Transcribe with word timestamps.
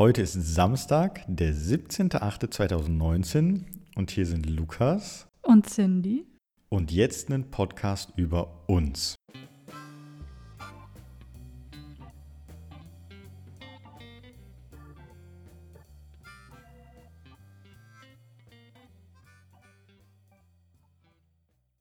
Heute 0.00 0.22
ist 0.22 0.32
Samstag, 0.32 1.20
der 1.28 1.52
17.08.2019 1.52 3.66
und 3.96 4.10
hier 4.10 4.24
sind 4.24 4.46
Lukas 4.46 5.28
Und 5.42 5.68
Cindy? 5.68 6.24
und 6.70 6.90
jetzt 6.90 7.30
ein 7.30 7.50
Podcast 7.50 8.14
über 8.16 8.64
uns. 8.66 9.14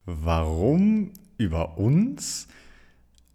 Warum 0.04 1.14
über 1.38 1.78
uns? 1.78 2.50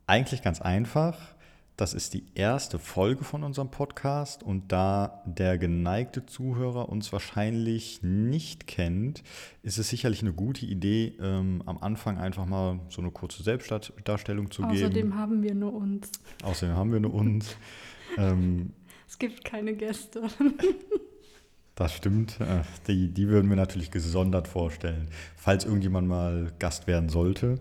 Eigentlich 0.07 0.43
ganz 0.43 0.61
einfach. 0.61 1.34
Das 1.77 1.93
ist 1.93 2.15
die 2.15 2.23
erste 2.37 2.79
Folge 2.79 3.25
von 3.25 3.43
unserem 3.43 3.69
Podcast 3.69 4.45
und 4.45 4.71
da 4.71 5.23
der 5.27 5.59
geneigte 5.59 6.25
Zuhörer 6.25 6.89
uns 6.89 7.13
wahrscheinlich 7.13 8.01
nicht 8.03 8.69
kennt, 8.69 9.25
ist 9.65 9.79
es 9.79 9.89
sicherlich 9.89 10.23
eine 10.23 10.33
gute 10.33 10.67
Idee, 10.67 11.15
ähm, 11.21 11.63
am 11.67 11.79
Anfang 11.79 12.17
einfach 12.19 12.47
mal 12.47 12.79
so 12.91 13.03
eine 13.03 13.11
kurze 13.11 13.43
Selbstdarstellung 13.43 14.53
zu 14.53 14.63
Außerdem 14.63 14.93
geben. 14.93 15.19
haben 15.19 15.43
wir 15.43 15.55
nur 15.55 15.75
uns. 15.75 16.13
Außerdem 16.45 16.77
haben 16.77 16.93
wir 16.93 17.01
nur 17.01 17.13
uns. 17.15 17.57
ähm, 18.19 18.73
Es 19.09 19.19
gibt 19.19 19.45
keine 19.45 19.75
Gäste. 19.75 20.23
Das 21.77 21.93
stimmt. 21.93 22.39
Äh, 22.41 22.63
Die, 22.87 23.09
die 23.13 23.27
würden 23.27 23.51
wir 23.51 23.57
natürlich 23.57 23.91
gesondert 23.91 24.47
vorstellen, 24.47 25.09
falls 25.35 25.65
irgendjemand 25.65 26.07
mal 26.07 26.53
Gast 26.61 26.87
werden 26.87 27.09
sollte. 27.09 27.61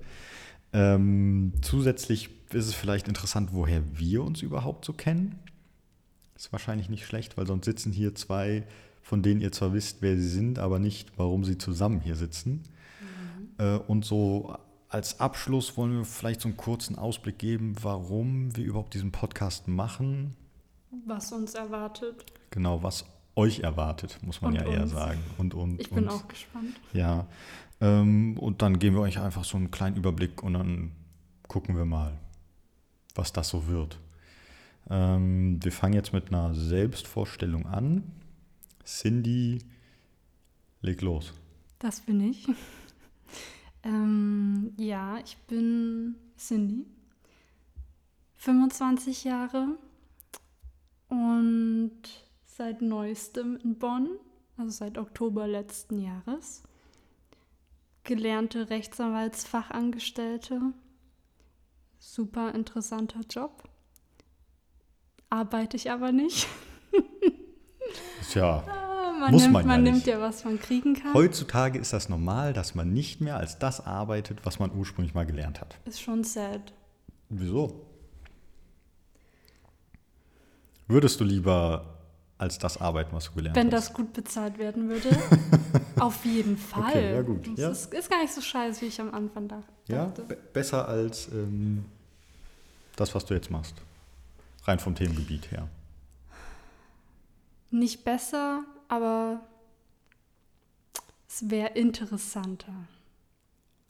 Ähm, 0.72 1.54
zusätzlich 1.64 2.30
ist 2.56 2.68
es 2.68 2.74
vielleicht 2.74 3.08
interessant, 3.08 3.50
woher 3.54 3.82
wir 3.98 4.24
uns 4.24 4.42
überhaupt 4.42 4.86
so 4.86 4.94
kennen. 4.94 5.40
Ist 6.36 6.52
wahrscheinlich 6.52 6.90
nicht 6.90 7.06
schlecht, 7.06 7.38
weil 7.38 7.48
sonst 7.48 7.66
sitzen 7.66 7.92
hier 7.92 8.16
zwei, 8.16 8.64
von 9.02 9.22
denen 9.22 9.42
ihr 9.42 9.52
zwar 9.52 9.74
wisst, 9.74 10.02
wer 10.02 10.16
sie 10.16 10.28
sind, 10.30 10.60
aber 10.60 10.80
nicht, 10.80 11.12
warum 11.18 11.44
sie 11.44 11.58
zusammen 11.58 12.02
hier 12.02 12.16
sitzen. 12.16 12.64
Äh, 13.58 13.76
und 13.78 14.06
so 14.06 14.56
als 14.90 15.20
Abschluss 15.20 15.76
wollen 15.78 15.98
wir 15.98 16.06
vielleicht 16.06 16.42
so 16.42 16.48
einen 16.48 16.58
kurzen 16.58 16.98
Ausblick 16.98 17.40
geben, 17.40 17.76
warum 17.82 18.56
wir 18.56 18.64
überhaupt 18.66 18.94
diesen 18.94 19.12
Podcast 19.12 19.68
machen. 19.68 20.36
Was 21.08 21.32
uns 21.32 21.56
erwartet. 21.56 22.26
Genau, 22.52 22.84
was 22.84 23.06
euch 23.36 23.62
erwartet, 23.62 24.20
muss 24.22 24.42
man 24.42 24.54
Und 24.54 24.60
ja 24.62 24.68
eher 24.68 24.84
uns. 24.84 24.92
sagen. 24.92 25.20
Und, 25.40 25.56
und 25.56 25.82
Ich 25.82 25.90
bin 25.90 26.04
uns. 26.04 26.14
auch 26.14 26.28
gespannt. 26.28 26.80
Ja. 26.94 27.26
Ähm, 27.82 28.38
und 28.38 28.62
dann 28.62 28.78
geben 28.78 28.96
wir 28.96 29.02
euch 29.02 29.20
einfach 29.20 29.44
so 29.44 29.58
einen 29.58 29.72
kleinen 29.72 29.96
Überblick 29.96 30.44
und 30.44 30.54
dann 30.54 30.92
gucken 31.48 31.76
wir 31.76 31.86
mal, 31.86 32.14
was 33.16 33.34
das 33.34 33.50
so 33.50 33.68
wird. 33.68 34.00
Ähm, 34.90 35.64
wir 35.64 35.72
fangen 35.72 35.94
jetzt 35.94 36.14
mit 36.14 36.30
einer 36.30 36.54
Selbstvorstellung 36.54 37.66
an. 37.66 38.04
Cindy, 38.86 39.60
leg 40.82 41.02
los. 41.02 41.34
Das 41.80 42.02
bin 42.02 42.30
ich. 42.30 42.46
ähm, 43.84 44.74
ja, 44.78 45.18
ich 45.20 45.38
bin 45.48 46.16
Cindy. 46.38 46.86
25 48.38 49.24
Jahre 49.24 49.78
und 51.08 51.94
seit 52.44 52.82
neuestem 52.82 53.58
in 53.64 53.78
Bonn, 53.78 54.10
also 54.58 54.72
seit 54.72 54.98
Oktober 54.98 55.48
letzten 55.48 56.02
Jahres. 56.02 56.64
Gelernte 58.04 58.70
Rechtsanwaltsfachangestellte. 58.70 60.74
Super 62.06 62.54
interessanter 62.54 63.22
Job. 63.30 63.64
Arbeite 65.30 65.78
ich 65.78 65.90
aber 65.90 66.12
nicht. 66.12 66.48
Tja, 68.30 68.64
Man, 69.20 69.32
Muss 69.32 69.44
nimmt, 69.44 69.54
man 69.54 69.62
ja 69.62 69.68
man 69.68 69.84
nimmt 69.84 69.96
nicht. 69.98 70.08
ja, 70.08 70.20
was 70.20 70.44
man 70.44 70.60
kriegen 70.60 70.96
kann. 70.96 71.14
heutzutage 71.14 71.80
ist 71.80 71.94
das 71.94 72.10
normal, 72.10 72.52
dass 72.52 72.76
man 72.76 72.92
nicht 72.92 73.22
mehr 73.22 73.38
als 73.38 73.58
das 73.58 73.80
arbeitet, 73.80 74.46
was 74.46 74.60
man 74.60 74.72
ursprünglich 74.76 75.14
mal 75.14 75.26
gelernt 75.26 75.62
hat. 75.62 75.80
Ist 75.86 76.02
schon 76.02 76.26
sad. 76.26 76.74
Wieso? 77.30 77.86
Würdest 80.88 81.22
du 81.22 81.24
lieber 81.24 82.03
als 82.38 82.58
das 82.58 82.78
arbeiten, 82.80 83.16
was 83.16 83.26
du 83.26 83.32
gelernt 83.34 83.56
Wenn 83.56 83.72
hast? 83.74 83.90
das 83.90 83.94
gut 83.94 84.12
bezahlt 84.14 84.58
werden 84.58 84.90
würde, 84.90 85.10
auf 86.00 86.26
jeden 86.26 86.58
Fall. 86.58 86.90
Okay, 86.90 87.14
ja 87.14 87.22
gut, 87.22 87.48
Es 87.48 87.60
ja. 87.60 87.70
Ist, 87.70 87.94
ist 87.94 88.10
gar 88.10 88.22
nicht 88.22 88.34
so 88.34 88.42
scheiße, 88.42 88.82
wie 88.82 88.86
ich 88.88 89.00
am 89.00 89.14
Anfang 89.14 89.48
dach- 89.48 89.64
Ja, 89.88 90.06
dachte. 90.08 90.24
be 90.24 90.36
besser 90.36 90.88
als 90.88 91.28
ähm, 91.30 91.86
das, 92.96 93.14
was 93.16 93.26
du 93.26 93.34
jetzt 93.34 93.50
machst. 93.52 93.76
Rein 94.66 94.80
vom 94.80 94.96
Themengebiet 94.96 95.52
her. 95.52 95.68
Nicht 97.72 98.04
besser, 98.04 98.64
aber 98.88 99.42
es 101.28 101.50
wäre 101.50 101.70
interessanter. 101.74 102.74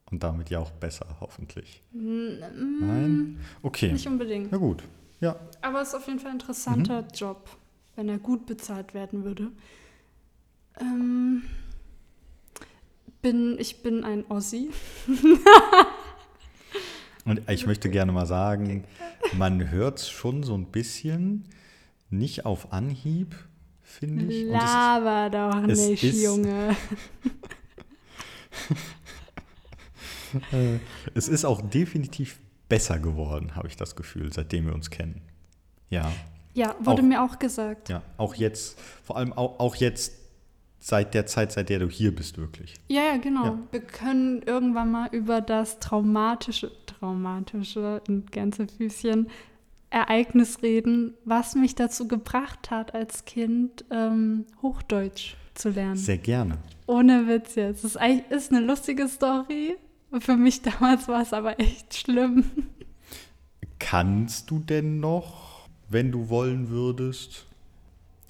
Und 0.09 0.23
damit 0.23 0.49
ja 0.49 0.59
auch 0.59 0.71
besser, 0.71 1.05
hoffentlich. 1.19 1.81
N- 1.93 2.39
Nein? 2.79 3.39
Okay. 3.61 3.91
Nicht 3.91 4.07
unbedingt. 4.07 4.51
Na 4.51 4.57
gut. 4.57 4.83
Ja. 5.19 5.35
Aber 5.61 5.81
es 5.81 5.89
ist 5.89 5.95
auf 5.95 6.07
jeden 6.07 6.19
Fall 6.19 6.29
ein 6.31 6.35
interessanter 6.39 7.01
Mhm. 7.01 7.07
Job, 7.13 7.49
wenn 7.95 8.09
er 8.09 8.17
gut 8.17 8.45
bezahlt 8.45 8.93
werden 8.93 9.23
würde. 9.23 9.51
Ähm, 10.79 11.43
bin, 13.21 13.57
ich 13.59 13.81
bin 13.81 14.03
ein 14.03 14.25
Ossi. 14.29 14.69
Und 17.25 17.49
ich 17.49 17.65
möchte 17.65 17.89
gerne 17.89 18.11
mal 18.11 18.25
sagen, 18.25 18.83
man 19.37 19.71
hört 19.71 19.99
es 19.99 20.09
schon 20.09 20.43
so 20.43 20.55
ein 20.55 20.65
bisschen, 20.65 21.45
nicht 22.09 22.45
auf 22.45 22.73
Anhieb, 22.73 23.33
finde 23.81 24.25
ich. 24.25 24.45
Laber 24.45 25.29
doch 25.29 25.61
nicht, 25.65 26.03
Junge. 26.03 26.75
Äh, 30.51 30.79
es 31.13 31.27
ist 31.27 31.45
auch 31.45 31.61
definitiv 31.61 32.39
besser 32.67 32.97
geworden, 32.97 33.55
habe 33.55 33.67
ich 33.67 33.77
das 33.77 33.95
Gefühl, 33.95 34.33
seitdem 34.33 34.65
wir 34.65 34.73
uns 34.73 34.89
kennen. 34.89 35.21
Ja, 35.91 36.11
Ja, 36.53 36.75
wurde 36.79 37.01
Auch- 37.01 37.05
mir 37.05 37.23
auch 37.23 37.39
gesagt. 37.39 37.89
ja, 37.89 38.01
auch 38.17 38.35
jetzt, 38.35 38.79
vor 39.03 39.17
allem 39.17 39.33
auch, 39.33 39.59
auch 39.59 39.75
jetzt 39.75 40.13
seit 40.79 41.13
der 41.13 41.25
Zeit, 41.25 41.51
seit 41.51 41.69
der 41.69 41.79
du 41.79 41.89
hier 41.89 42.13
bist, 42.13 42.37
wirklich. 42.37 42.75
Ja, 42.89 43.01
ja, 43.03 43.17
genau. 43.17 43.45
Ja. 43.45 43.59
Wir 43.71 43.81
können 43.81 44.41
irgendwann 44.43 44.91
mal 44.91 45.09
über 45.11 45.41
das 45.41 45.79
traumatische, 45.79 46.71
traumatische 46.85 48.01
in 48.07 48.25
Gänsefüßchen 48.27 49.29
Ereignis 49.89 50.61
reden, 50.63 51.13
was 51.23 51.55
mich 51.55 51.75
dazu 51.75 52.07
gebracht 52.07 52.71
hat, 52.71 52.93
als 52.95 53.25
Kind 53.25 53.85
ähm, 53.91 54.45
Hochdeutsch 54.61 55.35
zu 55.53 55.69
lernen. 55.69 55.95
Sehr 55.97 56.17
gerne. 56.17 56.57
Ohne 56.87 57.27
Witz 57.27 57.55
jetzt. 57.55 57.83
Es 57.83 57.95
ist, 57.95 58.01
ist 58.31 58.51
eine 58.51 58.65
lustige 58.65 59.07
Story. 59.07 59.75
Für 60.19 60.35
mich 60.35 60.61
damals 60.63 61.07
war 61.07 61.21
es 61.21 61.31
aber 61.31 61.59
echt 61.59 61.95
schlimm. 61.95 62.43
Kannst 63.79 64.49
du 64.49 64.59
denn 64.59 64.99
noch, 64.99 65.52
wenn 65.93 66.11
du 66.11 66.29
wollen 66.29 66.69
würdest, 66.69 67.45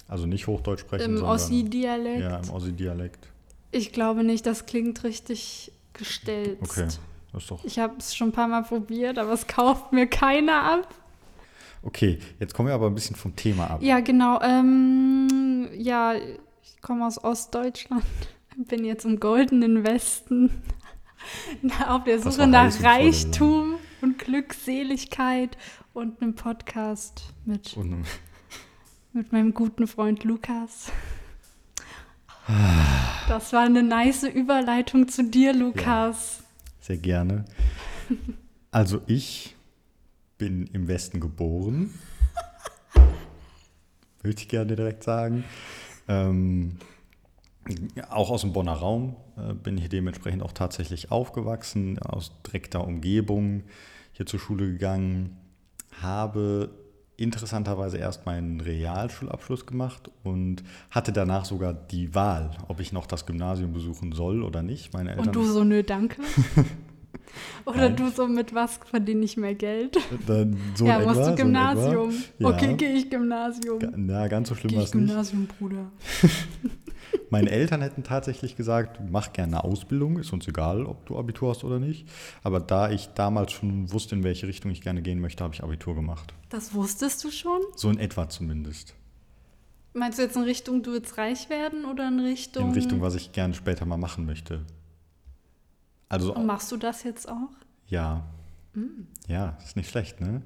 also 0.08 0.26
nicht 0.26 0.46
Hochdeutsch 0.46 0.80
sprechen, 0.80 1.16
Im 1.16 1.24
Ossi-Dialekt. 1.24 2.20
ja, 2.20 2.38
im 2.38 2.50
Ossi-Dialekt. 2.50 3.26
Ich 3.72 3.92
glaube 3.92 4.22
nicht, 4.22 4.46
das 4.46 4.66
klingt 4.66 5.02
richtig 5.02 5.72
gestellt. 5.94 6.58
Okay, 6.62 6.86
das 7.32 7.42
ist 7.42 7.50
doch 7.50 7.64
Ich 7.64 7.78
habe 7.78 7.94
es 7.98 8.14
schon 8.14 8.28
ein 8.28 8.32
paar 8.32 8.46
Mal 8.48 8.62
probiert, 8.62 9.18
aber 9.18 9.32
es 9.32 9.46
kauft 9.46 9.92
mir 9.92 10.06
keiner 10.06 10.62
ab. 10.62 10.94
okay. 11.82 12.18
Jetzt 12.38 12.54
kommen 12.54 12.68
wir 12.68 12.74
aber 12.74 12.86
ein 12.86 12.94
bisschen 12.94 13.16
vom 13.16 13.34
Thema 13.34 13.70
ab. 13.70 13.82
Ja, 13.82 14.00
genau. 14.00 14.40
Ähm, 14.42 15.68
ja, 15.76 16.14
ich 16.14 16.80
komme 16.82 17.06
aus 17.06 17.22
Ostdeutschland, 17.24 18.04
bin 18.56 18.84
jetzt 18.84 19.04
im 19.04 19.18
goldenen 19.18 19.84
Westen 19.84 20.50
auf 21.88 22.04
der 22.04 22.20
Suche 22.20 22.46
nach 22.46 22.82
Reichtum 22.82 23.73
und 24.04 24.18
Glückseligkeit 24.18 25.56
und 25.94 26.20
einem 26.20 26.34
Podcast 26.34 27.32
mit, 27.46 27.74
Und, 27.74 28.04
mit 29.14 29.32
meinem 29.32 29.54
guten 29.54 29.86
Freund 29.86 30.24
Lukas. 30.24 30.92
Das 33.26 33.54
war 33.54 33.62
eine 33.62 33.82
nice 33.82 34.24
Überleitung 34.24 35.08
zu 35.08 35.24
dir, 35.24 35.54
Lukas. 35.54 36.44
sehr 36.80 36.98
gerne. 36.98 37.46
Also 38.70 39.00
ich 39.06 39.56
bin 40.36 40.66
im 40.66 40.86
Westen 40.86 41.18
geboren. 41.18 41.94
Würde 44.22 44.38
ich 44.38 44.48
gerne 44.48 44.76
direkt 44.76 45.02
sagen. 45.02 45.44
Ähm, 46.08 46.76
ja, 47.94 48.10
auch 48.12 48.28
aus 48.28 48.42
dem 48.42 48.52
Bonner 48.52 48.74
Raum 48.74 49.16
äh, 49.38 49.54
bin 49.54 49.78
ich 49.78 49.88
dementsprechend 49.88 50.42
auch 50.42 50.52
tatsächlich 50.52 51.10
aufgewachsen, 51.10 51.98
aus 52.00 52.32
direkter 52.42 52.86
Umgebung, 52.86 53.62
hier 54.14 54.26
zur 54.26 54.40
Schule 54.40 54.66
gegangen, 54.66 55.36
habe 56.00 56.70
interessanterweise 57.16 57.98
erst 57.98 58.26
meinen 58.26 58.60
Realschulabschluss 58.60 59.66
gemacht 59.66 60.10
und 60.24 60.64
hatte 60.90 61.12
danach 61.12 61.44
sogar 61.44 61.72
die 61.72 62.14
Wahl, 62.14 62.50
ob 62.68 62.80
ich 62.80 62.92
noch 62.92 63.06
das 63.06 63.26
Gymnasium 63.26 63.72
besuchen 63.72 64.12
soll 64.12 64.42
oder 64.42 64.62
nicht. 64.62 64.92
Meine 64.92 65.10
Eltern 65.10 65.28
Und 65.28 65.36
du 65.36 65.44
so, 65.44 65.62
nö, 65.62 65.82
danke. 65.82 66.22
Oder 67.64 67.88
Nein. 67.88 67.96
du 67.96 68.10
so 68.10 68.28
mit 68.28 68.54
was 68.54 68.78
verdiene 68.88 69.24
ich 69.24 69.36
mehr 69.36 69.54
Geld? 69.54 69.96
Dann 70.26 70.56
so 70.76 70.86
ja, 70.86 70.98
in 70.98 71.04
musst 71.04 71.20
etwa, 71.20 71.20
du 71.20 71.24
so 71.24 71.30
etwa. 71.32 71.42
Gymnasium. 71.42 72.14
Ja. 72.38 72.48
Okay, 72.48 72.74
gehe 72.74 72.92
ich 72.92 73.10
Gymnasium. 73.10 73.78
Na, 73.96 74.28
ganz 74.28 74.50
so 74.50 74.54
schlimm 74.54 74.76
war 74.76 74.84
es 74.84 74.94
nicht. 74.94 75.08
Gymnasium, 75.08 75.46
Bruder. 75.58 75.90
Meine 77.34 77.50
Eltern 77.50 77.82
hätten 77.82 78.04
tatsächlich 78.04 78.54
gesagt, 78.54 79.00
mach 79.10 79.32
gerne 79.32 79.56
eine 79.56 79.64
Ausbildung, 79.64 80.20
ist 80.20 80.32
uns 80.32 80.46
egal, 80.46 80.86
ob 80.86 81.04
du 81.06 81.18
Abitur 81.18 81.50
hast 81.50 81.64
oder 81.64 81.80
nicht. 81.80 82.08
Aber 82.44 82.60
da 82.60 82.92
ich 82.92 83.08
damals 83.08 83.50
schon 83.50 83.90
wusste, 83.90 84.14
in 84.14 84.22
welche 84.22 84.46
Richtung 84.46 84.70
ich 84.70 84.82
gerne 84.82 85.02
gehen 85.02 85.18
möchte, 85.18 85.42
habe 85.42 85.52
ich 85.52 85.60
Abitur 85.64 85.96
gemacht. 85.96 86.32
Das 86.48 86.74
wusstest 86.74 87.24
du 87.24 87.32
schon? 87.32 87.60
So 87.74 87.90
in 87.90 87.98
etwa 87.98 88.28
zumindest. 88.28 88.94
Meinst 89.94 90.18
du 90.18 90.22
jetzt 90.22 90.36
in 90.36 90.44
Richtung, 90.44 90.84
du 90.84 90.92
willst 90.92 91.18
reich 91.18 91.50
werden 91.50 91.86
oder 91.86 92.06
in 92.06 92.20
Richtung. 92.20 92.68
In 92.68 92.72
Richtung, 92.72 93.00
was 93.00 93.16
ich 93.16 93.32
gerne 93.32 93.54
später 93.54 93.84
mal 93.84 93.96
machen 93.96 94.26
möchte. 94.26 94.64
Also, 96.08 96.36
Und 96.36 96.46
machst 96.46 96.70
du 96.70 96.76
das 96.76 97.02
jetzt 97.02 97.28
auch? 97.28 97.50
ja. 97.88 98.22
Ja, 99.26 99.58
ist 99.64 99.74
nicht 99.74 99.90
schlecht, 99.90 100.20
ne? 100.20 100.42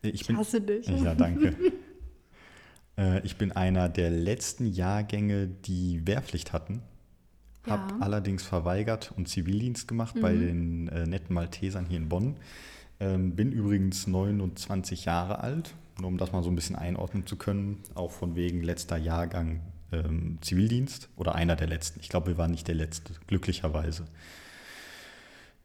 Ich 0.00 0.30
Ich 0.30 0.34
hasse 0.34 0.62
dich. 0.62 0.86
Ja, 0.86 1.14
danke. 1.14 1.54
Äh, 2.98 3.20
ich 3.24 3.36
bin 3.36 3.52
einer 3.52 3.88
der 3.88 4.10
letzten 4.10 4.66
Jahrgänge, 4.66 5.46
die 5.46 6.06
Wehrpflicht 6.06 6.52
hatten. 6.52 6.82
Habe 7.66 7.92
Ja. 7.92 7.98
allerdings 8.00 8.42
verweigert 8.42 9.12
und 9.16 9.28
Zivildienst 9.28 9.86
gemacht 9.86 10.16
bei 10.20 10.32
den 10.34 10.88
äh, 10.88 11.06
netten 11.06 11.32
Maltesern 11.34 11.86
hier 11.86 11.98
in 11.98 12.08
Bonn. 12.08 12.36
Ähm, 12.98 13.36
bin 13.36 13.52
übrigens 13.52 14.06
29 14.06 15.04
Jahre 15.04 15.40
alt, 15.40 15.74
nur 16.00 16.08
um 16.08 16.18
das 16.18 16.32
mal 16.32 16.42
so 16.42 16.50
ein 16.50 16.56
bisschen 16.56 16.76
einordnen 16.76 17.24
zu 17.26 17.36
können. 17.36 17.78
Auch 17.94 18.10
von 18.10 18.34
wegen 18.34 18.62
letzter 18.62 18.96
Jahrgang 18.96 19.60
ähm, 19.92 20.38
Zivildienst 20.40 21.08
oder 21.16 21.34
einer 21.36 21.54
der 21.54 21.68
letzten. 21.68 22.00
Ich 22.00 22.08
glaube, 22.08 22.28
wir 22.28 22.38
waren 22.38 22.50
nicht 22.50 22.66
der 22.66 22.74
letzte, 22.74 23.12
glücklicherweise. 23.28 24.06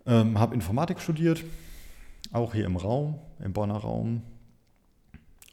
Ähm, 0.05 0.39
habe 0.39 0.53
Informatik 0.55 1.01
studiert, 1.01 1.43
auch 2.31 2.53
hier 2.53 2.65
im 2.65 2.75
Raum, 2.75 3.19
im 3.43 3.53
Bonner 3.53 3.77
Raum. 3.77 4.21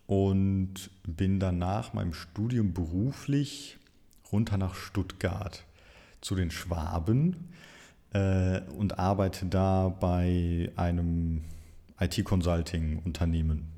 Und 0.06 0.90
bin 1.06 1.40
dann 1.40 1.58
nach 1.58 1.94
meinem 1.94 2.12
Studium 2.12 2.74
beruflich 2.74 3.78
runter 4.30 4.58
nach 4.58 4.74
Stuttgart 4.74 5.64
zu 6.20 6.34
den 6.34 6.50
Schwaben 6.50 7.48
äh, 8.12 8.60
und 8.76 8.98
arbeite 8.98 9.46
da 9.46 9.88
bei 9.88 10.72
einem 10.76 11.42
IT-Consulting-Unternehmen, 12.00 13.68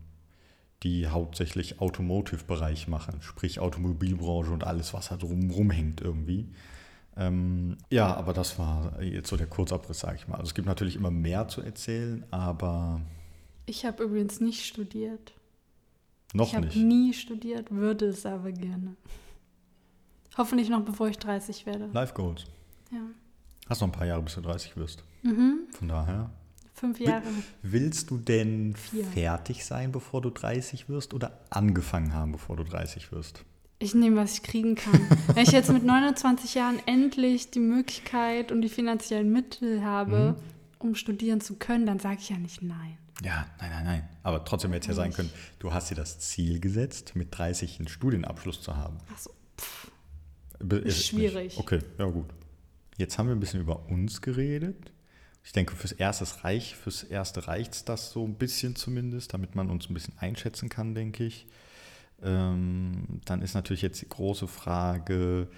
die 0.83 1.09
hauptsächlich 1.09 1.81
Automotive-Bereich 1.81 2.89
machen, 2.89 3.21
sprich 3.21 3.61
Automobilbranche 3.61 4.51
und 4.51 4.65
alles, 4.65 4.95
was 4.95 5.09
da 5.09 5.17
drum 5.17 5.51
rumhängt 5.51 6.01
irgendwie. 6.01 6.49
Ähm, 7.17 7.79
ja, 7.91 8.15
aber 8.15 8.33
das 8.33 8.59
war 8.59 9.03
jetzt 9.03 9.29
so 9.29 9.37
der 9.37 9.47
Kurzabriss, 9.47 10.01
sage 10.01 10.17
ich 10.17 10.29
mal. 10.29 10.37
Also 10.37 10.49
es 10.49 10.55
gibt 10.55 10.67
natürlich 10.67 10.97
immer 10.97 11.11
mehr 11.11 11.49
zu 11.49 11.63
erzählen, 11.63 12.25
aber 12.31 13.01
Ich 13.65 13.85
habe 13.85 14.05
übrigens 14.05 14.41
nicht 14.41 14.65
studiert. 14.65 15.33
Noch 16.35 16.49
ich 16.49 16.55
habe 16.57 16.67
nicht. 16.67 16.77
nie 16.77 17.13
studiert, 17.13 17.71
würde 17.71 18.07
es 18.07 18.27
aber 18.27 18.53
gerne. 18.53 18.97
Hoffentlich 20.37 20.69
noch 20.69 20.83
bevor 20.85 21.09
ich 21.09 21.19
30 21.19 21.65
werde. 21.67 21.87
Life 21.93 22.15
Goals. 22.15 22.45
Ja. 22.93 22.99
Hast 23.69 23.81
noch 23.81 23.89
ein 23.89 23.93
paar 23.93 24.07
Jahre, 24.07 24.23
bis 24.23 24.35
du 24.35 24.41
30 24.43 24.77
wirst. 24.77 25.03
Mhm. 25.23 25.61
Von 25.71 25.89
daher. 25.89 26.31
Fünf 26.75 27.01
Jahre. 27.01 27.23
Willst 27.63 28.11
du 28.11 28.19
denn 28.19 28.75
Vier. 28.77 29.05
fertig 29.07 29.65
sein, 29.65 29.93
bevor 29.93 30.21
du 30.21 30.29
30 30.31 30.89
wirst 30.91 31.15
oder 31.15 31.41
angefangen 31.49 32.13
haben, 32.13 32.33
bevor 32.33 32.57
du 32.57 32.65
30 32.65 33.13
wirst? 33.13 33.45
Ich 33.79 33.95
nehme, 33.95 34.17
was 34.17 34.35
ich 34.35 34.43
kriegen 34.43 34.75
kann. 34.75 35.01
Wenn 35.35 35.43
ich 35.43 35.53
jetzt 35.53 35.73
mit 35.73 35.85
29 35.85 36.55
Jahren 36.55 36.79
endlich 36.87 37.51
die 37.51 37.61
Möglichkeit 37.61 38.53
und 38.53 38.61
die 38.61 38.69
finanziellen 38.69 39.33
Mittel 39.33 39.83
habe, 39.85 40.37
Mhm. 40.39 40.89
um 40.89 40.95
studieren 40.95 41.41
zu 41.41 41.57
können, 41.57 41.87
dann 41.87 41.99
sage 41.99 42.19
ich 42.21 42.29
ja 42.29 42.37
nicht 42.39 42.63
nein. 42.63 42.99
Ja, 43.25 43.47
nein, 43.61 43.71
nein, 43.71 43.85
nein. 43.85 44.09
Aber 44.23 44.45
trotzdem 44.45 44.73
hätte 44.73 44.85
es 44.85 44.89
ja 44.89 44.95
sein 44.95 45.13
können, 45.13 45.31
du 45.59 45.73
hast 45.73 45.91
dir 45.91 45.95
das 45.95 46.19
Ziel 46.19 46.61
gesetzt, 46.61 47.17
mit 47.17 47.37
30 47.37 47.79
einen 47.79 47.89
Studienabschluss 47.89 48.61
zu 48.61 48.77
haben. 48.77 48.99
Ach 49.13 49.19
so. 49.19 49.31
Be- 50.59 50.77
Ist 50.77 51.07
schwierig. 51.07 51.57
Okay, 51.59 51.81
ja 51.99 52.07
gut. 52.07 52.27
Jetzt 52.99 53.19
haben 53.19 53.29
wir 53.29 53.35
ein 53.35 53.41
bisschen 53.41 53.61
über 53.61 53.87
uns 53.89 54.21
geredet. 54.23 54.93
Ich 55.45 55.53
denke, 55.53 55.77
fürs 55.77 55.93
Erste 55.93 56.27
reich, 56.45 56.75
fürs 56.77 57.05
Erste 57.05 57.47
reicht 57.47 57.75
es 57.75 57.85
das 57.85 58.11
so 58.11 58.27
ein 58.27 58.35
bisschen 58.35 58.75
zumindest, 58.75 59.33
damit 59.33 59.55
man 59.55 59.71
uns 59.71 59.89
ein 59.89 59.95
bisschen 59.95 60.19
einschätzen 60.19 60.69
kann, 60.69 60.95
denke 60.95 61.25
ich. 61.25 61.47
Ähm, 62.23 63.21
dann 63.27 63.43
ist 63.43 63.55
natürlich 63.55 63.83
jetzt 63.83 64.01
die 64.01 64.09
große 64.09 64.49
Frage, 64.49 65.49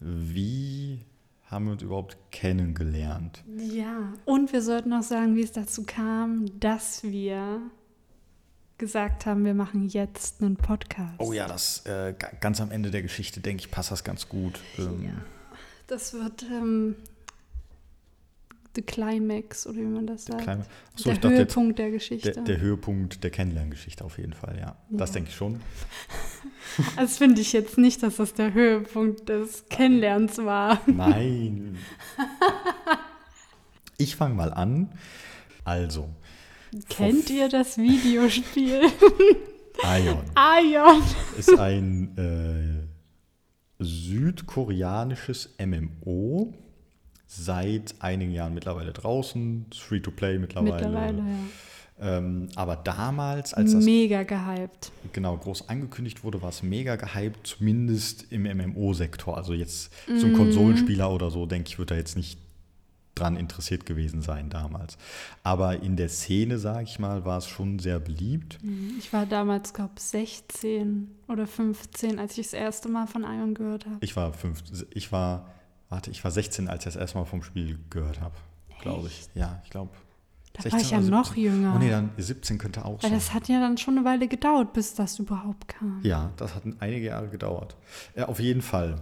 wie 0.00 1.04
haben 1.50 1.64
wir 1.66 1.72
uns 1.72 1.82
überhaupt 1.82 2.16
kennengelernt? 2.30 3.42
Ja, 3.56 4.12
und 4.24 4.52
wir 4.52 4.62
sollten 4.62 4.92
auch 4.92 5.02
sagen, 5.02 5.34
wie 5.36 5.42
es 5.42 5.52
dazu 5.52 5.82
kam, 5.84 6.46
dass 6.60 7.02
wir 7.02 7.60
gesagt 8.78 9.26
haben, 9.26 9.44
wir 9.44 9.54
machen 9.54 9.88
jetzt 9.88 10.40
einen 10.42 10.56
Podcast. 10.56 11.14
Oh 11.18 11.32
ja, 11.32 11.46
das 11.46 11.84
äh, 11.86 12.14
ga- 12.18 12.30
ganz 12.40 12.60
am 12.60 12.70
Ende 12.70 12.90
der 12.90 13.02
Geschichte, 13.02 13.40
denke 13.40 13.62
ich, 13.64 13.70
passt 13.70 13.90
das 13.90 14.04
ganz 14.04 14.28
gut. 14.28 14.60
Ähm, 14.78 15.04
Ja. 15.04 15.12
Das 15.86 16.14
wird 16.14 16.44
ähm, 16.44 16.94
the 18.76 18.82
climax, 18.82 19.66
oder 19.66 19.78
wie 19.78 19.82
man 19.82 20.06
das 20.06 20.24
sagt. 20.26 20.46
Achso, 20.48 21.12
der 21.12 21.14
jetzt, 21.14 21.24
Höhepunkt 21.24 21.78
der 21.78 21.90
Geschichte. 21.90 22.32
der, 22.32 22.42
der 22.44 22.60
Höhepunkt 22.60 23.22
der 23.24 23.30
Kennenlerngeschichte 23.30 24.04
auf 24.04 24.18
jeden 24.18 24.32
Fall, 24.32 24.58
ja. 24.60 24.76
Das 24.90 25.10
Ja. 25.10 25.14
denke 25.14 25.30
ich 25.30 25.36
schon. 25.36 25.60
Das 26.96 27.18
finde 27.18 27.40
ich 27.40 27.52
jetzt 27.52 27.78
nicht, 27.78 28.02
dass 28.02 28.16
das 28.16 28.32
der 28.34 28.54
Höhepunkt 28.54 29.28
des 29.28 29.64
Kennenlernens 29.68 30.38
war. 30.38 30.80
Nein. 30.86 31.76
Ich 33.98 34.16
fange 34.16 34.34
mal 34.34 34.52
an. 34.54 34.92
Also, 35.64 36.08
Kennt 36.88 37.28
ihr 37.28 37.48
das 37.50 37.76
Videospiel? 37.76 38.82
Ion 39.82 40.22
Ion. 40.64 41.02
ist 41.36 41.58
ein 41.58 42.16
äh, 42.16 43.84
südkoreanisches 43.84 45.54
MMO. 45.58 46.54
Seit 47.32 47.94
einigen 48.00 48.32
Jahren 48.32 48.54
mittlerweile 48.54 48.92
draußen. 48.92 49.66
Ist 49.70 49.80
Free-to-play 49.82 50.38
mittlerweile. 50.40 50.74
Mittlerweile, 50.86 51.18
ja. 51.18 52.16
Ähm, 52.18 52.48
aber 52.56 52.74
damals, 52.76 53.54
als 53.54 53.72
das 53.72 53.84
Mega 53.84 54.24
gehypt. 54.24 54.90
genau 55.12 55.36
groß 55.36 55.68
angekündigt 55.68 56.24
wurde, 56.24 56.42
war 56.42 56.48
es 56.48 56.62
mega 56.64 56.96
gehypt, 56.96 57.46
zumindest 57.46 58.32
im 58.32 58.42
MMO-Sektor. 58.44 59.36
Also 59.36 59.52
jetzt 59.52 59.92
ein 60.08 60.32
Mhm. 60.32 60.36
Konsolenspieler 60.36 61.08
oder 61.12 61.30
so, 61.30 61.46
denke 61.46 61.68
ich, 61.68 61.78
wird 61.78 61.90
da 61.92 61.94
jetzt 61.94 62.16
nicht 62.16 62.38
dran 63.14 63.36
interessiert 63.36 63.86
gewesen 63.86 64.22
sein 64.22 64.48
damals. 64.50 64.96
Aber 65.44 65.82
in 65.82 65.94
der 65.96 66.08
Szene, 66.08 66.58
sage 66.58 66.84
ich 66.84 66.98
mal, 66.98 67.24
war 67.26 67.38
es 67.38 67.46
schon 67.46 67.78
sehr 67.78 68.00
beliebt. 68.00 68.58
Ich 68.98 69.12
war 69.12 69.24
damals, 69.26 69.72
glaube 69.74 69.92
ich, 69.98 70.02
16 70.02 71.10
oder 71.28 71.46
15, 71.46 72.18
als 72.18 72.36
ich 72.38 72.46
das 72.46 72.54
erste 72.54 72.88
Mal 72.88 73.06
von 73.06 73.22
Ion 73.22 73.54
gehört 73.54 73.84
habe. 73.86 73.98
Ich 74.00 74.16
war 74.16 74.32
fünf, 74.32 74.62
ich 74.94 75.12
war, 75.12 75.46
warte, 75.90 76.10
ich 76.10 76.24
war 76.24 76.30
16, 76.30 76.68
als 76.68 76.80
ich 76.80 76.84
das 76.94 76.96
erste 76.96 77.18
Mal 77.18 77.24
vom 77.24 77.42
Spiel 77.42 77.78
gehört 77.90 78.20
habe, 78.20 78.34
glaube 78.80 79.08
ich. 79.08 79.28
Ja, 79.34 79.60
ich 79.64 79.70
glaube. 79.70 79.90
Da 80.52 80.72
war 80.72 80.80
ich 80.80 80.90
ja 80.90 81.00
noch 81.00 81.36
jünger. 81.36 81.74
Oh 81.76 81.78
nee, 81.78 81.90
dann 81.90 82.10
17 82.16 82.58
könnte 82.58 82.84
auch 82.84 83.02
Weil 83.02 83.10
sein. 83.10 83.12
das 83.12 83.32
hat 83.32 83.48
ja 83.48 83.60
dann 83.60 83.78
schon 83.78 83.96
eine 83.96 84.04
Weile 84.04 84.26
gedauert, 84.26 84.72
bis 84.72 84.94
das 84.94 85.18
überhaupt 85.18 85.68
kam. 85.68 86.00
Ja, 86.02 86.32
das 86.38 86.54
hat 86.54 86.64
einige 86.80 87.06
Jahre 87.06 87.28
gedauert. 87.28 87.76
Ja, 88.16 88.26
auf 88.26 88.40
jeden 88.40 88.62
Fall. 88.62 88.96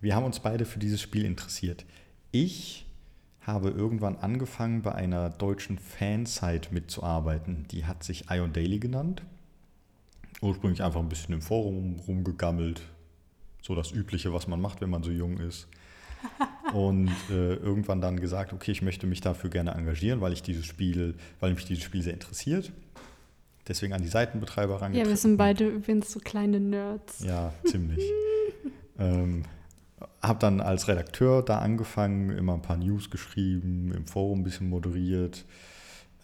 Wir 0.00 0.16
haben 0.16 0.24
uns 0.24 0.40
beide 0.40 0.64
für 0.64 0.78
dieses 0.78 1.00
Spiel 1.00 1.24
interessiert. 1.24 1.84
Ich 2.32 2.86
habe 3.40 3.70
irgendwann 3.70 4.16
angefangen, 4.16 4.82
bei 4.82 4.94
einer 4.94 5.30
deutschen 5.30 5.78
Fansite 5.78 6.72
mitzuarbeiten. 6.72 7.66
Die 7.70 7.86
hat 7.86 8.02
sich 8.02 8.30
Ion 8.30 8.52
Daily 8.52 8.78
genannt. 8.78 9.22
Ursprünglich 10.40 10.82
einfach 10.82 11.00
ein 11.00 11.08
bisschen 11.08 11.34
im 11.34 11.42
Forum 11.42 12.00
rumgegammelt. 12.06 12.82
So 13.62 13.74
das 13.74 13.92
Übliche, 13.92 14.32
was 14.32 14.46
man 14.48 14.60
macht, 14.60 14.80
wenn 14.80 14.90
man 14.90 15.02
so 15.02 15.10
jung 15.10 15.38
ist. 15.38 15.68
Und 16.72 17.10
äh, 17.30 17.54
irgendwann 17.54 18.00
dann 18.00 18.20
gesagt, 18.20 18.52
okay, 18.52 18.72
ich 18.72 18.82
möchte 18.82 19.06
mich 19.06 19.20
dafür 19.20 19.48
gerne 19.48 19.72
engagieren, 19.72 20.20
weil 20.20 20.32
ich 20.32 20.42
dieses 20.42 20.66
Spiel, 20.66 21.14
weil 21.40 21.54
mich 21.54 21.64
dieses 21.64 21.82
Spiel 21.82 22.02
sehr 22.02 22.12
interessiert. 22.12 22.72
Deswegen 23.66 23.92
an 23.92 24.02
die 24.02 24.08
Seitenbetreiber 24.08 24.74
Ja, 24.74 24.78
rangetreten. 24.80 25.08
wir 25.10 25.16
sind 25.16 25.36
beide 25.36 25.66
übrigens 25.68 26.12
so 26.12 26.20
kleine 26.20 26.60
Nerds. 26.60 27.20
Ja, 27.24 27.52
ziemlich. 27.64 28.02
ähm, 28.98 29.44
habe 30.22 30.38
dann 30.38 30.60
als 30.60 30.88
Redakteur 30.88 31.42
da 31.42 31.58
angefangen, 31.58 32.30
immer 32.30 32.54
ein 32.54 32.62
paar 32.62 32.76
News 32.76 33.10
geschrieben, 33.10 33.92
im 33.92 34.06
Forum 34.06 34.40
ein 34.40 34.44
bisschen 34.44 34.68
moderiert, 34.68 35.44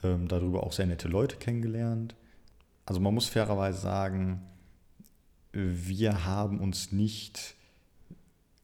ähm, 0.02 0.28
darüber 0.28 0.62
auch 0.62 0.72
sehr 0.72 0.86
nette 0.86 1.08
Leute 1.08 1.36
kennengelernt. 1.36 2.14
Also 2.86 3.00
man 3.00 3.14
muss 3.14 3.28
fairerweise 3.28 3.78
sagen, 3.78 4.42
wir 5.52 6.24
haben 6.24 6.60
uns 6.60 6.92
nicht 6.92 7.54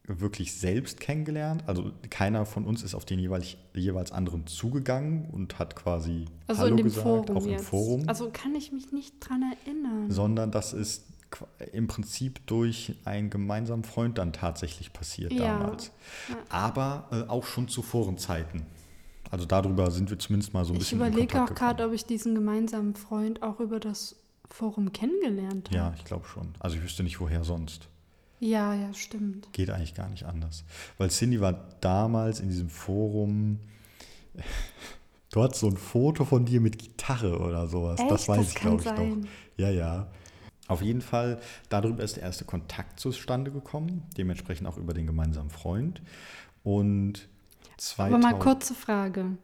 wirklich 0.07 0.53
selbst 0.53 0.99
kennengelernt. 0.99 1.63
Also 1.67 1.91
keiner 2.09 2.45
von 2.45 2.65
uns 2.65 2.83
ist 2.83 2.95
auf 2.95 3.05
den 3.05 3.19
jeweils, 3.19 3.55
jeweils 3.73 4.11
anderen 4.11 4.47
zugegangen 4.47 5.29
und 5.31 5.59
hat 5.59 5.75
quasi 5.75 6.25
Also 6.47 6.63
Hallo 6.63 6.75
gesagt, 6.77 7.03
Forum 7.03 7.37
auch 7.37 7.43
im 7.45 7.49
jetzt. 7.51 7.65
Forum 7.65 8.03
Also 8.07 8.29
kann 8.31 8.55
ich 8.55 8.71
mich 8.71 8.91
nicht 8.91 9.15
dran 9.19 9.43
erinnern. 9.65 10.09
sondern 10.11 10.51
das 10.51 10.73
ist 10.73 11.05
im 11.71 11.87
Prinzip 11.87 12.45
durch 12.47 12.95
einen 13.05 13.29
gemeinsamen 13.29 13.83
Freund 13.85 14.17
dann 14.17 14.33
tatsächlich 14.33 14.91
passiert 14.91 15.31
Ja. 15.31 15.59
damals. 15.59 15.91
Ja. 16.29 16.35
Aber 16.49 17.07
äh, 17.11 17.29
auch 17.29 17.45
schon 17.45 17.67
zu 17.69 17.81
Forenzeiten. 17.81 18.63
Also 19.29 19.45
darüber 19.45 19.91
sind 19.91 20.09
wir 20.09 20.19
zumindest 20.19 20.53
mal 20.53 20.65
so 20.65 20.73
ein 20.73 20.77
Ich 20.77 20.79
bisschen 20.89 20.99
in 20.99 21.07
überlege 21.07 21.41
auch 21.41 21.53
gerade, 21.55 21.85
ob 21.87 21.93
ich 21.93 22.05
diesen 22.05 22.35
gemeinsamen 22.35 22.95
Freund 22.95 23.43
auch 23.43 23.61
über 23.61 23.79
das 23.79 24.17
Forum 24.49 24.91
kennengelernt 24.91 25.69
habe. 25.69 25.77
Ja, 25.77 25.93
ich 25.95 26.03
glaube 26.03 26.25
schon. 26.25 26.49
Also 26.59 26.75
ich 26.75 26.83
wüsste 26.83 27.03
nicht, 27.03 27.21
woher 27.21 27.45
sonst. 27.45 27.87
Ja, 28.41 28.73
ja, 28.73 28.91
stimmt. 28.93 29.53
Geht 29.53 29.69
eigentlich 29.69 29.93
gar 29.93 30.09
nicht 30.09 30.23
anders. 30.25 30.63
Weil 30.97 31.11
Cindy 31.11 31.39
war 31.41 31.53
damals 31.79 32.39
in 32.39 32.49
diesem 32.49 32.69
Forum. 32.69 33.59
Du 35.31 35.43
hattest 35.43 35.61
so 35.61 35.67
ein 35.67 35.77
Foto 35.77 36.25
von 36.25 36.43
dir 36.45 36.59
mit 36.59 36.79
Gitarre 36.79 37.37
oder 37.39 37.67
sowas. 37.67 38.01
das 38.09 38.21
Echt? 38.21 38.29
weiß 38.29 38.37
Das 38.37 38.47
ich, 38.49 38.55
glaube 38.55 38.77
ich 38.77 38.83
sein. 38.83 39.21
doch. 39.21 39.29
Ja, 39.57 39.69
ja. 39.69 40.07
Auf 40.67 40.81
jeden 40.81 41.01
Fall, 41.01 41.39
darüber 41.69 42.03
ist 42.03 42.15
der 42.15 42.23
erste 42.23 42.43
Kontakt 42.45 42.99
zustande 42.99 43.51
gekommen. 43.51 44.03
Dementsprechend 44.17 44.67
auch 44.67 44.77
über 44.77 44.95
den 44.95 45.05
gemeinsamen 45.05 45.51
Freund. 45.51 46.01
Und 46.63 47.29
2000, 47.77 48.25
Aber 48.25 48.33
mal 48.33 48.39
kurze 48.39 48.73
Frage. 48.73 49.37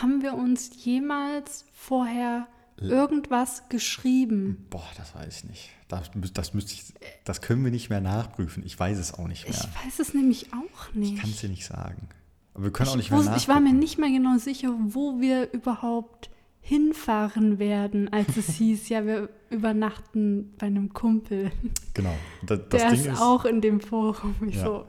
Haben 0.00 0.22
wir 0.22 0.34
uns 0.34 0.84
jemals 0.84 1.64
vorher 1.72 2.46
irgendwas 2.78 3.68
geschrieben? 3.68 4.66
Boah, 4.70 4.86
das 4.96 5.14
weiß 5.14 5.38
ich 5.38 5.44
nicht. 5.44 5.68
Das, 5.88 6.10
das 6.34 6.52
müsste 6.54 6.74
ich, 6.74 6.84
das 7.24 7.40
können 7.40 7.64
wir 7.64 7.70
nicht 7.70 7.90
mehr 7.90 8.00
nachprüfen. 8.00 8.64
Ich 8.66 8.78
weiß 8.78 8.98
es 8.98 9.14
auch 9.14 9.28
nicht 9.28 9.48
mehr. 9.48 9.56
Ich 9.56 9.86
weiß 9.86 9.98
es 10.00 10.14
nämlich 10.14 10.48
auch 10.52 10.94
nicht. 10.94 11.14
Ich 11.14 11.20
kann 11.20 11.30
es 11.30 11.40
dir 11.40 11.48
nicht 11.48 11.64
sagen. 11.66 12.08
Aber 12.54 12.64
wir 12.64 12.72
können 12.72 12.88
auch 12.90 12.96
nicht 12.96 13.06
ich, 13.06 13.10
mehr 13.10 13.20
wusste, 13.20 13.36
ich 13.36 13.48
war 13.48 13.60
mir 13.60 13.72
nicht 13.72 13.98
mehr 13.98 14.10
genau 14.10 14.36
sicher, 14.38 14.74
wo 14.88 15.20
wir 15.20 15.52
überhaupt 15.52 16.30
hinfahren 16.60 17.58
werden, 17.60 18.12
als 18.12 18.36
es 18.36 18.46
hieß, 18.56 18.88
ja, 18.88 19.06
wir 19.06 19.28
übernachten 19.50 20.52
bei 20.58 20.66
einem 20.66 20.92
Kumpel. 20.92 21.52
Genau. 21.94 22.14
Da- 22.44 22.56
Das 22.56 22.80
Der 22.82 22.90
Ding 22.90 23.00
ist 23.00 23.06
ist, 23.06 23.20
auch 23.20 23.44
in 23.44 23.60
dem 23.60 23.80
Forum. 23.80 24.34
Ich 24.48 24.56
Ja. 24.56 24.64
so, 24.64 24.86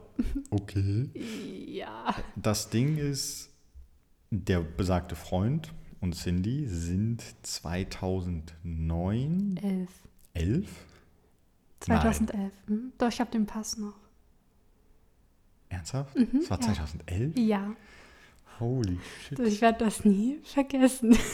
okay. 0.50 1.10
ja. 1.68 2.14
Das 2.34 2.68
Ding 2.70 2.96
ist, 2.96 3.50
der 4.30 4.60
besagte 4.60 5.14
Freund 5.14 5.72
und 6.00 6.14
Cindy 6.14 6.66
sind 6.66 7.22
2009, 7.42 9.58
Elf. 9.62 9.90
11? 10.34 10.68
2011. 11.80 12.52
Hm? 12.66 12.92
Doch, 12.98 13.08
ich 13.08 13.20
habe 13.20 13.30
den 13.30 13.46
Pass 13.46 13.76
noch. 13.76 13.94
Ernsthaft? 15.68 16.16
Mhm, 16.16 16.40
das 16.40 16.50
war 16.50 16.60
ja. 16.60 16.66
2011? 16.66 17.38
Ja, 17.38 17.74
Holy 18.60 18.98
shit. 19.28 19.38
ich 19.40 19.60
werde 19.60 19.84
das 19.84 20.04
nie 20.04 20.38
vergessen. 20.42 21.16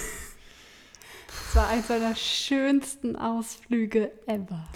Es 1.48 1.56
war 1.56 1.68
eins 1.68 1.88
meiner 1.88 2.14
schönsten 2.16 3.16
Ausflüge 3.16 4.12
ever. 4.26 4.68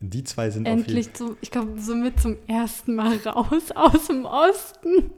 Die 0.00 0.24
zwei 0.24 0.50
sind 0.50 0.66
Endlich, 0.66 1.12
zum, 1.12 1.36
ich 1.42 1.50
glaube, 1.50 1.78
somit 1.78 2.20
zum 2.20 2.36
ersten 2.46 2.94
Mal 2.94 3.16
raus 3.18 3.70
aus 3.74 4.06
dem 4.06 4.24
Osten. 4.24 5.10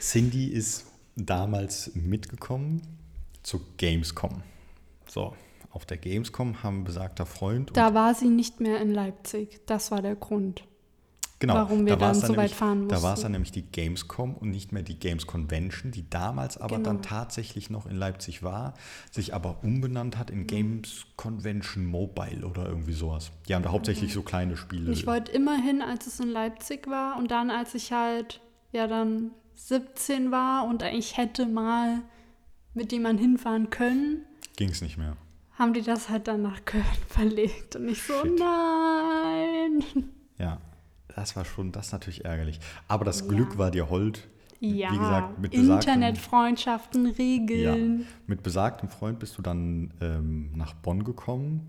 Cindy 0.00 0.48
ist 0.48 0.86
damals 1.26 1.92
mitgekommen 1.94 2.82
zur 3.42 3.60
Gamescom. 3.76 4.42
So, 5.08 5.34
auf 5.70 5.84
der 5.86 5.96
Gamescom 5.98 6.62
haben 6.62 6.84
besagter 6.84 7.26
Freund 7.26 7.70
Da 7.76 7.94
war 7.94 8.14
sie 8.14 8.28
nicht 8.28 8.60
mehr 8.60 8.80
in 8.80 8.92
Leipzig. 8.92 9.60
Das 9.66 9.90
war 9.90 10.02
der 10.02 10.16
Grund. 10.16 10.64
Genau, 11.40 11.54
warum 11.54 11.86
wir 11.86 11.94
da 11.94 12.00
war's 12.00 12.18
dann 12.18 12.28
so 12.32 12.32
weit 12.36 12.38
nämlich, 12.46 12.54
fahren 12.56 12.88
Da 12.88 12.96
war 12.96 13.12
es 13.12 13.18
mussten. 13.18 13.22
dann 13.22 13.32
nämlich 13.32 13.52
die 13.52 13.62
Gamescom 13.62 14.34
und 14.34 14.50
nicht 14.50 14.72
mehr 14.72 14.82
die 14.82 14.98
Games 14.98 15.24
Convention, 15.24 15.92
die 15.92 16.10
damals 16.10 16.58
aber 16.58 16.78
dann 16.78 16.96
Genau. 16.96 17.08
tatsächlich 17.08 17.70
noch 17.70 17.86
in 17.86 17.94
Leipzig 17.96 18.42
war, 18.42 18.74
sich 19.12 19.34
aber 19.34 19.62
umbenannt 19.62 20.18
hat 20.18 20.30
in 20.30 20.40
Mhm. 20.40 20.46
Games 20.48 21.06
Convention 21.14 21.86
Mobile 21.86 22.44
oder 22.44 22.66
irgendwie 22.66 22.92
sowas. 22.92 23.30
Die 23.48 23.54
haben 23.54 23.62
da 23.62 23.70
hauptsächlich 23.70 24.12
so 24.12 24.22
kleine 24.22 24.56
Spiele. 24.56 24.90
Ich 24.90 25.06
wollte 25.06 25.30
immer 25.30 25.56
hin, 25.62 25.80
als 25.80 26.08
es 26.08 26.18
in 26.18 26.28
Leipzig 26.28 26.88
war. 26.88 27.16
Und 27.16 27.30
dann, 27.30 27.50
als 27.52 27.72
ich 27.76 27.92
halt 27.92 28.40
ja 28.72 28.88
dann 28.88 29.30
17 29.58 30.30
war 30.30 30.66
und 30.66 30.82
eigentlich 30.82 31.16
hätte 31.16 31.46
mal 31.46 32.00
mit 32.74 32.92
jemandem 32.92 33.22
hinfahren 33.30 33.70
können, 33.70 34.24
Ging 34.56 34.70
es 34.70 34.80
nicht 34.82 34.96
mehr. 34.98 35.16
haben 35.58 35.72
die 35.74 35.82
das 35.82 36.08
halt 36.08 36.28
dann 36.28 36.42
nach 36.42 36.64
Köln 36.64 36.84
verlegt. 37.08 37.76
Und 37.76 37.88
ich 37.88 38.02
so, 38.02 38.12
Shit. 38.22 38.38
nein. 38.38 39.82
Ja, 40.38 40.58
das 41.14 41.34
war 41.36 41.44
schon, 41.44 41.72
das 41.72 41.86
ist 41.86 41.92
natürlich 41.92 42.24
ärgerlich. 42.24 42.60
Aber 42.86 43.04
das 43.04 43.20
Ja. 43.20 43.26
Glück 43.28 43.58
war 43.58 43.70
dir 43.70 43.88
hold. 43.90 44.26
Ja, 44.60 44.92
Wie 44.92 44.98
gesagt, 44.98 45.38
mit 45.38 45.52
besagtem- 45.52 45.74
Internetfreundschaften 45.74 47.06
regeln. 47.06 48.06
Mit 48.26 48.42
besagtem 48.42 48.88
Freund 48.88 49.18
bist 49.20 49.38
du 49.38 49.42
dann 49.42 49.92
ähm, 50.00 50.50
nach 50.56 50.74
Bonn 50.74 51.04
gekommen. 51.04 51.68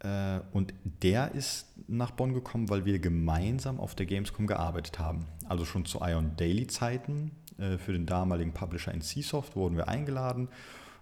Äh, 0.00 0.38
und 0.52 0.72
der 1.02 1.32
ist 1.32 1.66
nach 1.88 2.12
Bonn 2.12 2.32
gekommen, 2.32 2.68
weil 2.68 2.84
wir 2.84 2.98
gemeinsam 3.00 3.80
auf 3.80 3.94
der 3.96 4.06
Gamescom 4.06 4.46
gearbeitet 4.46 4.98
haben. 5.00 5.26
Also 5.48 5.64
schon 5.64 5.84
zu 5.84 6.00
Ion 6.02 6.32
Daily 6.36 6.66
Zeiten. 6.66 7.30
Äh, 7.58 7.78
für 7.78 7.92
den 7.92 8.06
damaligen 8.06 8.52
Publisher 8.52 8.92
in 8.92 9.00
Csoft 9.00 9.56
wurden 9.56 9.76
wir 9.76 9.88
eingeladen 9.88 10.48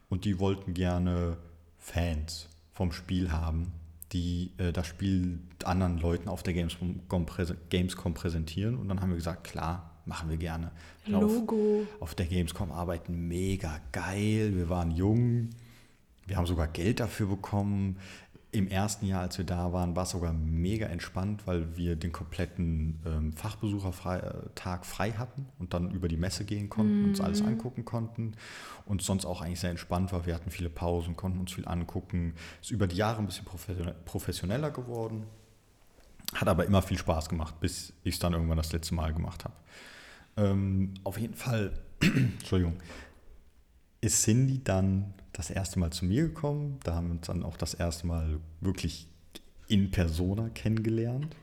und 0.09 0.25
die 0.25 0.39
wollten 0.39 0.75
gerne 0.75 1.37
Fans 1.79 2.49
vom 2.73 2.93
Spiel 2.93 3.31
haben, 3.33 3.73
die 4.13 4.53
äh, 4.59 4.73
das 4.73 4.87
Spiel 4.87 5.41
anderen 5.65 5.99
Leuten 5.99 6.29
auf 6.29 6.43
der 6.43 6.55
Gamescom, 6.55 7.01
präse- 7.27 7.57
Gamescom 7.71 8.15
präsentieren. 8.15 8.77
Und 8.77 8.89
dann 8.89 9.01
haben 9.01 9.11
wir 9.11 9.17
gesagt, 9.17 9.45
klar, 9.45 9.91
machen 10.07 10.31
wir 10.31 10.37
gerne. 10.37 10.71
Auf- 11.13 11.23
Logo. 11.23 11.87
auf 12.01 12.15
der 12.15 12.27
Gamescom 12.27 12.71
arbeiten 12.73 13.27
mega 13.29 13.81
geil. 13.93 14.53
Wir 14.55 14.69
waren 14.69 14.91
jung. 14.91 15.51
Wir 16.27 16.37
haben 16.37 16.47
sogar 16.47 16.69
Geld 16.69 17.01
dafür 17.01 17.27
bekommen. 17.27 17.97
Im 18.55 18.69
ersten 18.69 19.07
Jahr, 19.07 19.23
als 19.23 19.37
wir 19.37 19.45
da 19.45 19.73
waren, 19.73 19.97
war 19.97 20.05
es 20.05 20.11
sogar 20.11 20.33
mega 20.33 20.87
entspannt, 20.87 21.45
weil 21.45 21.77
wir 21.77 21.97
den 21.97 22.13
kompletten 22.13 23.01
ähm, 23.05 23.33
Fachbesuchertag 23.33 24.87
frei 24.87 25.11
hatten 25.11 25.47
und 25.59 25.75
dann 25.75 25.91
über 25.91 26.07
die 26.07 26.17
Messe 26.17 26.45
gehen 26.45 26.69
konnten, 26.69 27.07
uns 27.07 27.21
alles 27.21 27.43
angucken 27.43 27.85
konnten 27.85 28.37
und 28.87 29.03
sonst 29.03 29.25
auch 29.25 29.43
eigentlich 29.43 29.59
sehr 29.59 29.71
entspannt 29.71 30.13
war. 30.13 30.25
Wir 30.25 30.37
hatten 30.37 30.51
viele 30.51 30.71
Pausen, 30.71 31.17
konnten 31.17 31.41
uns 31.41 31.53
viel 31.53 31.67
angucken. 31.67 32.35
Ist 32.63 32.71
über 32.71 32.87
die 32.87 32.95
Jahre 32.95 33.19
ein 33.19 33.27
bisschen 33.27 33.45
profession- 33.45 33.93
professioneller 34.05 34.71
geworden. 34.71 35.25
Hat 36.33 36.47
aber 36.47 36.65
immer 36.65 36.81
viel 36.81 36.99
Spaß 36.99 37.29
gemacht, 37.29 37.59
bis 37.59 37.93
ich 38.05 38.15
es 38.15 38.21
dann 38.21 38.35
irgendwann 38.35 38.57
das 38.57 38.73
letzte 38.73 38.95
Mal 38.95 39.13
gemacht 39.13 39.45
habe. 39.45 39.55
Ähm, 40.37 40.95
auf 41.03 41.19
jeden 41.19 41.35
Fall, 41.35 41.73
Entschuldigung, 42.01 42.77
ist 44.05 44.23
Cindy 44.23 44.63
dann 44.63 45.15
das 45.33 45.51
erste 45.51 45.79
Mal 45.79 45.91
zu 45.91 46.05
mir 46.05 46.25
gekommen. 46.25 46.79
Da 46.85 46.95
haben 46.95 47.09
wir 47.09 47.13
uns 47.13 47.27
dann 47.27 47.43
auch 47.43 47.57
das 47.57 47.75
erste 47.75 48.07
Mal 48.07 48.39
wirklich 48.61 49.09
in 49.67 49.91
Persona 49.91 50.51
kennengelernt. 50.51 51.35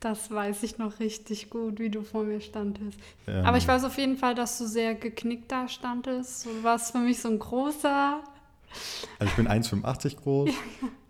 Das 0.00 0.30
weiß 0.30 0.62
ich 0.64 0.78
noch 0.78 1.00
richtig 1.00 1.50
gut, 1.50 1.78
wie 1.78 1.88
du 1.90 2.02
vor 2.02 2.24
mir 2.24 2.40
standest. 2.40 2.98
Ähm, 3.26 3.44
Aber 3.44 3.56
ich 3.56 3.66
weiß 3.66 3.84
auf 3.84 3.96
jeden 3.96 4.16
Fall, 4.16 4.34
dass 4.34 4.58
du 4.58 4.66
sehr 4.66 4.94
geknickt 4.94 5.50
da 5.50 5.68
standest. 5.68 6.46
Du 6.46 6.62
warst 6.62 6.92
für 6.92 6.98
mich 6.98 7.20
so 7.20 7.28
ein 7.28 7.38
großer 7.38 8.22
Also 9.18 9.30
ich 9.30 9.36
bin 9.36 9.48
1,85 9.48 10.16
groß. 10.16 10.50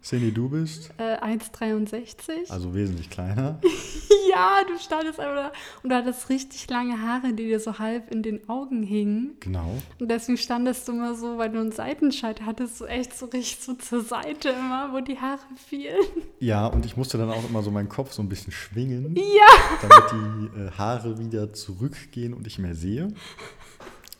Cindy, 0.02 0.33
du 0.33 0.50
bist 0.50 0.90
äh, 0.99 1.16
1,63. 1.16 2.50
also 2.50 2.75
wesentlich 2.75 3.09
kleiner. 3.09 3.59
ja, 4.30 4.59
du 4.68 4.78
standest 4.78 5.18
einfach 5.18 5.35
da 5.35 5.52
und 5.83 5.88
du 5.88 5.97
hattest 5.97 6.28
richtig 6.28 6.68
lange 6.68 7.00
Haare, 7.00 7.33
die 7.33 7.47
dir 7.47 7.59
so 7.59 7.78
halb 7.78 8.11
in 8.12 8.23
den 8.23 8.47
Augen 8.50 8.83
hingen. 8.83 9.33
Genau. 9.40 9.71
Und 9.99 10.11
deswegen 10.11 10.37
standest 10.37 10.87
du 10.88 10.92
immer 10.92 11.14
so, 11.14 11.38
weil 11.38 11.49
du 11.50 11.59
einen 11.59 11.73
Seitenscheit 11.73 12.42
hattest, 12.42 12.76
so 12.76 12.85
echt 12.87 13.16
so 13.16 13.25
richtig 13.26 13.62
so 13.64 13.73
zur 13.75 14.02
Seite 14.02 14.50
immer, 14.50 14.92
wo 14.92 15.00
die 15.00 15.18
Haare 15.18 15.40
fielen. 15.56 15.97
Ja, 16.38 16.66
und 16.66 16.85
ich 16.85 16.99
musste 16.99 17.16
dann 17.16 17.30
auch 17.30 17.49
immer 17.49 17.62
so 17.62 17.71
meinen 17.71 17.88
Kopf 17.88 18.12
so 18.12 18.21
ein 18.21 18.28
bisschen 18.28 18.52
schwingen, 18.52 19.16
Ja. 19.16 19.78
damit 19.80 20.12
die 20.12 20.61
äh, 20.61 20.71
Haare 20.76 21.18
wieder 21.18 21.54
zurückgehen 21.54 22.35
und 22.35 22.47
ich 22.47 22.59
mehr 22.59 22.75
sehe. 22.75 23.09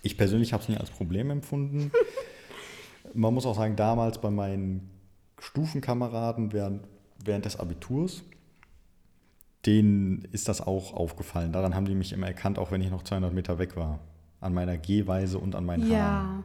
Ich 0.01 0.17
persönlich 0.17 0.55
habe 0.55 0.63
es 0.63 0.69
nicht 0.71 0.81
als 0.81 0.91
Problem 0.91 1.31
empfunden. 1.31 1.91
Man 3.15 3.33
muss 3.35 3.47
auch 3.47 3.57
sagen, 3.57 3.77
damals 3.77 4.21
bei 4.21 4.31
meinen 4.31 4.91
Stufenkameraden 5.39 6.53
während, 6.53 6.83
während 7.25 7.45
des 7.45 7.59
Abiturs, 7.59 8.23
denen 9.67 10.27
ist 10.33 10.49
das 10.49 10.61
auch 10.61 10.93
aufgefallen. 10.95 11.53
Daran 11.53 11.75
haben 11.75 11.87
die 11.87 11.95
mich 11.95 12.13
immer 12.13 12.27
erkannt, 12.27 12.59
auch 12.59 12.71
wenn 12.71 12.81
ich 12.83 12.91
noch 12.91 13.03
200 13.03 13.33
Meter 13.33 13.59
weg 13.59 13.77
war. 13.77 14.01
An 14.41 14.53
meiner 14.53 14.77
Gehweise 14.77 15.39
und 15.39 15.55
an 15.55 15.65
meinen 15.65 15.83
Haaren. 15.85 15.93
Ja. 15.93 16.45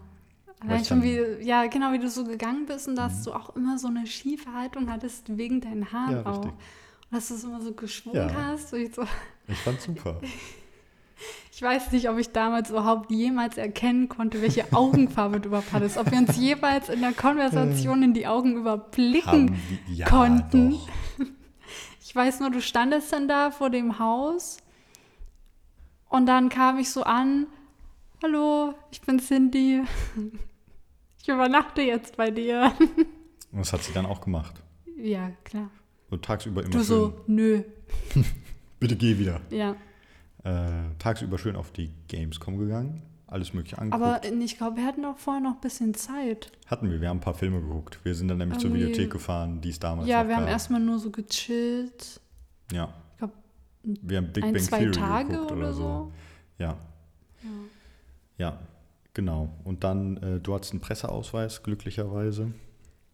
Allein 0.62 0.82
ich 0.82 0.88
schon 0.88 1.04
wie, 1.04 1.20
ja, 1.46 1.66
genau 1.68 1.92
wie 1.94 2.00
du 2.00 2.10
so 2.10 2.26
gegangen 2.26 2.66
bist 2.66 2.88
und 2.88 2.96
dass 2.96 3.24
du 3.24 3.34
auch 3.34 3.56
immer 3.56 3.78
so 3.78 3.88
eine 3.88 4.06
schiefe 4.08 4.54
Haltung 4.54 4.90
hattest 4.90 5.38
wegen 5.38 5.62
deinen 5.62 5.92
Haaren 5.92 6.12
Ja, 6.12 6.26
auch. 6.26 6.46
Und 6.46 6.54
dass 7.12 7.30
du 7.30 7.36
es 7.36 7.44
immer 7.44 7.62
so 7.62 7.74
geschwungen 7.74 8.30
Ja. 8.30 8.34
hast. 8.34 8.74
Ich, 8.74 8.94
so, 8.94 9.04
Ich 9.48 9.58
fand 9.58 9.82
super. 9.82 10.20
ich 11.60 11.64
weiß 11.64 11.92
nicht, 11.92 12.10
ob 12.10 12.18
ich 12.18 12.32
damals 12.32 12.70
überhaupt 12.70 13.12
jemals 13.12 13.58
erkennen 13.58 14.08
konnte, 14.08 14.42
welche 14.42 14.64
Augenfarbe 14.72 15.42
du 15.42 15.50
überhaupt 15.50 15.74
hattest. 15.74 15.98
Ob 15.98 16.10
wir 16.10 16.18
uns 16.18 16.38
jeweils 16.38 16.88
in 16.88 17.02
der 17.02 17.12
Konversation 17.12 18.02
in 18.02 18.14
die 18.14 18.28
Augen 18.28 18.56
überblicken 18.56 19.28
Haben 19.28 19.60
ja, 19.94 20.08
konnten. 20.08 20.72
Doch. 20.72 20.88
Ich 22.02 22.16
weiß 22.16 22.40
nur, 22.40 22.50
du 22.50 22.62
standest 22.62 23.12
dann 23.12 23.28
da 23.28 23.52
vor 23.52 23.70
dem 23.70 24.00
Haus 24.00 24.58
und 26.08 26.26
dann 26.28 26.48
kam 26.50 26.80
ich 26.80 26.90
so 26.90 27.04
an, 27.04 27.46
hallo, 28.24 28.74
ich 28.90 29.02
bin 29.02 29.20
Cindy, 29.20 29.84
ich 31.22 31.28
übernachte 31.28 31.82
jetzt 31.84 32.16
bei 32.16 32.32
dir. 32.32 32.72
Und 33.52 33.60
das 33.60 33.74
hat 33.74 33.84
sie 33.84 33.92
dann 33.94 34.06
auch 34.08 34.22
gemacht. 34.22 34.56
Ja, 34.98 35.30
klar. 35.44 35.70
So 36.10 36.16
tagsüber 36.18 36.62
immer 36.62 36.72
Du 36.72 36.78
schön. 36.80 36.84
so, 36.88 37.22
nö, 37.28 37.62
Bitte 38.80 38.96
geh 38.96 39.20
wieder. 39.20 39.42
ja. 39.52 39.76
Äh, 40.44 40.70
tagsüber 41.00 41.38
schön 41.38 41.56
auf 41.56 41.72
die 41.72 41.92
Gamescom 42.08 42.58
gegangen, 42.58 43.02
alles 43.28 43.54
mögliche 43.54 43.78
angeguckt. 43.78 44.04
Aber 44.04 44.24
ich 44.42 44.58
glaube, 44.58 44.78
wir 44.78 44.86
hatten 44.86 45.04
auch 45.06 45.18
vorher 45.18 45.42
noch 45.42 45.56
ein 45.56 45.62
bisschen 45.62 45.94
Zeit. 45.94 46.52
Hatten 46.68 46.90
wir, 46.90 47.02
wir 47.02 47.10
haben 47.10 47.18
ein 47.18 47.22
paar 47.22 47.34
Filme 47.34 47.60
geguckt. 47.62 48.00
Wir 48.04 48.16
sind 48.16 48.30
dann 48.30 48.38
nämlich 48.38 48.58
zur 48.60 48.70
Irgendwie- 48.70 48.86
Videothek 48.88 49.12
gefahren, 49.12 49.60
die 49.62 49.70
es 49.70 49.80
damals 49.80 50.08
Ja, 50.08 50.28
wir 50.28 50.36
haben 50.36 50.44
gab. 50.46 50.52
erstmal 50.52 50.80
nur 50.80 50.98
so 51.00 51.12
gechillt. 51.12 52.22
Ja, 52.72 52.94
Ich 53.14 53.18
glaube, 53.18 53.34
wir 53.84 54.18
haben 54.18 54.32
Big 54.32 54.44
ein, 54.46 54.54
Bang 54.54 54.62
zwei 54.64 54.80
Theory 54.80 54.92
Tage 54.92 55.30
geguckt 55.34 55.52
oder 55.52 55.74
so. 55.74 56.12
Ja, 56.58 56.78
ja, 58.38 58.58
genau. 59.14 59.50
Und 59.66 59.84
dann, 59.84 60.18
äh, 60.18 60.40
du 60.40 60.54
hattest 60.56 60.72
einen 60.72 60.82
Presseausweis, 60.82 61.62
glücklicherweise. 61.64 62.52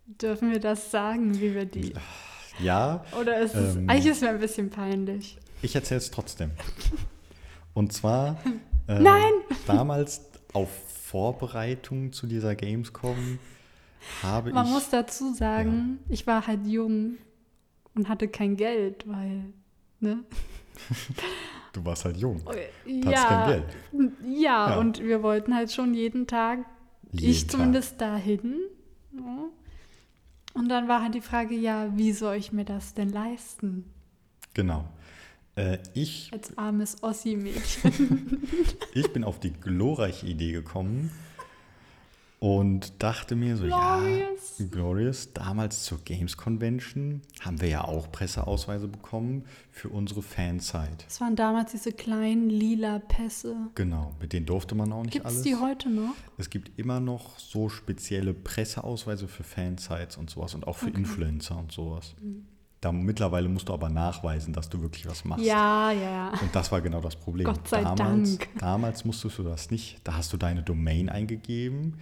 Dürfen 0.06 0.52
wir 0.52 0.60
das 0.60 0.92
sagen, 0.92 1.40
wie 1.40 1.56
wir 1.56 1.66
die. 1.66 1.94
Ja, 2.60 3.04
Oder 3.20 3.40
ist 3.40 3.56
es. 3.56 3.76
Ähm. 3.76 3.90
Eigentlich 3.90 4.06
ist 4.06 4.18
es 4.18 4.22
mir 4.22 4.30
ein 4.30 4.40
bisschen 4.40 4.70
peinlich. 4.70 5.38
ich 5.64 5.76
erzähle 5.76 5.98
es 5.98 6.12
trotzdem. 6.12 6.52
Und 7.76 7.94
zwar 7.94 8.38
äh, 8.88 9.00
Nein! 9.00 9.32
damals 9.68 10.22
auf 10.54 10.70
Vorbereitung 11.04 12.12
zu 12.12 12.26
dieser 12.26 12.56
Gamescom 12.56 13.38
habe 14.24 14.52
Man 14.52 14.66
ich. 14.66 14.72
muss 14.74 14.90
dazu 14.90 15.34
sagen, 15.34 16.00
ich 16.10 16.26
war 16.26 16.46
halt 16.48 16.66
jung 16.66 17.18
und 17.94 18.10
hatte 18.10 18.28
kein 18.28 18.56
Geld, 18.56 19.08
weil. 19.08 19.46
Ne? 20.00 20.24
du 21.74 21.86
warst 21.86 22.06
halt 22.06 22.18
jung. 22.18 22.42
Ja, 22.86 23.06
Hattest 23.06 23.28
kein 23.28 23.48
Geld. 23.48 23.64
Ja, 24.26 24.70
Ja. 24.72 24.78
und 24.78 25.00
wir 25.02 25.24
wollten 25.24 25.56
halt 25.56 25.72
schon 25.72 25.94
jeden 25.94 26.28
Tag, 26.28 26.60
Jeden 27.12 27.30
ich 27.32 27.44
Tag. 27.44 27.52
zumindest 27.52 28.02
dahin. 28.02 28.56
Ja. 29.14 29.50
Und 30.54 30.70
dann 30.70 30.88
war 30.88 31.02
halt 31.02 31.16
die 31.16 31.22
Frage, 31.22 31.56
ja, 31.56 31.88
wie 31.96 32.12
soll 32.14 32.36
ich 32.36 32.52
mir 32.52 32.66
das 32.66 32.94
denn 32.94 33.10
leisten? 33.10 33.86
Genau. 34.54 34.86
Äh, 35.56 35.78
ich, 35.94 36.30
Als 36.34 36.58
armes 36.58 37.02
Ossi-Mädchen. 37.02 38.42
ich 38.94 39.12
bin 39.14 39.24
auf 39.24 39.40
die 39.40 39.54
glorreiche 39.54 40.26
Idee 40.28 40.52
gekommen 40.52 41.12
und 42.40 43.02
dachte 43.02 43.36
mir 43.36 43.56
so, 43.56 43.64
Glorious. 43.66 44.60
ja, 44.60 44.66
Glorious, 44.70 45.32
damals 45.34 45.84
zur 45.86 46.00
Games 46.04 46.36
Convention 46.36 47.22
haben 47.40 47.62
wir 47.62 47.70
ja 47.70 47.86
auch 47.86 48.12
Presseausweise 48.12 48.90
bekommen 48.90 49.46
für 49.72 49.88
unsere 49.90 50.22
Fanzeit. 50.22 51.06
Das 51.06 51.22
waren 51.22 51.38
damals 51.38 51.72
diese 51.72 51.94
kleinen 51.94 52.50
lila 52.50 53.00
Pässe. 53.00 53.56
Genau, 53.76 54.14
mit 54.20 54.34
denen 54.34 54.46
durfte 54.46 54.76
man 54.76 54.92
auch 54.92 55.04
nicht 55.04 55.14
Gibt 55.14 55.26
es 55.26 55.32
alles. 55.32 55.44
die 55.44 55.56
heute 55.56 55.90
noch? 55.90 56.14
Es 56.38 56.50
gibt 56.50 56.78
immer 56.78 57.00
noch 57.00 57.40
so 57.40 57.70
spezielle 57.70 58.34
Presseausweise 58.34 59.30
für 59.30 59.44
Fansites 59.44 60.18
und 60.18 60.30
sowas 60.30 60.54
und 60.54 60.68
auch 60.68 60.76
für 60.78 60.90
Influencer 60.90 61.58
und 61.58 61.72
sowas. 61.72 62.14
Mhm. 62.22 62.46
Da 62.86 62.92
mittlerweile 62.92 63.50
musst 63.50 63.68
du 63.68 63.74
aber 63.74 63.90
nachweisen, 63.90 64.54
dass 64.54 64.70
du 64.70 64.80
wirklich 64.80 65.08
was 65.08 65.26
machst. 65.26 65.44
Ja, 65.44 65.92
ja. 65.92 66.30
Und 66.40 66.54
das 66.54 66.72
war 66.72 66.82
genau 66.82 67.02
das 67.02 67.16
Problem. 67.16 67.48
Gott 67.48 67.68
sei 67.68 67.82
damals, 67.82 68.38
Dank. 68.38 68.60
Damals 68.60 69.04
musstest 69.06 69.40
du 69.40 69.44
das 69.44 69.72
nicht. 69.72 69.98
Da 70.04 70.14
hast 70.14 70.32
du 70.32 70.38
deine 70.38 70.62
Domain 70.62 71.10
eingegeben 71.10 71.96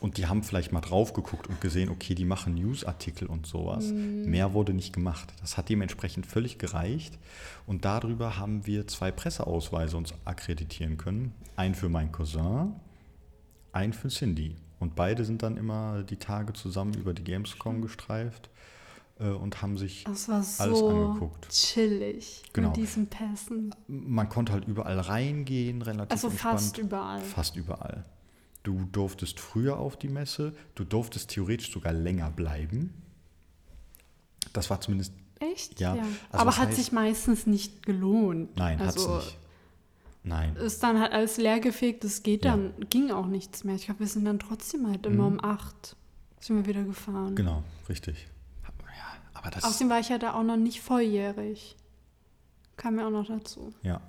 und 0.00 0.16
die 0.16 0.26
haben 0.26 0.42
vielleicht 0.42 0.72
mal 0.72 0.80
drauf 0.80 1.12
geguckt 1.12 1.46
und 1.48 1.60
gesehen, 1.60 1.90
okay, 1.90 2.14
die 2.14 2.24
machen 2.24 2.54
Newsartikel 2.54 3.28
und 3.28 3.46
sowas. 3.46 3.92
Mhm. 3.92 4.30
Mehr 4.30 4.54
wurde 4.54 4.72
nicht 4.72 4.94
gemacht. 4.94 5.30
Das 5.42 5.58
hat 5.58 5.68
dementsprechend 5.68 6.24
völlig 6.24 6.56
gereicht. 6.56 7.18
Und 7.66 7.84
darüber 7.84 8.38
haben 8.38 8.66
wir 8.66 8.86
zwei 8.86 9.10
Presseausweise 9.10 9.98
uns 9.98 10.14
akkreditieren 10.24 10.96
können. 10.96 11.34
Einen 11.54 11.74
für 11.74 11.90
meinen 11.90 12.12
Cousin, 12.12 12.72
einen 13.72 13.92
für 13.92 14.08
Cindy. 14.08 14.56
Und 14.80 14.94
beide 14.94 15.26
sind 15.26 15.42
dann 15.42 15.58
immer 15.58 16.02
die 16.02 16.16
Tage 16.16 16.54
zusammen 16.54 16.94
über 16.94 17.12
die 17.12 17.24
Gamescom 17.24 17.82
gestreift 17.82 18.46
äh, 18.46 18.57
und 19.26 19.60
haben 19.62 19.76
sich 19.76 20.04
Das 20.04 20.28
war 20.28 20.36
Alles 20.36 20.56
so 20.78 20.88
angeguckt. 20.88 21.48
chillig 21.50 22.42
Genau. 22.52 22.68
mit 22.68 22.76
diesen 22.76 23.06
Pässen. 23.08 23.74
man 23.88 24.28
konnte 24.28 24.52
halt 24.52 24.66
überall 24.68 25.00
reingehen, 25.00 25.82
relativ 25.82 26.12
Also 26.12 26.28
entspannt. 26.28 26.60
fast 26.60 26.78
überall. 26.78 27.20
Fast 27.22 27.56
überall. 27.56 28.04
Du 28.62 28.84
durftest 28.92 29.40
früher 29.40 29.78
auf 29.78 29.96
die 29.96 30.08
Messe, 30.08 30.54
du 30.74 30.84
durftest 30.84 31.30
theoretisch 31.30 31.72
sogar 31.72 31.92
länger 31.92 32.30
bleiben. 32.30 32.92
Das 34.52 34.70
war 34.70 34.80
zumindest, 34.80 35.12
Echt? 35.40 35.78
Ja, 35.78 35.92
also 35.92 36.04
Aber 36.32 36.56
hat 36.58 36.70
heißt- 36.70 36.74
sich 36.74 36.90
meistens 36.90 37.46
nicht 37.46 37.86
gelohnt. 37.86 38.56
nein, 38.56 38.80
also, 38.80 39.16
nicht. 39.18 39.38
Nein. 40.24 40.56
Ist 40.56 40.82
dann 40.82 40.98
halt 41.00 41.12
alles 41.12 41.36
leergefegt, 41.36 42.02
es 42.02 42.24
geht 42.24 42.44
Ja. 42.44 42.56
dann, 42.56 42.72
ging 42.90 43.12
auch 43.12 43.26
nichts 43.26 43.62
mehr. 43.62 43.76
Ich 43.76 43.84
glaube, 43.84 44.00
wir 44.00 44.08
sind 44.08 44.24
dann 44.24 44.40
trotzdem 44.40 44.88
halt 44.88 45.06
immer 45.06 45.26
um 45.28 45.42
acht 45.42 45.94
sind 46.40 46.56
wir 46.56 46.66
wieder 46.66 46.82
gefahren. 46.84 47.36
Genau, 47.36 47.62
richtig. 47.88 48.26
Ja, 49.38 49.42
aber 49.42 49.50
das, 49.50 49.64
Außerdem 49.64 49.90
war 49.90 50.00
ich 50.00 50.08
ja 50.08 50.18
da 50.18 50.34
auch 50.34 50.42
noch 50.42 50.56
nicht 50.56 50.80
volljährig. 50.80 51.76
Kam 52.76 52.96
mir 52.96 53.06
auch 53.06 53.10
noch 53.10 53.26
dazu. 53.26 53.72
ja. 53.82 54.00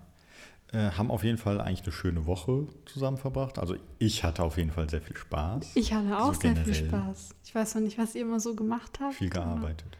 Äh, 0.71 0.91
haben 0.91 1.09
auf 1.09 1.23
jeden 1.23 1.39
Fall 1.39 1.59
eigentlich 1.59 1.81
eine 1.81 1.91
schöne 1.91 2.27
Woche 2.27 2.67
zusammen 2.85 3.17
verbracht. 3.17 3.57
Also 3.57 3.75
ich 3.97 4.23
hatte 4.23 4.43
auf 4.43 4.55
jeden 4.57 4.69
Fall 4.69 4.87
sehr 4.87 5.01
viel 5.01 5.17
Spaß. 5.17 5.71
Ich 5.73 5.91
hatte 5.95 6.15
auch 6.19 6.35
So 6.35 6.41
sehr 6.41 6.55
viel 6.55 6.65
generell. 6.73 6.87
Spaß. 6.89 7.29
Ich 7.43 7.55
weiß 7.55 7.73
noch 7.73 7.81
nicht, 7.81 7.97
was 7.97 8.13
ihr 8.13 8.21
immer 8.21 8.39
so 8.39 8.53
gemacht 8.53 8.99
habt. 9.01 9.15
Viel 9.15 9.31
gearbeitet. 9.31 9.97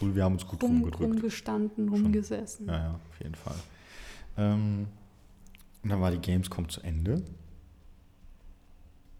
Und 0.00 0.16
wir 0.16 0.24
haben 0.24 0.32
uns 0.32 0.44
gut 0.44 0.60
Rum, 0.60 0.72
rumgedrückt. 0.82 1.00
rumgestanden, 1.04 1.88
rumgesessen. 1.88 2.66
Ja, 2.66 2.76
ja, 2.78 2.90
auf 2.94 3.20
jeden 3.22 3.36
Fall. 3.36 3.54
Ähm, 4.38 4.88
und 5.84 5.88
dann 5.88 6.00
war 6.00 6.10
die 6.10 6.18
Gamescom 6.18 6.68
zu 6.68 6.80
Ende. 6.80 7.22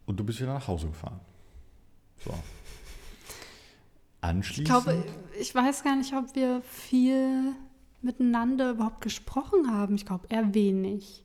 Und 0.04 0.18
du 0.18 0.24
bist 0.24 0.40
wieder 0.40 0.54
nach 0.54 0.66
Hause 0.66 0.88
gefahren. 0.88 1.20
So. 2.24 2.34
Ich 4.28 4.36
Anschließend. 4.36 4.66
glaube, 4.68 5.04
ich 5.40 5.54
weiß 5.54 5.82
gar 5.84 5.96
nicht, 5.96 6.12
ob 6.14 6.34
wir 6.34 6.60
viel 6.62 7.52
miteinander 8.02 8.70
überhaupt 8.72 9.00
gesprochen 9.00 9.70
haben. 9.70 9.94
Ich 9.94 10.06
glaube, 10.06 10.26
eher 10.28 10.54
wenig. 10.54 11.24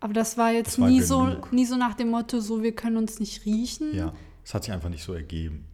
Aber 0.00 0.12
das 0.12 0.36
war 0.36 0.50
jetzt 0.52 0.72
Das 0.72 0.80
war 0.80 0.88
nie, 0.88 1.00
so, 1.00 1.36
nie 1.50 1.64
so 1.64 1.76
nach 1.76 1.94
dem 1.94 2.10
Motto, 2.10 2.40
so 2.40 2.62
wir 2.62 2.74
können 2.74 2.96
uns 2.96 3.20
nicht 3.20 3.44
riechen. 3.46 3.94
ja, 3.94 4.12
es 4.44 4.52
hat 4.54 4.64
sich 4.64 4.72
einfach 4.72 4.88
nicht 4.90 5.02
so 5.04 5.14
ergeben. 5.14 5.64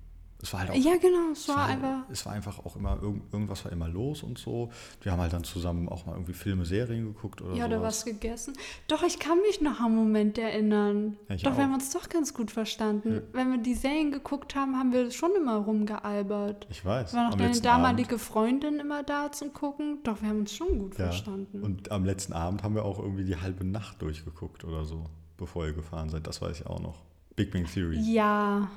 Es 0.43 0.53
war 0.55 0.61
halt 0.61 0.71
auch. 0.71 0.75
Ja, 0.75 0.97
genau, 0.97 1.33
es 1.33 1.47
war 1.49 1.57
war, 1.57 1.67
einfach. 1.67 2.03
es 2.11 2.25
war 2.25 2.33
einfach 2.33 2.59
auch 2.65 2.75
immer, 2.77 2.99
irgend, 3.03 3.31
irgendwas 3.33 3.63
war 3.65 3.73
immer 3.73 3.89
los 3.89 4.23
und 4.23 4.39
so. 4.39 4.71
Wir 5.03 5.13
haben 5.13 5.21
halt 5.21 5.33
dann 5.35 5.45
zusammen 5.45 5.89
auch 5.89 6.07
mal 6.07 6.13
irgendwie 6.15 6.33
Filme, 6.33 6.65
Serien 6.65 7.05
geguckt 7.13 7.43
oder 7.43 7.55
Ja, 7.55 7.67
oder 7.67 7.77
sowas. 7.79 7.99
was 7.99 8.05
gegessen. 8.07 8.55
Doch, 8.89 9.03
ich 9.03 9.19
kann 9.19 9.39
mich 9.43 9.61
noch 9.61 9.81
an 9.81 9.87
einen 9.87 9.97
Moment 9.97 10.39
erinnern. 10.39 11.19
Ja, 11.29 11.37
doch, 11.37 11.53
auch. 11.53 11.57
wir 11.59 11.65
haben 11.65 11.75
uns 11.75 11.91
doch 11.93 12.09
ganz 12.09 12.33
gut 12.33 12.51
verstanden. 12.51 13.21
Wenn 13.33 13.51
wir 13.51 13.59
die 13.59 13.75
Serien 13.75 14.13
geguckt 14.13 14.55
haben, 14.55 14.77
haben 14.79 14.93
wir 14.93 15.11
schon 15.11 15.33
immer 15.37 15.57
rumgealbert. 15.57 16.67
Ich 16.71 16.85
weiß. 16.85 17.13
War 17.15 17.29
noch 17.29 17.37
deine 17.37 17.61
damalige 17.61 18.19
Freundin 18.19 18.81
immer 18.81 19.03
da 19.03 19.31
zum 19.33 19.53
Gucken? 19.53 19.99
Doch, 20.05 20.23
wir 20.23 20.31
haben 20.31 20.41
uns 20.41 20.55
schon 20.55 20.79
gut 20.79 20.97
Ja. 20.99 21.07
verstanden. 21.07 21.63
Und 21.63 21.91
am 21.91 22.05
letzten 22.05 22.33
Abend 22.33 22.63
haben 22.63 22.75
wir 22.75 22.85
auch 22.87 22.99
irgendwie 22.99 23.25
die 23.25 23.37
halbe 23.37 23.65
Nacht 23.65 24.01
durchgeguckt 24.01 24.65
oder 24.65 24.85
so, 24.87 25.05
bevor 25.37 25.67
ihr 25.67 25.73
gefahren 25.75 26.09
seid. 26.09 26.27
Das 26.27 26.41
weiß 26.41 26.61
ich 26.61 26.67
auch 26.67 26.81
noch. 26.81 27.03
Big 27.37 27.51
Bang 27.53 27.67
Theory. 27.67 27.99
ja. 28.01 28.71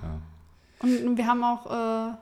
Und 0.83 1.17
wir 1.17 1.25
haben 1.25 1.43
auch 1.43 2.11
äh, 2.11 2.15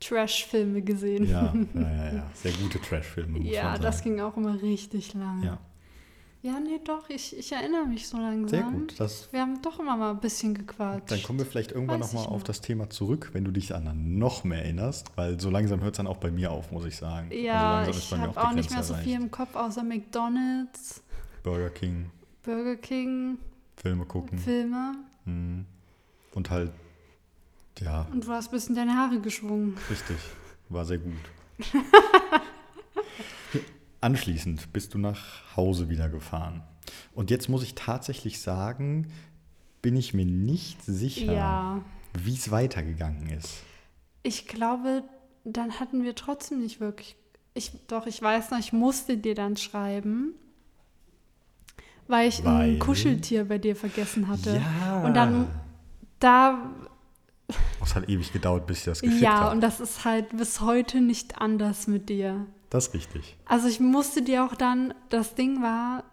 Trash-Filme 0.00 0.82
gesehen. 0.82 1.28
Ja, 1.28 1.52
ja, 1.74 1.80
ja, 1.80 2.12
ja. 2.14 2.30
Sehr 2.34 2.52
gute 2.52 2.80
Trash-Filme. 2.80 3.38
muss 3.40 3.50
Ja, 3.52 3.78
das 3.78 4.02
ging 4.02 4.20
auch 4.20 4.36
immer 4.36 4.60
richtig 4.62 5.14
lange. 5.14 5.44
Ja, 5.44 5.58
Ja, 6.42 6.60
nee, 6.60 6.78
doch, 6.84 7.10
ich, 7.10 7.36
ich 7.36 7.50
erinnere 7.50 7.86
mich 7.86 8.06
so 8.06 8.16
langsam. 8.16 8.48
sehr 8.48 8.62
gut. 8.62 8.94
Das, 9.00 9.32
Wir 9.32 9.40
haben 9.40 9.60
doch 9.60 9.80
immer 9.80 9.96
mal 9.96 10.10
ein 10.12 10.20
bisschen 10.20 10.54
gequatscht. 10.54 11.10
dann 11.10 11.22
kommen 11.22 11.40
wir 11.40 11.46
vielleicht 11.46 11.72
irgendwann 11.72 12.00
nochmal 12.00 12.26
auf 12.26 12.44
das 12.44 12.60
Thema 12.60 12.88
zurück, 12.90 13.30
wenn 13.32 13.44
du 13.44 13.50
dich 13.50 13.74
an 13.74 14.18
noch 14.18 14.44
mehr 14.44 14.62
erinnerst, 14.62 15.10
weil 15.16 15.40
so 15.40 15.50
langsam 15.50 15.80
hört 15.80 15.94
es 15.94 15.96
dann 15.96 16.06
auch 16.06 16.18
bei 16.18 16.30
mir 16.30 16.52
auf, 16.52 16.70
muss 16.70 16.84
ich 16.84 16.96
sagen. 16.96 17.30
Ja, 17.32 17.78
also 17.78 17.98
ich 17.98 18.12
habe 18.12 18.32
die 18.32 18.38
auch 18.38 18.52
nicht 18.52 18.70
mehr 18.70 18.84
so 18.84 18.94
viel 18.94 19.16
im 19.16 19.30
Kopf, 19.30 19.56
außer 19.56 19.82
McDonalds, 19.82 21.02
Burger 21.42 21.70
King, 21.70 22.10
Burger 22.44 22.76
King, 22.76 23.38
Filme 23.76 24.04
gucken. 24.04 24.38
Filme. 24.38 24.94
Mhm. 25.24 25.66
Und 26.38 26.50
halt, 26.50 26.70
ja, 27.80 28.06
Und 28.12 28.24
du 28.24 28.30
hast 28.30 28.46
ein 28.48 28.50
bisschen 28.52 28.76
deine 28.76 28.96
Haare 28.96 29.18
geschwungen. 29.20 29.76
richtig. 29.90 30.16
War 30.68 30.84
sehr 30.84 30.98
gut. 30.98 31.14
Anschließend 34.00 34.72
bist 34.72 34.94
du 34.94 34.98
nach 34.98 35.56
Hause 35.56 35.88
wieder 35.88 36.08
gefahren. 36.08 36.62
Und 37.12 37.32
jetzt 37.32 37.48
muss 37.48 37.64
ich 37.64 37.74
tatsächlich 37.74 38.40
sagen, 38.40 39.08
bin 39.82 39.96
ich 39.96 40.14
mir 40.14 40.24
nicht 40.26 40.80
sicher, 40.84 41.32
Ja. 41.32 41.84
wie 42.14 42.34
es 42.34 42.52
weitergegangen 42.52 43.28
ist. 43.30 43.64
Ich 44.22 44.46
glaube, 44.46 45.02
dann 45.42 45.80
hatten 45.80 46.04
wir 46.04 46.14
trotzdem 46.14 46.60
nicht 46.62 46.78
wirklich. 46.78 47.16
Ich, 47.54 47.72
doch, 47.88 48.06
ich 48.06 48.22
weiß 48.22 48.52
noch, 48.52 48.60
ich 48.60 48.72
musste 48.72 49.16
dir 49.16 49.34
dann 49.34 49.56
schreiben, 49.56 50.34
weil 52.06 52.28
ich 52.28 52.44
Weil? 52.44 52.74
ein 52.74 52.78
Kuscheltier 52.78 53.44
bei 53.48 53.58
dir 53.58 53.74
vergessen 53.74 54.28
hatte. 54.28 54.62
Ja. 54.84 55.02
Und 55.04 55.14
dann, 55.14 55.48
da, 56.18 56.70
Es 57.82 57.94
hat 57.94 58.08
ewig 58.08 58.32
gedauert, 58.32 58.66
bis 58.66 58.78
ich 58.78 58.84
das 58.84 59.00
geschickt 59.00 59.22
ja, 59.22 59.40
habe. 59.40 59.54
und 59.54 59.60
das 59.60 59.80
ist 59.80 60.04
halt 60.04 60.36
bis 60.36 60.60
heute 60.60 61.00
nicht 61.00 61.40
anders 61.40 61.86
mit 61.86 62.08
dir. 62.08 62.46
Das 62.70 62.88
ist 62.88 62.94
richtig. 62.94 63.36
Also 63.46 63.68
ich 63.68 63.80
musste 63.80 64.22
dir 64.22 64.44
auch 64.44 64.54
dann, 64.54 64.92
das 65.08 65.34
Ding 65.34 65.62
war, 65.62 66.04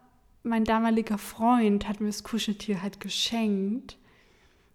mein 0.43 0.63
damaliger 0.63 1.17
Freund 1.17 1.87
hat 1.87 1.99
mir 1.99 2.07
das 2.07 2.23
Kuscheltier 2.23 2.81
halt 2.81 2.99
geschenkt. 2.99 3.97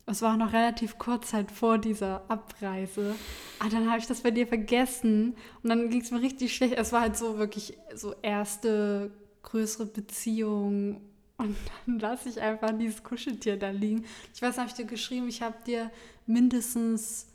Es 0.06 0.22
war 0.22 0.32
auch 0.32 0.38
noch 0.38 0.52
relativ 0.52 0.98
kurz 0.98 1.32
halt 1.32 1.52
vor 1.52 1.78
dieser 1.78 2.28
Abreise. 2.28 3.14
Ah, 3.60 3.68
dann 3.70 3.88
habe 3.88 4.00
ich 4.00 4.06
das 4.06 4.22
bei 4.22 4.32
dir 4.32 4.46
vergessen. 4.46 5.36
Und 5.62 5.70
dann 5.70 5.88
ging 5.88 6.00
es 6.00 6.10
mir 6.10 6.20
richtig 6.20 6.54
schlecht. 6.54 6.74
Es 6.76 6.92
war 6.92 7.02
halt 7.02 7.16
so 7.16 7.38
wirklich 7.38 7.78
so 7.94 8.14
erste 8.20 9.12
größere 9.44 9.86
Beziehung. 9.86 11.00
Und 11.40 11.56
dann 11.86 11.98
lasse 11.98 12.28
ich 12.28 12.40
einfach 12.40 12.70
dieses 12.78 13.02
Kuscheltier 13.02 13.56
da 13.56 13.70
liegen. 13.70 14.04
Ich 14.34 14.42
weiß, 14.42 14.58
habe 14.58 14.68
ich 14.68 14.74
dir 14.74 14.84
geschrieben, 14.84 15.28
ich 15.28 15.42
habe 15.42 15.56
dir 15.66 15.90
mindestens 16.26 17.26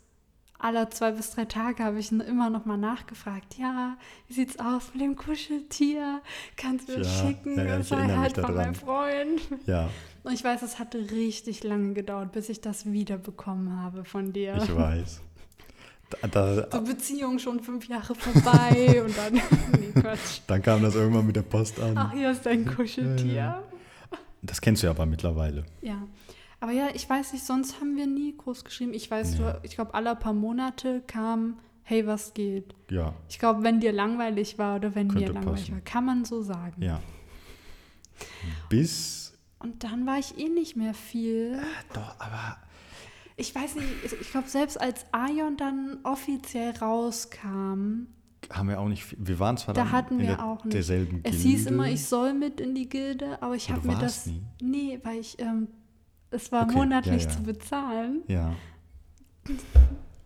alle 0.58 0.90
zwei 0.90 1.12
bis 1.12 1.32
drei 1.32 1.46
Tage 1.46 1.84
habe 1.84 2.00
ich 2.00 2.12
immer 2.12 2.50
noch 2.50 2.66
mal 2.66 2.78
nachgefragt. 2.78 3.58
Ja, 3.58 3.98
wie 4.28 4.34
sieht's 4.34 4.58
aus 4.58 4.92
mit 4.94 5.02
dem 5.02 5.16
Kuscheltier? 5.16 6.22
Kannst 6.56 6.88
du 6.90 6.98
das 6.98 7.08
Ja, 7.22 7.28
schicken? 7.28 7.58
ja, 7.58 7.78
das 7.78 7.86
ich 7.88 7.92
war 7.92 8.00
erinnere 8.00 8.18
mich 8.20 8.36
halt 8.36 8.46
von 8.46 8.56
meinem 8.56 8.76
Freund. 8.76 9.42
Ja, 9.66 9.90
Und 10.24 10.34
ich 10.34 10.44
weiß, 10.44 10.62
es 10.62 10.80
hatte 10.80 11.12
richtig 11.12 11.64
lange 11.64 11.94
gedauert, 11.94 12.32
bis 12.32 12.48
ich 12.50 12.62
das 12.62 12.86
wiederbekommen 12.92 13.82
habe 13.82 14.06
von 14.06 14.32
dir. 14.32 14.56
ich 14.56 14.74
weiß. 14.76 15.22
Da, 16.22 16.28
da, 16.28 16.68
So 16.72 16.82
Beziehung 16.82 17.40
schon 17.40 17.60
fünf 17.60 17.88
Jahre 17.90 18.16
vorbei 18.16 19.04
und 19.04 19.18
dann. 19.18 19.34
nee, 19.80 19.92
Quatsch. 20.02 20.40
dann 20.48 20.62
kam 20.62 20.82
das 20.84 20.96
irgendwann 20.96 21.26
mit 21.28 21.36
der 21.36 21.42
Post 21.42 21.80
an. 21.82 21.98
Ach, 21.98 22.14
hier 22.14 22.32
ist 22.32 22.46
dein 22.46 22.64
Kuscheltier. 22.66 23.34
Ja, 23.34 23.64
Das 24.46 24.62
kennst 24.62 24.82
du 24.84 24.88
ja 24.88 24.92
aber 24.92 25.06
mittlerweile. 25.06 25.66
Ja. 25.82 26.08
Aber 26.60 26.72
ja, 26.72 26.88
ich 26.94 27.08
weiß 27.10 27.34
nicht, 27.34 27.46
sonst 27.46 27.80
haben 27.80 27.96
wir 27.98 28.08
nie 28.08 28.36
groß 28.36 28.64
geschrieben. 28.64 28.94
Ich 28.94 29.10
weiß, 29.12 29.36
du, 29.38 29.60
ich 29.64 29.76
glaube, 29.76 29.94
alle 29.94 30.16
paar 30.16 30.34
Monate 30.34 31.02
kam, 31.06 31.60
hey, 31.84 32.08
was 32.08 32.34
geht? 32.34 32.74
Ja, 32.90 33.14
Ich 33.30 33.38
glaube, 33.40 33.64
wenn 33.64 33.80
dir 33.80 33.92
langweilig 33.92 34.58
war 34.58 34.78
oder 34.78 34.96
wenn 34.96 35.08
mir 35.08 35.14
Könnte 35.14 35.32
langweilig 35.34 35.62
passen. 35.62 35.74
war, 35.74 35.82
kann 35.82 36.06
man 36.06 36.26
so 36.26 36.42
sagen. 36.42 36.82
ja. 36.82 37.02
Bis. 38.70 39.34
Und 39.60 39.84
dann 39.84 40.06
war 40.06 40.18
ich 40.20 40.38
eh 40.38 40.48
nicht 40.50 40.76
mehr 40.76 40.94
viel. 40.94 41.60
Doch, 41.94 42.20
aber. 42.20 42.58
Ich 43.38 43.54
weiß 43.54 43.76
nicht, 43.76 43.88
ich 44.22 44.32
glaube, 44.32 44.48
selbst 44.48 44.80
als 44.80 45.06
Aion 45.12 45.58
dann 45.58 45.98
offiziell 46.04 46.72
rauskam, 46.78 48.08
Haben 48.52 48.70
wir 48.70 48.80
auch 48.80 48.88
nicht 48.88 49.04
viel. 49.04 49.18
Wir 49.22 49.40
waren 49.40 49.58
zwar 49.58 49.74
Da 49.74 49.92
hatten 49.92 50.20
wir 50.20 50.28
der, 50.28 50.46
auch 50.46 50.64
nicht. 50.64 50.74
derselben 50.76 51.22
es 51.24 51.32
Gilde. 51.32 51.48
hieß 51.50 51.66
immer, 51.68 51.90
ich 51.90 52.06
soll 52.06 52.34
mit 52.34 52.60
in 52.62 52.76
die 52.76 52.88
Gilde, 52.90 53.42
aber 53.42 53.56
ich 53.56 53.70
Aber 53.70 53.78
habe 53.80 53.88
mir 53.88 54.00
das. 54.00 54.26
nie? 54.28 54.42
Nee, 54.62 55.00
weil 55.04 55.20
ich, 55.20 55.40
ähm, 55.40 55.68
es 56.32 56.52
war 56.52 56.64
Okay, 56.64 56.74
ja, 56.74 56.78
monatlich 56.80 57.24
ja. 57.24 57.30
zu 57.30 57.44
bezahlen. 57.44 58.24
Ja. 58.28 58.54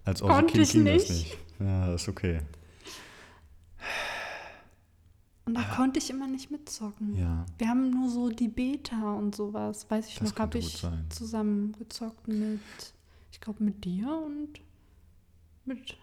Als 0.06 0.22
Konnte 0.22 0.62
ich 0.62 0.74
nicht. 0.74 1.10
nicht. 1.10 1.38
Ja, 1.60 1.94
ist 1.94 2.08
okay. 2.08 2.40
Und 5.46 5.56
da 5.56 5.64
konnte 5.64 5.98
ich 5.98 6.10
immer 6.12 6.28
nicht 6.28 6.52
mitzocken. 6.52 7.16
Ja. 7.16 7.46
Wir 7.58 7.70
haben 7.70 7.90
nur 7.90 8.10
so 8.10 8.30
die 8.30 8.48
Beta 8.48 9.14
und 9.14 9.36
sowas, 9.36 9.90
weiß 9.90 10.08
ich 10.08 10.20
Das 10.20 10.32
noch, 10.32 10.40
habe 10.40 10.60
ich 10.60 10.86
zusammen 11.10 11.76
gezockt 11.80 12.28
mit, 12.28 12.60
ich 13.32 13.42
glaube, 13.42 13.64
mit 13.64 13.84
dir 13.84 14.10
und 14.26 14.50
mit, 15.66 15.98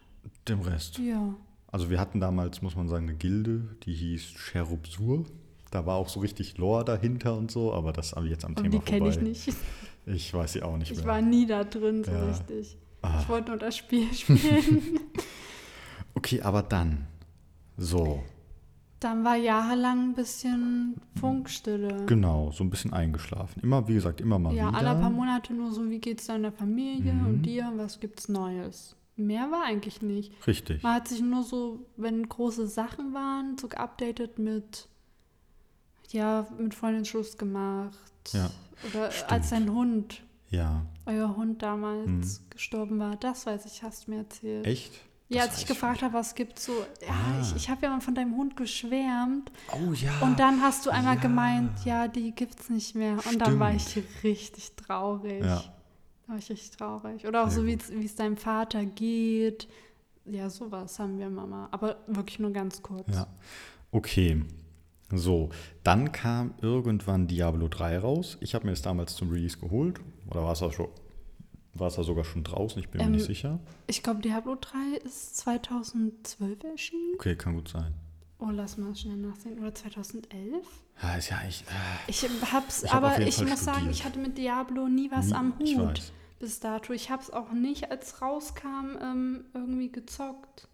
Dem 0.49 0.61
Rest. 0.63 0.99
ja. 0.99 1.35
Also 1.77 1.91
wir 1.91 2.01
hatten 2.01 2.21
damals, 2.21 2.63
muss 2.63 2.75
man 2.75 2.89
sagen, 2.89 3.07
eine 3.07 3.19
Gilde, 3.19 3.69
die 3.83 3.93
hieß 3.93 4.33
Cherub 4.51 4.87
Sur. 4.87 5.27
Da 5.71 5.85
war 5.85 5.97
auch 5.97 6.09
so 6.09 6.21
richtig 6.21 6.57
Lore 6.57 6.87
dahinter 6.87 7.37
und 7.37 7.51
so, 7.51 7.75
aber 7.75 7.93
das 7.93 8.15
jetzt 8.25 8.47
am 8.47 8.53
Und 8.53 8.57
Thema 8.63 8.71
die 8.71 8.79
kenne 8.79 9.13
vorbei. 9.13 9.29
ich 9.31 9.45
nicht. 9.47 9.57
Ich 10.07 10.33
weiß 10.33 10.55
sie 10.55 10.63
auch 10.63 10.79
nicht 10.79 10.91
Ich 10.91 10.97
mehr. 10.97 11.07
war 11.07 11.21
nie 11.21 11.45
da 11.45 11.65
drin 11.65 12.03
so 12.03 12.13
Ja. 12.13 12.25
richtig. 12.29 12.79
Ah. 13.03 13.21
Ich 13.21 13.29
wollte 13.29 13.51
nur 13.51 13.59
das 13.59 13.77
Spiel 13.77 14.11
spielen. 14.15 15.01
Okay, 16.15 16.41
aber 16.41 16.63
dann. 16.63 17.07
So, 17.77 18.23
Dann 19.01 19.23
war 19.23 19.37
jahrelang 19.37 20.13
ein 20.13 20.15
bisschen 20.15 20.95
Funkstille. 21.21 22.07
genau, 22.07 22.53
so 22.53 22.65
ein 22.65 22.71
bisschen 22.71 22.95
eingeschlafen. 22.95 23.61
Immer, 23.63 23.87
wie 23.87 23.93
gesagt, 23.95 24.23
immer 24.23 24.39
mal 24.39 24.55
Ja, 24.55 24.69
wieder. 24.69 24.79
alle 24.79 24.99
paar 24.99 25.11
Monate 25.11 25.53
nur 25.53 25.73
so, 25.73 25.91
wie 25.91 25.99
geht's 25.99 26.25
deiner 26.27 26.53
Familie 26.53 27.13
Mhm. 27.13 27.27
und 27.27 27.43
dir, 27.43 27.71
was 27.77 28.01
gibt's 28.01 28.31
Neues? 28.31 28.97
Mehr 29.17 29.51
war 29.51 29.65
eigentlich 29.65 30.03
nicht. 30.03 30.33
Richtig. 30.47 30.83
Man 30.83 30.95
hat 30.95 31.09
sich 31.09 31.21
nur 31.23 31.43
so, 31.43 31.87
wenn 31.97 32.29
große 32.29 32.67
Sachen 32.69 33.15
waren, 33.15 33.57
so 33.59 33.67
geupdatet 33.69 34.39
mit, 34.39 34.89
ja, 36.11 36.47
mit 36.59 36.75
Freundin 36.75 37.05
Schluss 37.05 37.37
gemacht. 37.39 37.99
Ja, 38.33 38.51
Oder 38.91 39.11
stimmt. 39.11 39.33
als 39.33 39.51
dein 39.51 39.73
Hund, 39.73 40.23
Ja, 40.51 40.85
euer 41.07 41.35
Hund 41.37 41.63
damals 41.63 42.43
gestorben 42.51 42.99
war. 42.99 43.17
Das 43.17 43.47
weiß 43.47 43.65
ich, 43.67 43.83
hast 43.83 44.07
du 44.07 44.11
mir 44.13 44.19
erzählt. 44.19 44.67
echt? 44.67 44.93
Ja, 45.29 45.41
Das 45.43 45.51
als 45.55 45.63
ich 45.63 45.67
gefragt 45.67 46.03
habe, 46.03 46.15
was 46.15 46.35
gibt's 46.37 46.67
so, 46.67 46.73
ja, 47.01 47.09
Ah. 47.13 47.41
ich, 47.43 47.57
ich 47.57 47.69
habe 47.71 47.83
ja 47.83 47.91
mal 47.91 48.01
von 48.01 48.15
deinem 48.15 48.37
Hund 48.37 48.57
geschwärmt. 48.57 49.51
Oh 49.73 49.93
ja. 49.93 50.13
Und 50.21 50.39
dann 50.39 50.63
hast 50.63 50.87
du 50.87 50.91
einmal 50.91 51.17
ja. 51.17 51.21
gemeint, 51.23 51.85
ja, 51.85 52.07
die 52.07 52.31
gibt's 52.33 52.71
nicht 52.71 52.95
mehr. 52.95 53.17
Und 53.29 53.41
dann 53.41 53.59
war 53.59 53.75
ich 53.75 53.83
Stimmt. 53.89 54.07
richtig 54.23 54.77
traurig. 54.77 55.43
Ja. 55.45 55.65
Richtig 56.29 56.71
traurig. 56.73 57.27
Oder 57.27 57.45
auch 57.45 57.51
Sehr 57.51 57.61
so, 57.61 57.67
wie 57.67 57.75
es- 57.75 57.91
wie 57.93 58.05
es 58.05 58.15
deinem 58.17 58.37
Vater 58.37 58.85
geht. 58.85 59.69
Ja, 60.25 60.51
sowas 60.51 60.99
haben 60.99 61.19
wir 61.19 61.31
Mama. 61.31 61.69
Aber 61.71 61.99
wirklich 62.09 62.39
nur 62.41 62.51
ganz 62.53 62.83
kurz. 62.83 63.07
Ja. 63.15 63.27
Okay. 63.93 64.43
So, 65.13 65.51
dann 65.85 66.11
kam 66.11 66.55
irgendwann 66.61 67.29
Diablo 67.29 67.69
3 67.69 67.99
raus. 67.99 68.37
Ich 68.41 68.55
habe 68.57 68.65
mir 68.65 68.73
das 68.73 68.83
damals 68.83 69.15
zum 69.15 69.31
Release 69.31 69.57
geholt. 69.57 70.01
Oder 70.29 70.43
war 70.43 70.53
es 70.53 70.59
da 70.59 70.73
schon? 70.73 70.89
War 71.75 71.89
es 71.89 71.95
da 71.95 72.03
sogar 72.03 72.25
schon 72.25 72.43
draußen? 72.43 72.81
Ich 72.81 72.89
bin 72.89 73.01
Ähm, 73.01 73.11
mir 73.13 73.17
nicht 73.19 73.27
sicher. 73.27 73.61
Ich 73.87 74.03
glaube, 74.03 74.21
Diablo 74.21 74.57
3 74.61 74.97
ist 75.05 75.37
2012 75.37 76.65
erschienen. 76.65 77.15
Okay, 77.15 77.37
kann 77.37 77.55
gut 77.55 77.69
sein. 77.69 77.95
Oh, 78.39 78.51
lass 78.51 78.77
mal 78.77 78.95
schnell 78.95 79.17
nachsehen. 79.17 79.59
Oder 79.59 79.75
2011? 79.75 80.65
Ja, 81.03 81.15
ist 81.17 81.31
ja 81.31 81.39
eigentlich. 81.39 81.63
Äh, 81.63 82.11
Ich 82.11 82.23
hab's, 82.53 82.83
Ich 82.83 82.93
hab 82.93 83.03
aber 83.03 83.21
ich 83.21 83.37
Fall 83.37 83.47
muss 83.47 83.61
sagen, 83.65 83.77
studiert. 83.79 83.95
ich 83.97 84.05
hatte 84.05 84.19
mit 84.19 84.37
Diablo 84.39 84.89
nie 84.89 85.11
was 85.11 85.27
nie- 85.29 85.33
am 85.35 85.55
Ich 85.59 85.77
Hut 85.79 86.13
bis 86.39 86.61
dato. 86.61 86.93
Ich 86.93 87.11
hab's 87.11 87.31
auch 87.31 87.53
nicht, 87.53 87.91
als 87.91 88.21
rauskam, 88.21 88.97
ähm, 89.01 89.45
irgendwie 89.55 89.91
gezockt. 89.91 90.69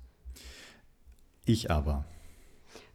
Ich 1.45 1.71
aber. 1.71 2.05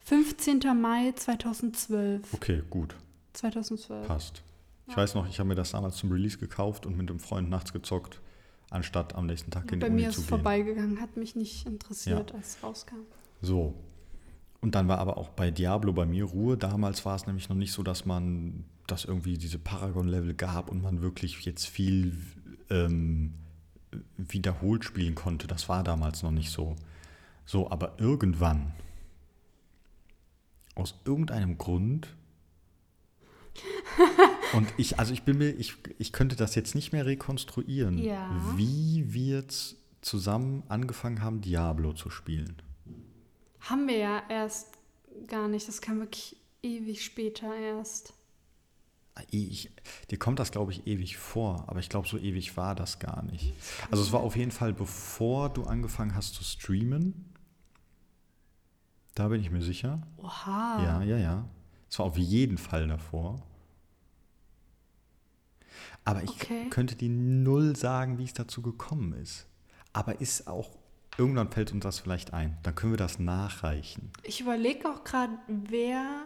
15. 0.02 0.60
Mai 0.80 1.14
2012. 1.16 2.34
Okay, 2.34 2.62
gut. 2.70 2.96
2012. 3.34 4.08
Passt. 4.08 4.42
Ich 4.88 4.92
Ja. 4.96 4.98
weiß 5.02 5.16
noch, 5.16 5.28
ich 5.30 5.40
habe 5.40 5.50
mir 5.50 5.56
das 5.56 5.72
damals 5.72 5.98
zum 5.98 6.12
Release 6.12 6.38
gekauft 6.38 6.86
und 6.86 6.96
mit 6.98 7.10
einem 7.10 7.20
Freund 7.20 7.50
nachts 7.50 7.74
gezockt, 7.74 8.22
anstatt 8.70 9.16
am 9.16 9.26
nächsten 9.28 9.52
Tag 9.52 9.70
in 9.72 9.80
die 9.80 9.86
Bei 9.86 9.92
Uni 9.92 10.02
mir 10.04 10.12
zu 10.12 10.22
ist 10.22 10.28
gehen. 10.28 10.30
vorbeigegangen, 10.30 11.02
hat 11.02 11.18
mich 11.18 11.36
nicht 11.36 11.66
interessiert, 11.68 12.34
als 12.34 12.56
es 12.58 12.64
rauskam. 12.64 12.96
So. 13.42 13.74
Und 14.68 14.76
dann 14.76 14.90
war 14.90 14.98
aber 14.98 15.16
auch 15.16 15.30
bei 15.30 15.50
Diablo 15.50 15.94
bei 15.94 16.06
mir 16.06 16.26
Ruhe. 16.26 16.58
Damals 16.58 17.06
war 17.06 17.16
es 17.16 17.26
nämlich 17.26 17.48
noch 17.48 17.56
nicht 17.56 17.72
so, 17.72 17.84
dass 17.84 18.06
man, 18.06 18.66
dass 18.86 19.06
irgendwie 19.06 19.38
diese 19.38 19.58
Paragon-Level 19.58 20.34
gab 20.34 20.70
und 20.70 20.82
man 20.84 21.02
wirklich 21.02 21.46
jetzt 21.46 21.68
viel 21.68 22.18
ähm, 22.70 23.34
wiederholt 24.18 24.84
spielen 24.84 25.16
konnte. 25.16 25.48
Das 25.48 25.70
war 25.70 25.86
damals 25.86 26.22
noch 26.22 26.32
nicht 26.32 26.52
so. 26.52 26.76
So, 27.46 27.72
aber 27.72 27.94
irgendwann, 27.98 28.74
aus 30.76 30.96
irgendeinem 31.06 31.58
Grund, 31.58 32.14
und 34.52 34.68
ich, 34.76 35.00
also 35.00 35.14
ich 35.14 35.24
bin 35.24 35.38
mir, 35.38 35.52
ich, 35.52 35.76
ich 35.98 36.12
könnte 36.12 36.36
das 36.36 36.56
jetzt 36.56 36.76
nicht 36.76 36.92
mehr 36.92 37.06
rekonstruieren, 37.06 38.00
Ja. 38.00 38.30
wie 38.58 39.14
wir 39.14 39.38
jetzt 39.38 39.78
zusammen 40.02 40.64
angefangen 40.68 41.22
haben, 41.22 41.40
Diablo 41.40 41.94
zu 41.94 42.10
spielen. 42.10 42.58
Haben 43.62 43.88
wir 43.88 43.98
ja 43.98 44.24
erst 44.30 44.68
gar 45.28 45.48
nicht. 45.48 45.68
Das 45.68 45.82
kam 45.82 46.00
wirklich 46.00 46.38
ewig 46.64 47.04
später 47.04 47.54
erst. 47.56 48.14
Ich, 49.32 49.72
dir 50.12 50.20
kommt 50.20 50.38
das, 50.38 50.52
glaube 50.52 50.72
ich, 50.72 50.86
ewig 50.86 51.18
vor, 51.18 51.64
aber 51.68 51.80
ich 51.80 51.90
glaube, 51.90 52.08
so 52.08 52.20
ewig 52.20 52.56
war 52.56 52.76
das 52.76 53.00
gar 53.00 53.24
nicht. 53.24 53.52
Also 53.90 54.04
es 54.04 54.12
war 54.12 54.20
auf 54.20 54.36
jeden 54.36 54.52
Fall, 54.52 54.74
bevor 54.74 55.50
du 55.50 55.64
angefangen 55.64 56.14
hast 56.14 56.36
zu 56.36 56.44
streamen. 56.44 57.26
Da 59.16 59.28
bin 59.30 59.42
ich 59.42 59.50
mir 59.50 59.64
sicher. 59.64 60.06
Oha. 60.18 60.84
Ja, 60.84 61.02
ja, 61.02 61.18
ja. 61.18 61.50
Es 61.90 61.98
war 61.98 62.06
auf 62.06 62.18
jeden 62.18 62.60
Fall 62.60 62.88
davor. 62.88 63.42
Aber 66.06 66.22
ich 66.24 66.30
Okay. 66.30 66.70
könnte 66.70 66.96
dir 66.96 67.10
null 67.10 67.76
sagen, 67.76 68.20
wie 68.20 68.24
es 68.26 68.34
dazu 68.34 68.62
gekommen 68.62 69.14
ist. 69.14 69.48
Aber 69.94 70.22
ist 70.22 70.48
auch, 70.48 70.77
irgendwann 71.18 71.52
fällt 71.52 71.72
uns 71.72 71.84
das 71.84 72.00
vielleicht 72.00 72.34
ein. 72.34 72.58
Dann 72.64 72.76
können 72.76 72.94
wir 72.94 72.98
das 72.98 73.20
nachreichen. 73.20 74.12
Ich 74.24 74.42
überlege 74.42 74.90
auch 74.90 75.04
gerade, 75.04 75.38
wer. 75.48 76.26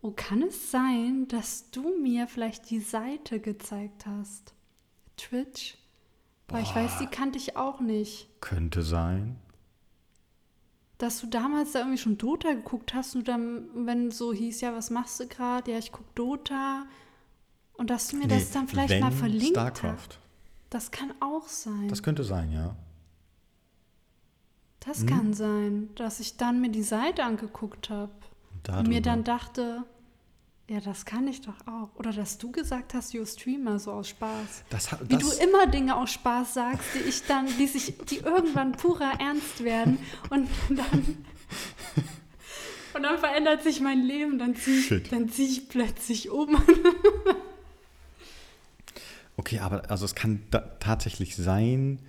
Oh, 0.00 0.12
kann 0.14 0.42
es 0.42 0.70
sein, 0.70 1.26
dass 1.28 1.70
du 1.70 1.98
mir 2.00 2.28
vielleicht 2.28 2.70
die 2.70 2.80
Seite 2.80 3.40
gezeigt 3.40 4.06
hast? 4.06 4.54
Twitch? 5.16 5.76
Weil 6.46 6.62
ich 6.62 6.74
weiß, 6.74 6.98
die 6.98 7.06
kannte 7.06 7.36
ich 7.36 7.56
auch 7.56 7.80
nicht. 7.80 8.28
Könnte 8.40 8.82
sein. 8.82 9.36
Dass 10.98 11.20
du 11.20 11.26
damals 11.26 11.72
da 11.72 11.80
irgendwie 11.80 11.98
schon 11.98 12.16
Dota 12.16 12.52
geguckt 12.54 12.94
hast 12.94 13.14
und 13.14 13.28
dann, 13.28 13.68
wenn 13.86 14.10
so 14.10 14.32
hieß, 14.32 14.60
ja, 14.62 14.74
was 14.74 14.90
machst 14.90 15.20
du 15.20 15.26
gerade? 15.28 15.70
Ja, 15.72 15.78
ich 15.78 15.92
guck 15.92 16.12
Dota. 16.14 16.86
Und 17.74 17.90
dass 17.90 18.08
du 18.08 18.16
mir 18.16 18.28
das 18.28 18.46
Nee, 18.48 18.54
dann 18.54 18.68
vielleicht 18.68 19.00
mal 19.00 19.12
verlinkt 19.12 19.56
StarCraft. 19.56 19.92
hast. 19.92 20.18
Das 20.70 20.90
kann 20.90 21.12
auch 21.20 21.46
sein. 21.48 21.88
Das 21.88 22.02
könnte 22.02 22.24
sein, 22.24 22.50
ja. 22.50 22.74
Das 24.80 25.00
Hm? 25.00 25.06
kann 25.06 25.34
sein, 25.34 25.88
dass 25.96 26.20
ich 26.20 26.36
dann 26.36 26.60
mir 26.60 26.70
die 26.70 26.82
Seite 26.82 27.24
angeguckt 27.24 27.90
habe 27.90 28.12
und 28.68 28.88
mir 28.88 29.02
dann 29.02 29.24
dachte, 29.24 29.84
Ja, 30.70 30.80
das 30.80 31.06
kann 31.06 31.26
ich 31.26 31.40
doch 31.40 31.66
auch. 31.66 31.88
Oder 31.96 32.12
dass 32.12 32.36
du 32.36 32.52
gesagt 32.52 32.92
hast, 32.92 33.14
you 33.14 33.24
Streamer, 33.24 33.78
so 33.78 33.90
aus 33.90 34.10
Spaß. 34.10 34.64
Das, 34.68 34.90
Wie 35.08 35.16
du 35.16 35.30
immer 35.42 35.66
Dinge 35.66 35.96
aus 35.96 36.10
Spaß 36.12 36.52
sagst, 36.52 36.84
die 36.94 37.08
ich 37.08 37.22
dann, 37.26 37.46
die 37.58 37.66
sich, 37.66 37.94
die 38.10 38.18
irgendwann 38.18 38.72
purer 38.72 39.18
Ernst 39.18 39.64
werden 39.64 39.98
und 40.28 40.46
dann. 40.68 41.24
Und 42.94 43.02
dann 43.04 43.18
verändert 43.18 43.62
sich 43.62 43.80
mein 43.80 44.02
Leben, 44.02 44.38
dann 44.38 44.56
ziehe 44.56 44.78
ich, 44.78 45.30
zieh 45.32 45.44
ich 45.44 45.68
plötzlich 45.68 46.30
um. 46.30 46.56
Okay, 49.36 49.60
aber 49.60 49.88
also 49.88 50.04
es 50.04 50.14
kann 50.16 50.42
tatsächlich 50.80 51.36
sein, 51.36 52.00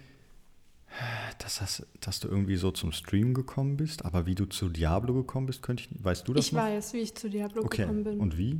dass, 1.39 1.59
das, 1.59 1.85
dass 2.01 2.19
du 2.19 2.27
irgendwie 2.27 2.55
so 2.57 2.71
zum 2.71 2.91
Stream 2.91 3.33
gekommen 3.33 3.77
bist, 3.77 4.05
aber 4.05 4.25
wie 4.25 4.35
du 4.35 4.45
zu 4.45 4.69
Diablo 4.69 5.13
gekommen 5.13 5.45
bist, 5.47 5.61
könnte 5.61 5.83
ich, 5.83 6.03
weißt 6.03 6.27
du 6.27 6.33
das 6.33 6.47
Ich 6.47 6.53
noch? 6.53 6.61
weiß, 6.61 6.93
wie 6.93 6.99
ich 6.99 7.15
zu 7.15 7.29
Diablo 7.29 7.63
okay. 7.63 7.83
gekommen 7.83 8.03
bin. 8.03 8.19
Und 8.19 8.37
wie? 8.37 8.57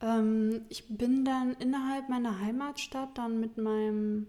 Ähm, 0.00 0.62
ich 0.68 0.88
bin 0.88 1.24
dann 1.24 1.54
innerhalb 1.54 2.08
meiner 2.08 2.40
Heimatstadt 2.40 3.16
dann 3.16 3.40
mit 3.40 3.56
meinem 3.58 4.26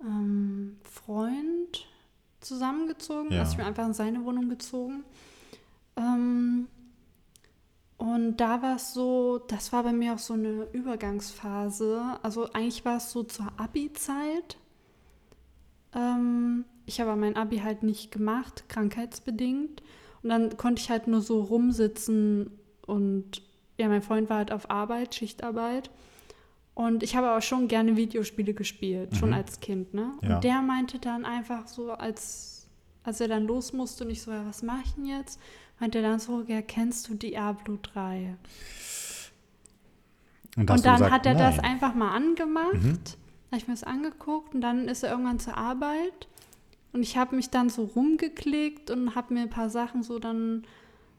ähm, 0.00 0.76
Freund 0.82 1.86
zusammengezogen. 2.40 3.32
Ja. 3.32 3.40
Also 3.40 3.52
ich 3.52 3.56
bin 3.58 3.66
einfach 3.66 3.86
in 3.86 3.94
seine 3.94 4.24
Wohnung 4.24 4.48
gezogen. 4.48 5.04
Ähm, 5.96 6.68
und 7.96 8.36
da 8.38 8.62
war 8.62 8.76
es 8.76 8.94
so, 8.94 9.38
das 9.38 9.72
war 9.72 9.84
bei 9.84 9.92
mir 9.92 10.14
auch 10.14 10.18
so 10.18 10.34
eine 10.34 10.66
Übergangsphase. 10.72 12.18
Also 12.22 12.50
eigentlich 12.52 12.84
war 12.84 12.96
es 12.96 13.12
so 13.12 13.22
zur 13.22 13.46
Abi-Zeit. 13.56 14.58
Ähm, 15.94 16.64
ich 16.86 17.00
habe 17.00 17.14
mein 17.16 17.36
Abi 17.36 17.58
halt 17.58 17.82
nicht 17.82 18.10
gemacht, 18.10 18.64
krankheitsbedingt. 18.68 19.82
Und 20.22 20.28
dann 20.28 20.56
konnte 20.56 20.80
ich 20.80 20.90
halt 20.90 21.06
nur 21.08 21.20
so 21.20 21.40
rumsitzen 21.40 22.50
und 22.86 23.42
ja, 23.78 23.88
mein 23.88 24.02
Freund 24.02 24.28
war 24.30 24.38
halt 24.38 24.52
auf 24.52 24.70
Arbeit, 24.70 25.14
Schichtarbeit. 25.14 25.90
Und 26.74 27.02
ich 27.02 27.16
habe 27.16 27.28
aber 27.28 27.40
schon 27.42 27.68
gerne 27.68 27.96
Videospiele 27.96 28.54
gespielt, 28.54 29.16
schon 29.16 29.30
Mhm. 29.30 29.34
als 29.34 29.60
Kind, 29.60 29.92
ne? 29.94 30.12
Ja. 30.22 30.36
Und 30.36 30.44
der 30.44 30.62
meinte 30.62 30.98
dann 30.98 31.24
einfach 31.24 31.66
so, 31.68 31.92
als, 31.92 32.68
als 33.02 33.20
er 33.20 33.28
dann 33.28 33.44
los 33.46 33.72
musste 33.72 34.04
und 34.04 34.10
ich 34.10 34.22
so, 34.22 34.30
ja, 34.30 34.46
was 34.46 34.62
mache 34.62 34.82
ich 34.84 34.92
denn 34.94 35.04
jetzt? 35.06 35.40
Meinte 35.80 35.98
er 35.98 36.02
dann 36.08 36.18
so, 36.20 36.42
ja, 36.46 36.62
kennst 36.62 37.08
du 37.08 37.14
Diablo 37.14 37.78
3? 37.82 38.36
Und, 40.56 40.70
Und 40.70 40.84
dann 40.86 41.10
hat 41.10 41.26
er 41.26 41.34
das 41.34 41.56
nein. 41.56 41.64
einfach 41.72 41.94
mal 41.94 42.14
angemacht. 42.14 42.74
Mhm. 42.74 42.98
Habe 43.50 43.56
ich 43.56 43.68
mir 43.68 43.74
das 43.74 43.84
angeguckt 43.84 44.54
und 44.54 44.60
dann 44.60 44.88
ist 44.88 45.02
er 45.02 45.10
irgendwann 45.10 45.38
zur 45.38 45.56
Arbeit. 45.56 46.28
Und 46.92 47.02
ich 47.02 47.16
habe 47.16 47.36
mich 47.36 47.50
dann 47.50 47.68
so 47.70 47.84
rumgeklickt 47.84 48.90
und 48.90 49.14
habe 49.14 49.34
mir 49.34 49.40
ein 49.40 49.50
paar 49.50 49.70
Sachen 49.70 50.02
so 50.02 50.18
dann 50.18 50.64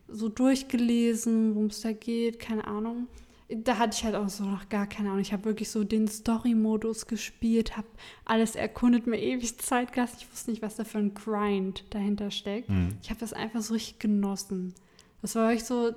so 0.07 0.29
durchgelesen, 0.29 1.55
worum 1.55 1.67
es 1.67 1.81
da 1.81 1.91
geht, 1.93 2.39
keine 2.39 2.67
Ahnung. 2.67 3.07
Da 3.49 3.77
hatte 3.77 3.95
ich 3.97 4.03
halt 4.03 4.15
auch 4.15 4.29
so 4.29 4.43
noch 4.45 4.69
gar 4.69 4.87
keine 4.87 5.09
Ahnung. 5.09 5.21
Ich 5.21 5.33
habe 5.33 5.45
wirklich 5.45 5.69
so 5.69 5.83
den 5.83 6.07
Story-Modus 6.07 7.07
gespielt, 7.07 7.75
habe 7.77 7.87
alles 8.25 8.55
erkundet, 8.55 9.05
mir 9.07 9.19
ewig 9.19 9.59
Zeit 9.59 9.93
gelassen. 9.93 10.17
Ich 10.19 10.31
wusste 10.31 10.51
nicht, 10.51 10.61
was 10.61 10.75
da 10.75 10.83
für 10.83 10.97
ein 10.99 11.13
Grind 11.13 11.83
dahinter 11.91 12.31
steckt. 12.31 12.69
Mhm. 12.69 12.95
Ich 13.01 13.09
habe 13.09 13.19
das 13.19 13.33
einfach 13.33 13.61
so 13.61 13.73
richtig 13.73 13.99
genossen. 13.99 14.73
Das 15.21 15.35
war 15.35 15.49
wirklich 15.49 15.65
so, 15.65 15.91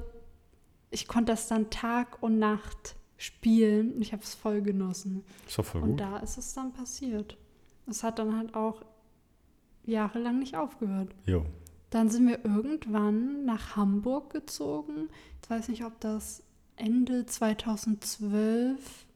ich 0.91 1.09
konnte 1.09 1.33
das 1.33 1.49
dann 1.49 1.71
Tag 1.71 2.23
und 2.23 2.39
Nacht 2.39 2.97
spielen 3.17 3.93
und 3.95 4.03
ich 4.03 4.13
habe 4.13 4.23
es 4.23 4.35
voll 4.35 4.61
genossen. 4.61 5.25
Ist 5.47 5.59
doch 5.59 5.65
voll 5.65 5.83
Und 5.83 5.91
gut. 5.93 6.01
da 6.01 6.19
ist 6.19 6.37
es 6.39 6.53
dann 6.55 6.73
passiert. 6.73 7.37
Es 7.87 8.03
hat 8.03 8.19
dann 8.19 8.37
halt 8.37 8.55
auch 8.55 8.83
jahrelang 9.87 10.39
nicht 10.39 10.57
aufgehört. 10.57 11.15
Jo. 11.25 11.45
Dann 11.91 12.09
sind 12.09 12.27
wir 12.29 12.45
irgendwann 12.45 13.45
nach 13.45 13.77
Hamburg 13.77 14.31
gezogen. 14.31 15.09
Ich 15.43 15.49
weiß 15.49 15.69
nicht, 15.69 15.85
ob 15.85 15.99
das 16.01 16.43
Ende 16.77 17.25
2012 17.25 19.07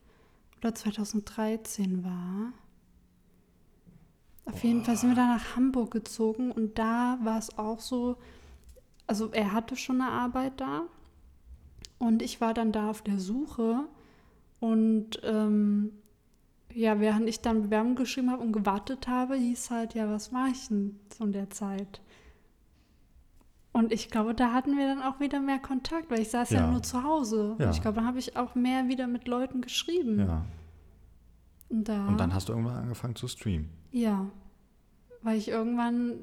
oder 0.58 0.74
2013 0.74 2.04
war. 2.04 2.52
Auf 4.46 4.64
jeden 4.64 4.84
Fall 4.84 4.96
sind 4.96 5.10
wir 5.10 5.16
dann 5.16 5.36
nach 5.36 5.56
Hamburg 5.56 5.90
gezogen 5.90 6.50
und 6.50 6.78
da 6.78 7.18
war 7.22 7.38
es 7.38 7.56
auch 7.58 7.80
so, 7.80 8.16
also 9.06 9.30
er 9.32 9.52
hatte 9.52 9.76
schon 9.76 10.00
eine 10.00 10.10
Arbeit 10.10 10.60
da 10.60 10.82
und 11.98 12.22
ich 12.22 12.40
war 12.40 12.54
dann 12.54 12.72
da 12.72 12.90
auf 12.90 13.02
der 13.02 13.20
Suche 13.20 13.84
und 14.58 15.20
ähm, 15.22 15.92
ja, 16.74 17.00
während 17.00 17.28
ich 17.28 17.40
dann 17.40 17.62
Bewerbung 17.62 17.96
geschrieben 17.96 18.30
habe 18.30 18.42
und 18.42 18.52
gewartet 18.52 19.08
habe, 19.08 19.36
hieß 19.36 19.70
halt, 19.70 19.94
ja, 19.94 20.10
was 20.10 20.30
mache 20.30 20.50
ich 20.50 20.68
denn 20.68 20.98
in 21.18 21.32
der 21.32 21.50
Zeit? 21.50 22.00
Und 23.72 23.92
ich 23.92 24.10
glaube, 24.10 24.34
da 24.34 24.52
hatten 24.52 24.76
wir 24.76 24.86
dann 24.86 25.02
auch 25.02 25.20
wieder 25.20 25.40
mehr 25.40 25.58
Kontakt, 25.60 26.10
weil 26.10 26.20
ich 26.20 26.30
saß 26.30 26.50
ja, 26.50 26.60
Ja. 26.60 26.70
nur 26.70 26.82
zu 26.82 27.02
Hause. 27.04 27.56
Ja. 27.58 27.66
Und 27.66 27.74
ich 27.74 27.82
glaube, 27.82 27.96
dann 27.96 28.06
habe 28.06 28.18
ich 28.18 28.36
auch 28.36 28.54
mehr 28.54 28.88
wieder 28.88 29.06
mit 29.06 29.28
Leuten 29.28 29.60
geschrieben. 29.60 30.18
Ja. 30.18 30.44
Und, 31.68 31.88
da, 31.88 32.08
Und 32.08 32.18
dann 32.18 32.34
hast 32.34 32.48
du 32.48 32.52
irgendwann 32.52 32.76
angefangen 32.76 33.14
zu 33.14 33.28
streamen. 33.28 33.70
Ja, 33.92 34.28
weil 35.22 35.38
ich 35.38 35.48
irgendwann, 35.48 36.14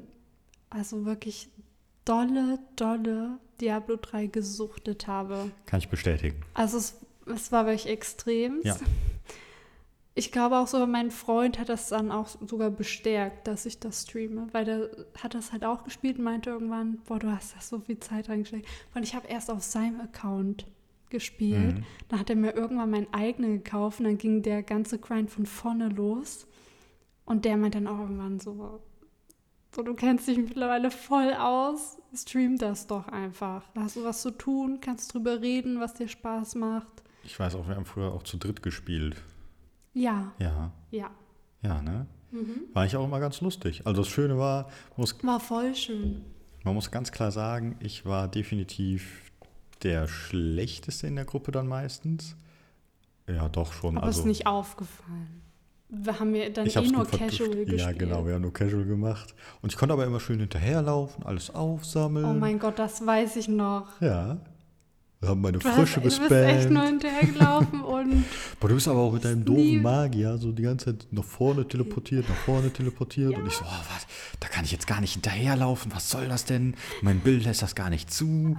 also 0.69 1.05
wirklich 1.05 1.49
dolle, 2.03 2.59
dolle 2.75 3.37
Diablo 3.61 3.95
3 3.95 4.27
gesuchtet 4.27 5.07
habe. 5.07 5.51
Kann 5.65 5.79
ich 5.79 5.87
bestätigen. 5.89 6.41
Also 6.53 6.77
es, 6.77 6.99
es 7.27 7.51
war 7.53 7.65
wirklich 7.65 7.87
extrem. 7.87 8.59
Ja. 8.63 8.75
Ich 10.17 10.31
glaube 10.31 10.57
auch 10.57 10.65
so, 10.65 10.83
mein 10.87 11.11
Freund 11.11 11.59
hat 11.59 11.69
das 11.69 11.89
dann 11.89 12.11
auch 12.11 12.27
sogar 12.27 12.71
bestärkt, 12.71 13.45
dass 13.45 13.67
ich 13.67 13.79
das 13.79 14.01
streame, 14.01 14.47
weil 14.51 14.65
der 14.65 14.89
hat 15.21 15.35
das 15.35 15.51
halt 15.51 15.63
auch 15.63 15.83
gespielt 15.83 16.17
und 16.17 16.23
meinte 16.23 16.49
irgendwann, 16.49 16.97
boah, 17.07 17.19
du 17.19 17.31
hast 17.31 17.55
da 17.55 17.61
so 17.61 17.79
viel 17.79 17.99
Zeit 17.99 18.27
reingesteckt. 18.27 18.67
Und 18.95 19.03
ich 19.03 19.13
habe 19.13 19.27
erst 19.27 19.51
auf 19.51 19.61
seinem 19.61 20.01
Account 20.01 20.65
gespielt. 21.11 21.75
Mhm. 21.75 21.83
Dann 22.09 22.19
hat 22.19 22.31
er 22.31 22.35
mir 22.35 22.55
irgendwann 22.55 22.89
meinen 22.89 23.13
eigenen 23.13 23.63
gekauft 23.63 23.99
und 23.99 24.05
dann 24.05 24.17
ging 24.17 24.41
der 24.41 24.63
ganze 24.63 24.97
Grind 24.97 25.29
von 25.29 25.45
vorne 25.45 25.89
los. 25.89 26.47
Und 27.25 27.45
der 27.45 27.55
meint 27.55 27.75
dann 27.75 27.85
auch 27.85 27.99
irgendwann 27.99 28.39
so, 28.39 28.81
so, 29.75 29.83
du 29.83 29.93
kennst 29.93 30.27
dich 30.27 30.39
mittlerweile 30.39 30.89
voll 30.89 31.31
aus, 31.35 31.99
stream 32.15 32.57
das 32.57 32.87
doch 32.87 33.07
einfach. 33.09 33.69
Da 33.75 33.81
hast 33.81 33.97
du 33.97 34.03
was 34.03 34.23
zu 34.23 34.31
tun, 34.31 34.79
kannst 34.81 35.13
drüber 35.13 35.41
reden, 35.41 35.79
was 35.79 35.93
dir 35.93 36.07
Spaß 36.07 36.55
macht. 36.55 37.03
Ich 37.23 37.39
weiß 37.39 37.53
auch, 37.53 37.67
wir 37.67 37.75
haben 37.75 37.85
früher 37.85 38.11
auch 38.11 38.23
zu 38.23 38.37
dritt 38.37 38.63
gespielt. 38.63 39.21
Ja, 39.97 40.31
Ja. 40.39 40.71
ja. 40.91 41.09
Ja, 41.63 41.81
ne? 41.81 42.05
Mhm. 42.31 42.61
War 42.73 42.85
ich 42.85 42.95
auch 42.95 43.03
immer 43.05 43.19
ganz 43.19 43.41
lustig. 43.41 43.81
Also 43.85 44.01
das 44.01 44.09
Schöne 44.09 44.37
war, 44.37 44.69
muss, 44.95 45.15
War 45.23 45.39
voll 45.39 45.73
schön. 45.75 46.21
man 46.63 46.75
muss 46.75 46.91
ganz 46.91 47.11
klar 47.11 47.31
sagen, 47.31 47.77
ich 47.79 48.05
war 48.05 48.27
definitiv 48.27 49.31
der 49.83 50.07
Schlechteste 50.07 51.07
in 51.07 51.15
der 51.15 51.25
Gruppe 51.25 51.51
dann 51.51 51.67
meistens. 51.67 52.35
Ja, 53.27 53.49
doch 53.49 53.73
schon. 53.73 53.97
Aber 53.97 54.07
also, 54.07 54.21
ist 54.21 54.25
nicht 54.25 54.45
aufgefallen. 54.47 55.41
Wir 55.89 56.19
haben 56.19 56.35
ja 56.35 56.49
dann 56.49 56.67
eh 56.67 56.87
nur 56.87 57.05
casual 57.05 57.49
gespielt. 57.65 57.79
Ja, 57.79 57.91
genau, 57.93 58.25
wir 58.25 58.33
haben 58.33 58.41
nur 58.41 58.53
Casual 58.53 58.83
gemacht. 58.83 59.33
Und 59.61 59.71
ich 59.71 59.77
konnte 59.77 59.93
aber 59.93 60.05
immer 60.05 60.19
schön 60.19 60.39
hinterherlaufen, 60.39 61.25
alles 61.25 61.49
aufsammeln. 61.49 62.25
Oh 62.25 62.33
mein 62.33 62.59
Gott, 62.59 62.77
das 62.77 63.05
weiß 63.05 63.37
ich 63.37 63.47
noch. 63.47 63.99
Ja. 64.01 64.37
Wir 65.19 65.29
haben 65.29 65.41
meine 65.41 65.57
Du, 65.57 65.67
hast, 65.67 65.75
Frische 65.75 65.99
du 65.99 66.05
bist 66.05 66.31
echt 66.31 66.69
nur 66.69 66.83
hinterhergelaufen 66.83 67.81
und 67.83 68.25
Boah, 68.59 68.67
du 68.67 68.75
bist 68.75 68.87
aber 68.87 68.99
auch 68.99 69.13
mit 69.13 69.25
deinem 69.25 69.43
doofen 69.45 69.81
Magier 69.81 70.37
so 70.37 70.51
die 70.51 70.61
ganze 70.61 70.85
Zeit 70.85 71.07
nach 71.09 71.23
vorne 71.23 71.67
teleportiert, 71.67 72.29
nach 72.29 72.35
vorne 72.35 72.71
teleportiert. 72.71 73.35
Und 73.35 73.47
ich 73.47 73.53
so, 73.53 73.65
oh, 73.65 73.83
was, 73.93 74.05
da 74.39 74.47
kann 74.47 74.63
ich 74.63 74.71
jetzt 74.71 74.85
gar 74.85 75.01
nicht 75.01 75.13
hinterherlaufen. 75.13 75.91
Was 75.93 76.11
soll 76.11 76.27
das 76.27 76.45
denn? 76.45 76.75
Mein 77.01 77.19
Bild 77.19 77.45
lässt 77.45 77.63
das 77.63 77.73
gar 77.73 77.89
nicht 77.89 78.13
zu. 78.13 78.57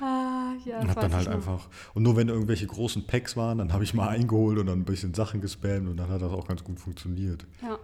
ah, 0.00 0.52
ja, 0.64 0.78
Und 0.78 0.88
hab 0.88 1.00
dann 1.00 1.12
halt 1.12 1.26
einfach. 1.26 1.68
Und 1.94 2.04
nur 2.04 2.16
wenn 2.16 2.28
irgendwelche 2.28 2.68
großen 2.68 3.04
Packs 3.06 3.36
waren, 3.36 3.58
dann 3.58 3.72
habe 3.72 3.82
ich 3.82 3.92
mal 3.92 4.08
eingeholt 4.08 4.58
und 4.58 4.66
dann 4.66 4.80
ein 4.80 4.84
bisschen 4.84 5.14
Sachen 5.14 5.40
gespammt 5.40 5.88
und 5.88 5.96
dann 5.96 6.10
hat 6.10 6.22
das 6.22 6.30
auch 6.30 6.46
ganz 6.46 6.62
gut 6.62 6.78
funktioniert. 6.78 7.44
Ja, 7.60 7.78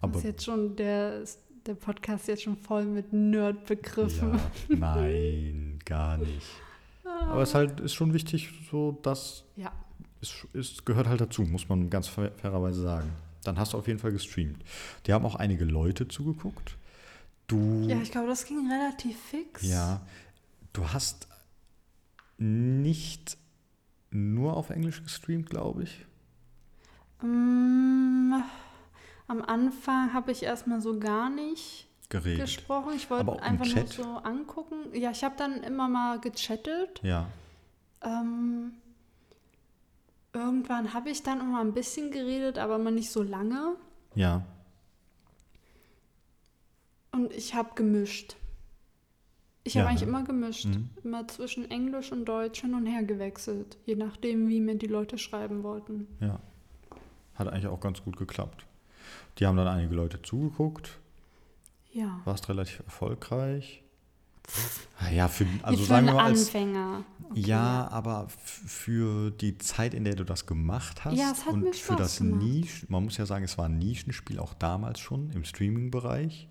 Aber 0.00 0.12
das 0.12 0.22
ist 0.22 0.24
jetzt 0.24 0.44
schon 0.44 0.76
der, 0.76 1.24
der 1.66 1.74
Podcast 1.74 2.22
ist 2.22 2.28
jetzt 2.28 2.42
schon 2.42 2.56
voll 2.56 2.84
mit 2.84 3.12
Nerd-Begriffen. 3.12 4.32
ja, 4.68 4.76
nein, 4.76 5.78
gar 5.84 6.16
nicht. 6.18 6.46
Aber 7.04 7.42
es 7.42 7.50
ist 7.50 7.54
halt 7.54 7.80
ist 7.80 7.94
schon 7.94 8.12
wichtig, 8.14 8.50
so 8.70 8.98
dass 9.02 9.44
Ja. 9.56 9.72
es, 10.20 10.46
es 10.52 10.84
gehört 10.84 11.06
halt 11.08 11.20
dazu, 11.20 11.42
muss 11.42 11.68
man 11.68 11.90
ganz 11.90 12.08
fair- 12.08 12.32
fairerweise 12.32 12.82
sagen. 12.82 13.10
Dann 13.44 13.58
hast 13.58 13.72
du 13.74 13.78
auf 13.78 13.86
jeden 13.86 13.98
Fall 13.98 14.12
gestreamt. 14.12 14.62
Die 15.06 15.12
haben 15.12 15.24
auch 15.26 15.34
einige 15.34 15.64
Leute 15.64 16.08
zugeguckt. 16.08 16.76
Du, 17.46 17.86
ja, 17.88 18.00
ich 18.00 18.10
glaube, 18.10 18.28
das 18.28 18.46
ging 18.46 18.70
relativ 18.70 19.18
fix. 19.20 19.62
ja, 19.62 20.00
du 20.72 20.88
hast 20.88 21.28
nicht 22.38 23.36
nur 24.10 24.56
auf 24.56 24.70
Englisch 24.70 25.02
gestreamt, 25.02 25.50
glaube 25.50 25.82
ich. 25.84 26.04
Mm, 27.22 28.32
am 29.26 29.42
Anfang 29.42 30.12
habe 30.12 30.32
ich 30.32 30.42
erstmal 30.42 30.80
so 30.80 30.98
gar 30.98 31.30
nicht 31.30 31.86
Geredet. 32.08 32.42
gesprochen. 32.42 32.92
Ich 32.96 33.08
wollte 33.10 33.42
einfach 33.42 33.66
nur 33.66 33.86
so 33.86 34.02
angucken. 34.18 34.76
Ja, 34.94 35.10
ich 35.10 35.24
habe 35.24 35.34
dann 35.36 35.62
immer 35.62 35.88
mal 35.88 36.20
gechattet. 36.20 37.00
Ja. 37.02 37.26
Ähm, 38.02 38.72
irgendwann 40.32 40.92
habe 40.92 41.10
ich 41.10 41.22
dann 41.22 41.40
immer 41.40 41.60
ein 41.60 41.72
bisschen 41.72 42.10
geredet, 42.10 42.58
aber 42.58 42.76
immer 42.76 42.90
nicht 42.90 43.10
so 43.10 43.22
lange. 43.22 43.76
Ja. 44.14 44.44
Und 47.12 47.32
ich 47.32 47.54
habe 47.54 47.70
gemischt. 47.74 48.36
Ich 49.66 49.74
Ja, 49.74 49.80
habe 49.80 49.90
eigentlich 49.90 50.02
ne? 50.02 50.08
immer 50.08 50.24
gemischt. 50.24 50.66
Mhm. 50.66 50.90
Immer 51.02 51.26
zwischen 51.28 51.70
Englisch 51.70 52.12
und 52.12 52.26
Deutsch 52.26 52.60
hin 52.60 52.74
und 52.74 52.84
her 52.86 53.02
gewechselt. 53.02 53.78
Je 53.86 53.94
nachdem, 53.96 54.48
wie 54.48 54.60
mir 54.60 54.74
die 54.76 54.86
Leute 54.88 55.16
schreiben 55.16 55.62
wollten. 55.62 56.06
Ja. 56.20 56.38
Hat 57.34 57.48
eigentlich 57.48 57.66
auch 57.68 57.80
ganz 57.80 58.02
gut 58.02 58.16
geklappt. 58.18 58.66
Die 59.38 59.46
haben 59.46 59.56
dann 59.56 59.68
einige 59.68 59.94
Leute 59.94 60.22
zugeguckt, 60.22 60.98
Ja. 61.92 62.20
warst 62.24 62.48
relativ 62.48 62.80
erfolgreich. 62.80 63.82
Ah 64.98 65.10
Ja, 65.10 65.28
für, 65.28 65.46
also 65.62 65.80
für 65.82 65.88
sagen 65.88 66.06
wir 66.06 66.14
mal, 66.14 66.24
als, 66.26 66.46
Anfänger. 66.46 67.02
Okay, 67.30 67.40
ja, 67.40 67.88
aber 67.90 68.26
für 68.28 69.30
die 69.30 69.56
Zeit, 69.58 69.94
in 69.94 70.04
der 70.04 70.14
du 70.16 70.24
das 70.24 70.46
gemacht 70.46 71.04
hast 71.04 71.16
Ja, 71.16 71.32
es 71.32 71.46
hat 71.46 71.54
und 71.54 71.62
mir 71.62 71.72
für 71.72 71.96
das 71.96 72.18
gemacht. 72.18 72.42
Nisch, 72.42 72.84
man 72.88 73.04
muss 73.04 73.16
ja 73.16 73.24
sagen, 73.26 73.44
es 73.44 73.56
war 73.56 73.66
ein 73.66 73.78
Nischenspiel 73.78 74.38
auch 74.38 74.52
damals 74.54 75.00
schon 75.00 75.30
im 75.30 75.44
Streaming-Bereich. 75.44 76.48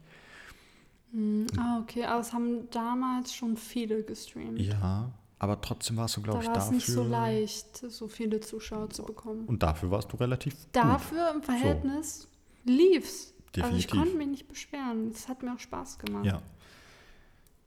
Hm, 1.12 1.46
ah, 1.58 1.80
okay. 1.82 2.06
Aber 2.06 2.22
es 2.22 2.34
haben 2.34 2.70
damals 2.72 3.34
schon 3.36 3.56
viele 3.58 4.04
gestreamt. 4.04 4.60
Ja, 4.60 5.12
aber 5.38 5.62
trotzdem 5.62 5.98
warst 5.98 6.18
du, 6.18 6.22
glaube 6.24 6.40
da 6.40 6.44
ich, 6.44 6.50
war 6.50 6.58
es 6.58 6.64
dafür. 6.64 6.76
nicht 6.76 6.88
so 6.88 7.04
leicht, 7.04 7.78
so 7.92 8.08
viele 8.08 8.40
Zuschauer 8.40 8.90
zu 8.90 9.04
bekommen. 9.04 9.46
Und 9.46 9.62
dafür 9.62 9.92
warst 9.92 10.12
du 10.12 10.18
relativ 10.18 10.56
gut. 10.56 10.68
Dafür 10.72 11.32
im 11.36 11.44
Verhältnis 11.44 12.28
lief's. 12.66 13.34
Also 13.62 13.76
ich 13.78 13.86
Definitiv. 13.88 13.90
konnte 13.92 14.16
mich 14.18 14.28
nicht 14.28 14.48
beschweren. 14.48 15.10
Es 15.14 15.28
hat 15.28 15.44
mir 15.44 15.54
auch 15.54 15.60
Spaß 15.60 16.00
gemacht. 16.00 16.26
Ja. 16.26 16.42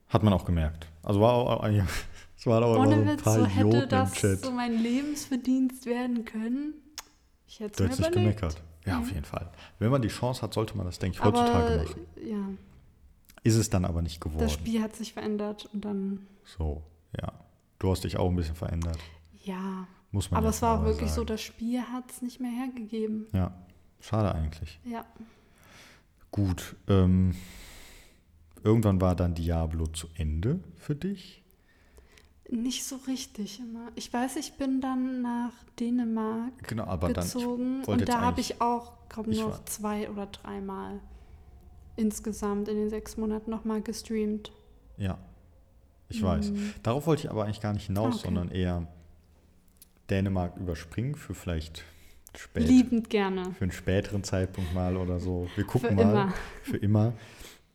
Hat 0.09 0.23
man 0.23 0.33
auch 0.33 0.45
gemerkt. 0.45 0.87
Also 1.03 1.21
war 1.21 1.33
auch, 1.35 1.65
es 2.37 2.47
waren 2.47 2.63
auch 2.65 2.75
immer 2.77 2.85
so 2.87 2.93
Ohne 2.93 3.03
ein 3.03 3.09
Witz, 3.09 3.23
paar 3.23 3.35
so 3.39 3.47
hätte 3.47 3.77
im 3.79 3.89
das 3.89 4.13
Chat. 4.15 4.41
so 4.41 4.51
mein 4.51 4.83
Lebensverdienst 4.83 5.87
werden 5.87 6.25
können. 6.25 6.75
Ich 7.47 7.61
hätte 7.61 7.85
Du 7.87 7.91
es 7.93 7.99
nicht 7.99 8.13
gemeckert. 8.13 8.61
Ja, 8.85 8.99
auf 8.99 9.07
Mhm. 9.07 9.15
jeden 9.15 9.25
Fall. 9.25 9.51
Wenn 9.79 9.91
man 9.91 10.03
die 10.03 10.09
Chance 10.09 10.43
hat, 10.43 10.55
sollte 10.55 10.77
man 10.77 10.87
das, 10.87 10.99
denke 10.99 11.19
ich, 11.19 11.25
heutzutage 11.25 11.75
Aber 11.75 11.83
machen. 11.85 12.07
ja, 12.25 12.49
Ist 13.43 13.57
es 13.57 13.69
dann 13.71 13.85
aber 13.85 14.01
nicht 14.03 14.21
geworden. 14.21 14.41
das 14.41 14.53
Spiel 14.53 14.81
hat 14.83 14.95
sich 14.97 15.13
verändert 15.13 15.69
und 15.73 15.85
dann, 15.85 16.27
So, 16.45 16.83
ja. 17.21 17.33
Du 17.79 17.91
hast 17.91 18.05
dich 18.05 18.17
auch 18.17 18.29
ein 18.31 18.37
bisschen 18.37 18.55
verändert. 18.57 18.99
ja. 19.45 19.87
Muss 20.13 20.31
man 20.31 20.39
Aber 20.39 20.47
ja 20.47 20.51
es 20.51 20.63
war 20.63 20.81
auch 20.81 20.85
wirklich 20.85 21.11
so, 21.11 21.17
sagen. 21.17 21.27
das 21.27 21.43
Spiel 21.43 21.83
hat 21.83 22.11
es 22.11 22.23
nicht 22.23 22.41
mehr 22.41 22.51
hergegeben. 22.51 23.27
Ja, 23.33 23.53
schade 24.01 24.35
eigentlich. 24.35 24.79
Ja. 24.85 25.05
Gut, 26.31 26.77
ähm, 26.89 27.35
irgendwann 28.63 29.01
war 29.01 29.17
dann 29.17 29.35
Diablo 29.35 29.87
zu 29.87 30.09
Ende 30.17 30.61
für 30.77 30.95
dich. 30.95 31.43
Nicht 32.49 32.85
so 32.85 32.97
richtig 33.09 33.59
immer. 33.59 33.89
Ich 33.97 34.13
weiß, 34.13 34.37
ich 34.37 34.53
bin 34.55 34.81
dann 34.81 35.23
nach 35.23 35.53
Dänemark 35.81 36.53
Genau, 36.69 36.85
aber 36.85 37.13
dann. 37.13 37.25
gezogen 37.25 37.79
wollte 37.87 37.91
und 38.03 38.09
da 38.09 38.21
habe 38.21 38.41
ich 38.41 38.61
auch, 38.61 38.93
glaube 39.09 39.33
ich 39.33 39.41
nur 39.41 39.51
war- 39.51 39.67
zwei 39.67 40.09
oder 40.11 40.27
dreimal 40.27 41.01
insgesamt 41.97 42.69
in 42.69 42.77
den 42.77 42.89
sechs 42.91 43.17
Monaten 43.17 43.51
nochmal 43.51 43.81
gestreamt. 43.83 44.53
Ja, 44.97 45.19
ich 46.09 46.23
weiß. 46.23 46.51
Mhm. 46.51 46.75
Darauf 46.83 47.07
wollte 47.07 47.25
ich 47.25 47.31
aber 47.31 47.45
eigentlich 47.45 47.61
gar 47.63 47.73
nicht 47.73 47.87
hinaus, 47.87 48.05
Ah, 48.07 48.17
okay. 48.19 48.25
sondern 48.27 48.51
eher 48.51 48.87
Dänemark 50.11 50.57
überspringen 50.57 51.15
für 51.17 51.35
vielleicht 51.35 51.83
spät, 52.39 52.69
Liebend 52.69 53.11
gerne. 53.11 53.53
für 53.57 53.63
einen 53.65 53.73
späteren 53.73 54.25
Zeitpunkt 54.25 54.75
mal 54.75 54.97
oder 54.97 55.19
so. 55.21 55.49
Wir 55.57 55.65
gucken 55.65 55.91
Für 55.91 55.95
mal. 55.95 56.03
immer. 56.03 56.35
Für 56.63 56.77
immer. 56.77 57.13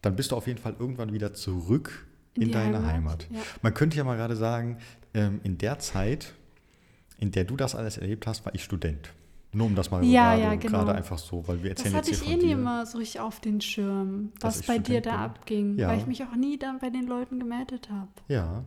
Dann 0.01 0.15
bist 0.15 0.31
du 0.31 0.35
auf 0.35 0.47
jeden 0.47 0.59
Fall 0.59 0.75
irgendwann 0.79 1.13
wieder 1.13 1.33
zurück 1.33 2.07
in, 2.33 2.45
die 2.47 2.51
deine 2.51 2.85
Heimat. 2.85 3.27
Ja. 3.31 3.39
Man 3.61 3.73
könnte 3.73 3.97
ja 3.97 4.03
mal 4.03 4.15
gerade 4.17 4.35
sagen, 4.35 4.77
ähm, 5.13 5.39
in 5.43 5.57
der 5.57 5.79
Zeit, 5.79 6.33
in 7.17 7.31
der 7.31 7.43
du 7.43 7.55
das 7.55 7.75
alles 7.75 7.97
erlebt 7.97 8.25
hast, 8.27 8.45
war 8.45 8.55
ich 8.55 8.63
Student. 8.63 9.13
Nur 9.53 9.67
um 9.67 9.75
das 9.75 9.91
mal 9.91 10.01
Ja, 10.05 10.29
gerade, 10.35 10.41
ja, 10.43 10.55
genau. 10.55 10.77
gerade 10.85 10.95
einfach 10.95 11.17
so, 11.17 11.45
weil 11.47 11.61
wir 11.61 11.71
Das 11.71 11.79
erzählen 11.79 11.95
hatte 11.97 12.11
jetzt 12.11 12.21
ich 12.21 12.27
hier 12.29 12.37
eh 12.41 12.45
nie 12.45 12.51
immer 12.53 12.85
so 12.85 12.97
richtig 12.99 13.19
auf 13.19 13.41
den 13.41 13.59
Schirm, 13.59 14.31
was 14.39 14.61
ich 14.61 14.67
bei 14.67 14.79
dir 14.79 15.01
da 15.01 15.11
bin. 15.11 15.19
abging, 15.19 15.77
Ja. 15.77 15.89
weil 15.89 15.97
ich 15.99 16.07
mich 16.07 16.23
auch 16.23 16.33
nie 16.37 16.57
dann 16.57 16.79
bei 16.79 16.89
den 16.89 17.05
Leuten 17.05 17.37
gemeldet 17.37 17.89
habe, 17.91 18.07
Ja, 18.29 18.63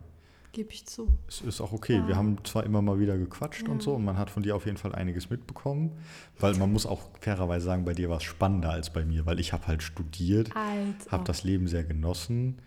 gebe 0.55 0.71
ich 0.71 0.85
zu. 0.87 1.07
es 1.27 1.41
ist 1.41 1.61
auch 1.61 1.71
okay. 1.73 2.01
Wir 2.05 2.11
Ja. 2.11 2.15
haben 2.15 2.43
zwar 2.45 2.63
immer 2.63 2.81
mal 2.81 2.99
wieder 2.99 3.17
gequatscht 3.17 3.67
und 3.69 3.75
Ja. 3.77 3.81
so 3.81 3.93
und 3.93 4.03
man 4.05 4.17
hat 4.17 4.29
von 4.31 4.41
dir 4.41 4.55
auf 4.55 4.65
jeden 4.65 4.77
Fall 4.77 4.95
einiges 4.95 5.29
mitbekommen, 5.29 5.91
weil 6.39 6.55
man 6.55 6.71
muss 6.73 6.85
auch 6.87 7.09
fairerweise 7.19 7.65
sagen, 7.65 7.85
bei 7.85 7.93
dir 7.93 8.09
war 8.09 8.17
es 8.17 8.23
spannender 8.23 8.71
als 8.71 8.91
bei 8.91 9.05
mir, 9.05 9.25
weil 9.27 9.39
ich 9.39 9.53
habe 9.53 9.67
halt 9.67 9.83
studiert, 9.83 10.49
habe 10.55 11.23
das 11.25 11.43
Leben 11.43 11.67
sehr 11.67 11.83
genossen. 11.83 12.57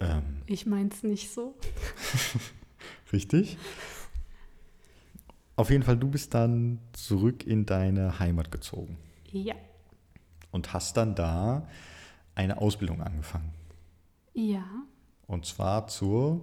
Ähm, 0.00 0.42
Ich 0.46 0.66
mein's 0.66 1.02
nicht 1.02 1.32
so. 1.32 1.54
Richtig. 3.12 3.56
Auf 5.56 5.70
jeden 5.70 5.82
Fall, 5.82 5.96
du 5.96 6.08
bist 6.08 6.34
dann 6.34 6.78
zurück 6.92 7.46
in 7.46 7.66
deine 7.66 8.18
Heimat 8.18 8.50
gezogen 8.50 8.98
Ja. 9.30 9.54
und 10.50 10.72
hast 10.72 10.96
dann 10.96 11.14
da 11.14 11.68
eine 12.34 12.58
Ausbildung 12.58 13.00
angefangen. 13.02 13.52
Ja. 14.34 14.64
Und 15.26 15.46
zwar 15.46 15.86
zur, 15.86 16.40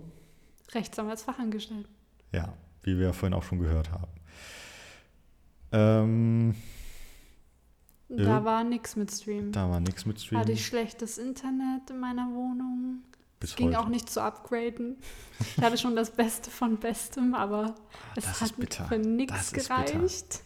Rechtsanwaltsfachangestellt. 0.74 1.88
ja, 2.32 2.54
wie 2.84 2.98
wir 2.98 3.14
vorhin 3.14 3.34
auch 3.34 3.44
schon 3.44 3.60
gehört 3.60 3.92
haben. 3.92 4.12
Ähm, 5.72 6.56
Da 8.08 8.40
Äh, 8.40 8.44
war 8.46 8.64
nichts 8.64 8.96
mit 8.96 9.12
Stream. 9.12 9.52
da 9.52 9.70
war 9.70 9.80
nichts 9.80 10.06
mit 10.06 10.20
Stream. 10.20 10.40
Hatte 10.40 10.52
ich 10.52 10.66
schlechtes 10.66 11.18
Internet 11.18 11.90
in 11.92 12.00
meiner 12.00 12.28
Wohnung. 12.34 13.04
bis 13.40 13.56
Ging 13.56 13.68
heute. 13.68 13.80
auch 13.80 13.88
nicht 13.88 14.10
zu 14.10 14.22
upgraden. 14.22 14.98
Ich 15.40 15.64
hatte 15.64 15.78
schon 15.78 15.96
das 15.96 16.12
Beste 16.12 16.50
von 16.52 16.78
Bestem, 16.78 17.34
aber 17.34 17.76
es 18.16 18.26
das 18.26 18.42
hat 18.42 18.54
für 18.90 18.98
nichts 18.98 19.54
gereicht. 19.54 20.42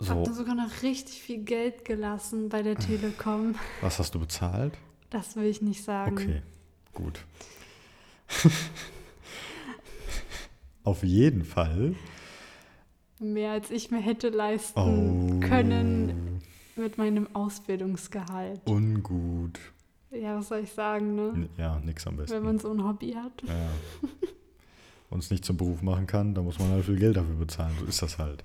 Ich 0.00 0.06
So, 0.08 0.14
habe 0.14 0.24
da 0.24 0.32
sogar 0.34 0.54
noch 0.56 0.82
richtig 0.82 1.22
viel 1.22 1.38
Geld 1.44 1.84
gelassen 1.84 2.48
bei 2.48 2.62
der 2.62 2.74
Telekom. 2.78 3.54
was 3.80 3.98
hast 3.98 4.14
du 4.14 4.20
bezahlt? 4.20 4.74
Das 5.10 5.36
will 5.36 5.44
ich 5.44 5.62
nicht 5.62 5.84
sagen. 5.84 6.16
Okay, 6.18 6.42
gut. 6.92 7.24
Auf 10.84 11.02
jeden 11.04 11.44
Fall. 11.44 11.94
Mehr 13.20 13.52
als 13.52 13.70
ich 13.70 13.90
mir 13.90 14.00
hätte 14.00 14.30
leisten 14.30 14.78
Oh, 14.80 15.40
können 15.46 16.40
mit 16.76 16.98
meinem 16.98 17.28
Ausbildungsgehalt. 17.34 18.60
ungut. 18.68 19.60
Ja, 20.10 20.36
was 20.36 20.48
soll 20.48 20.58
ich 20.60 20.72
sagen, 20.72 21.14
ne? 21.14 21.48
Ja, 21.56 21.78
nix 21.78 22.06
am 22.06 22.16
besten. 22.16 22.34
Wenn 22.36 22.42
man 22.42 22.58
so 22.58 22.70
ein 22.72 22.82
Hobby 22.84 23.12
hat. 23.12 23.42
Ja. 23.46 23.70
Und 25.08 25.20
es 25.20 25.30
nicht 25.30 25.44
zum 25.44 25.56
Beruf 25.56 25.82
machen 25.82 26.06
kann, 26.06 26.34
dann 26.34 26.44
muss 26.44 26.58
man 26.58 26.70
halt 26.70 26.84
viel 26.84 26.98
Geld 26.98 27.16
dafür 27.16 27.36
bezahlen. 27.36 27.74
So 27.78 27.86
ist 27.86 28.02
das 28.02 28.18
halt. 28.18 28.42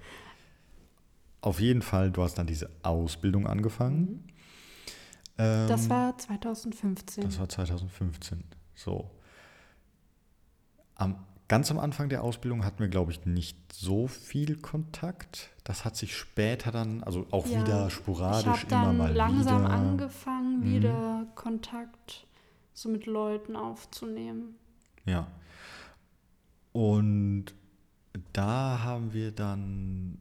Auf 1.42 1.60
jeden 1.60 1.82
Fall, 1.82 2.12
du 2.12 2.22
hast 2.24 2.36
dann 2.38 2.48
diese 2.48 2.70
Ausbildung 2.84 3.48
angefangen. 3.48 4.24
Ähm, 5.40 5.64
Mhm. 5.66 5.68
Das 5.68 5.90
war 5.90 6.18
2015. 6.18 7.24
das 7.24 7.40
war 7.40 7.48
2015. 7.50 8.44
So. 8.76 9.10
Am, 10.98 11.16
ganz 11.48 11.70
am 11.72 11.80
Anfang 11.80 12.10
der 12.10 12.24
Ausbildung 12.24 12.66
hatten 12.66 12.80
wir, 12.80 12.88
glaube 12.88 13.12
ich, 13.12 13.26
nicht 13.26 13.58
so 13.72 14.08
viel 14.08 14.58
Kontakt. 14.58 15.52
Das 15.64 15.86
hat 15.86 15.96
sich 15.96 16.16
später 16.16 16.72
dann, 16.72 17.04
also 17.04 17.26
auch 17.32 17.46
Ja, 17.48 17.62
wieder 17.62 17.88
ich 17.88 17.94
sporadisch 17.94 18.46
habe 18.48 18.68
dann 18.68 18.84
immer 18.84 18.94
mal 18.94 19.14
langsam 19.14 19.64
wieder. 19.64 19.70
angefangen, 19.74 20.60
Mhm. 20.60 20.74
wieder 20.76 21.26
Kontakt 21.36 22.26
so 22.74 22.90
mit 22.90 23.06
Leuten 23.06 23.56
aufzunehmen. 23.56 24.56
Ja. 25.06 25.28
Und 26.74 27.46
da 28.34 28.82
haben 28.84 29.14
wir 29.14 29.32
dann 29.32 30.18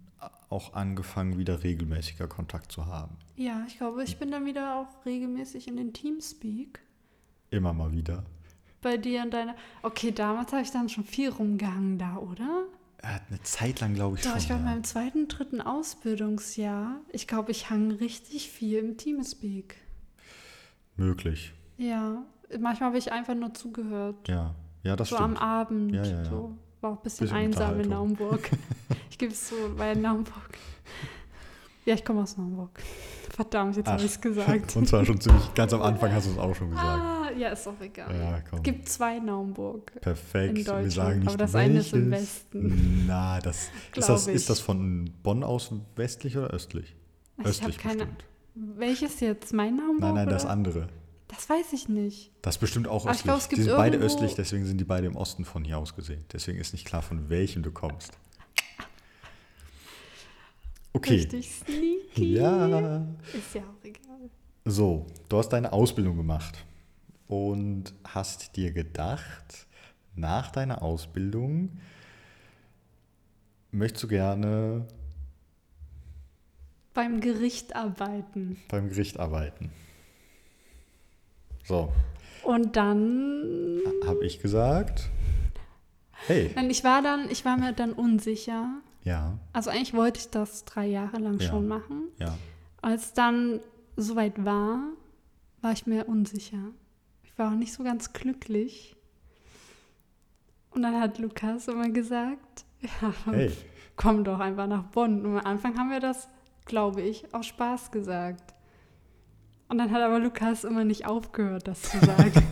auch 0.49 0.75
angefangen, 0.75 1.39
wieder 1.39 1.62
regelmäßiger 1.62 2.29
Kontakt 2.29 2.71
zu 2.73 2.87
haben. 2.87 3.17
Ja, 3.37 3.65
ich 3.67 3.79
glaube, 3.79 4.03
ich 4.05 4.19
bin 4.19 4.31
dann 4.31 4.47
wieder 4.47 4.77
auch 4.77 5.05
regelmäßig 5.05 5.69
in 5.69 5.77
den 5.77 5.93
Teamspeak. 5.93 6.81
Immer 7.51 7.73
mal 7.73 7.93
wieder. 7.93 8.25
Bei 8.83 8.97
dir 8.97 9.23
und 9.23 9.33
deiner. 9.33 9.55
Okay, 9.83 10.12
damals 10.12 10.53
habe 10.53 10.62
ich 10.62 10.71
dann 10.71 10.89
schon 10.89 11.05
viel 11.05 11.31
rumgehangen 11.31 11.99
da, 11.99 12.17
oder? 12.17 12.67
Er 12.99 13.15
hat 13.17 13.23
eine 13.29 13.41
Zeit 13.43 13.81
lang, 13.81 13.95
glaube 13.95 14.17
ich, 14.17 14.23
Doch, 14.23 14.31
schon. 14.31 14.39
ich 14.39 14.47
glaube, 14.47 14.61
in 14.62 14.67
ja. 14.67 14.73
meinem 14.75 14.85
zweiten, 14.85 15.29
dritten 15.29 15.61
Ausbildungsjahr, 15.61 17.01
ich 17.12 17.27
glaube, 17.27 17.51
ich 17.53 17.71
hang 17.71 17.91
richtig 17.93 18.51
viel 18.51 18.79
im 18.79 18.97
Teamspeak. 18.97 19.77
Möglich. 20.97 21.53
Ja, 21.77 22.23
manchmal 22.59 22.89
habe 22.89 22.99
ich 22.99 23.12
einfach 23.12 23.35
nur 23.35 23.55
zugehört. 23.55 24.29
Ja. 24.29 24.55
Ja, 24.83 24.97
das 24.97 25.09
so 25.09 25.17
am 25.17 25.33
stimmt. 25.33 25.43
Abend. 25.43 25.95
Ja, 25.95 26.05
ja, 26.05 26.11
ja. 26.19 26.25
So. 26.25 26.57
War 26.81 26.93
auch 26.93 26.97
ein 26.97 27.03
bisschen, 27.03 27.25
Bisschen 27.27 27.37
einsam 27.37 27.81
in. 27.81 27.89
Naumburg. 27.89 28.51
ich 29.11 29.19
gebe 29.19 29.33
es 29.33 29.49
so, 29.49 29.57
weil 29.77 29.97
in 29.97 30.03
Naumburg. 30.03 30.51
Ja, 31.85 31.95
ich 31.95 32.05
komme 32.05 32.23
aus 32.23 32.37
Naumburg. 32.37 32.71
Verdammt, 33.31 33.77
jetzt 33.77 33.89
habe 33.89 34.01
ich 34.01 34.11
es 34.11 34.21
gesagt. 34.21 34.77
Und 34.77 34.89
zwar 34.89 35.05
schon 35.05 35.21
ziemlich, 35.21 35.55
ganz 35.55 35.73
am 35.73 35.83
Anfang 35.83 36.12
hast 36.12 36.27
du 36.27 36.33
es 36.33 36.39
auch 36.39 36.55
schon 36.55 36.71
gesagt. 36.71 36.87
ah, 36.87 37.15
ja, 37.37 37.49
ist 37.51 37.66
auch 37.66 37.81
egal. 37.81 38.14
Ja, 38.14 38.40
komm. 38.49 38.59
Es 38.59 38.62
gibt 38.62 38.88
zwei 38.88 39.18
Naumburg. 39.18 39.92
Perfekt. 40.01 40.59
in 40.59 40.66
Wir 40.66 40.90
sagen 40.90 41.20
nicht 41.20 41.29
aber 41.29 41.38
das 41.38 41.55
eine 41.55 41.81
ist 41.81 41.92
im 41.92 42.11
welches. 42.11 42.44
Westen. 42.53 43.04
Na, 43.06 43.40
das 43.40 43.71
ist 43.96 44.08
das, 44.08 44.27
ich. 44.27 44.35
ist 44.35 44.50
das 44.50 44.61
von 44.61 45.13
Bonn 45.23 45.44
aus 45.44 45.73
westlich 45.96 46.37
oder 46.37 46.48
östlich? 46.48 46.94
Ich 47.38 47.38
habe 47.38 47.48
östlich 47.50 47.79
keine. 47.79 48.06
bestimmt. 48.06 48.25
Welches 48.54 49.21
jetzt? 49.21 49.52
Mein 49.52 49.77
Naumburg? 49.77 50.00
Nein, 50.00 50.15
nein, 50.15 50.29
das 50.29 50.44
oder? 50.44 50.52
andere. 50.52 50.88
Das 51.29 51.50
weiß 51.50 51.73
ich 51.73 51.88
nicht. 51.88 52.31
Das 52.40 52.56
ist 52.56 52.61
bestimmt 52.61 52.88
auch 52.88 53.06
östlich. 53.06 53.25
glaub, 53.25 53.48
die 53.48 53.63
sind 53.63 53.77
beide 53.77 53.98
östlich, 53.98 54.35
deswegen 54.35 54.65
sind 54.65 54.79
die 54.79 54.85
beide 54.85 55.06
im 55.06 55.17
Osten 55.17 55.44
von 55.44 55.65
hier 55.65 55.79
aus 55.79 55.94
gesehen. 55.94 56.25
Deswegen 56.33 56.58
ist 56.58 56.73
nicht 56.73 56.87
klar, 56.87 57.02
von 57.02 57.29
welchem 57.29 57.63
du 57.63 57.73
kommst. 57.73 58.17
Okay. 60.92 61.15
Richtig 61.15 61.50
sneaky. 61.50 62.35
Ja. 62.35 63.04
Ist 63.35 63.54
ja 63.54 63.63
auch 63.63 63.85
egal. 63.85 64.31
So, 64.65 65.06
du 65.29 65.37
hast 65.37 65.50
deine 65.50 65.73
Ausbildung 65.73 66.17
gemacht. 66.17 66.65
Und 67.29 67.92
hast 68.04 68.56
dir 68.56 68.72
gedacht, 68.72 69.66
nach 70.14 70.50
deiner 70.50 70.83
Ausbildung 70.83 71.79
möchtest 73.70 74.04
du 74.04 74.08
gerne 74.08 74.87
Beim 76.94 77.20
Gericht 77.20 77.77
arbeiten. 77.77 78.56
beim 78.68 78.88
Gericht 78.88 79.18
arbeiten. 79.20 79.70
So, 81.64 81.92
Und 82.44 82.77
dann. 82.77 83.81
habe 84.06 84.24
ich 84.24 84.40
gesagt, 84.40 85.10
hey, 86.27 86.54
ich 86.70 86.85
war 86.85 87.02
dann, 87.02 87.29
ich 87.31 87.44
war 87.44 87.56
mir 87.58 87.72
dann 87.72 87.92
unsicher. 87.92 88.81
ja, 89.02 89.37
Also 89.52 89.70
eigentlich 89.70 89.92
wollte 89.94 90.20
ich 90.20 90.31
das 90.31 90.64
drei 90.64 90.87
Jahre 90.87 91.18
lang 91.18 91.38
Ja. 91.40 91.48
schon 91.50 91.66
machen. 91.68 92.04
ja, 92.18 92.38
Als 92.83 93.12
dann 93.12 93.60
soweit 93.96 94.42
war, 94.44 94.79
war 95.60 95.72
ich 95.72 95.87
mir 95.87 96.06
unsicher. 96.08 96.70
Ich 97.37 97.39
war 97.39 97.53
auch 97.53 97.55
nicht 97.55 97.75
so 97.75 97.85
ganz 97.85 98.15
glücklich. 98.15 98.97
Und 100.71 100.81
dann 100.81 100.99
hat 100.99 101.19
Lukas 101.19 101.69
immer 101.69 101.91
gesagt, 101.91 102.65
ja, 102.81 103.13
hey, 103.27 103.53
komm 103.95 104.25
doch 104.25 104.41
einfach 104.41 104.67
nach 104.67 104.85
Bonn. 104.85 105.27
Und 105.27 105.39
am 105.41 105.45
Anfang 105.45 105.79
haben 105.79 105.91
wir 105.91 106.01
das, 106.01 106.31
glaube 106.65 107.03
ich, 107.03 107.35
aus 107.35 107.45
Spaß 107.45 107.91
gesagt. 107.91 108.55
Und 109.69 109.77
dann 109.77 109.91
hat 109.91 110.01
aber 110.01 110.19
Lukas 110.19 110.65
immer 110.65 110.85
nicht 110.85 111.05
aufgehört, 111.05 111.69
das 111.69 111.83
zu 111.83 111.99
sagen. 111.99 112.43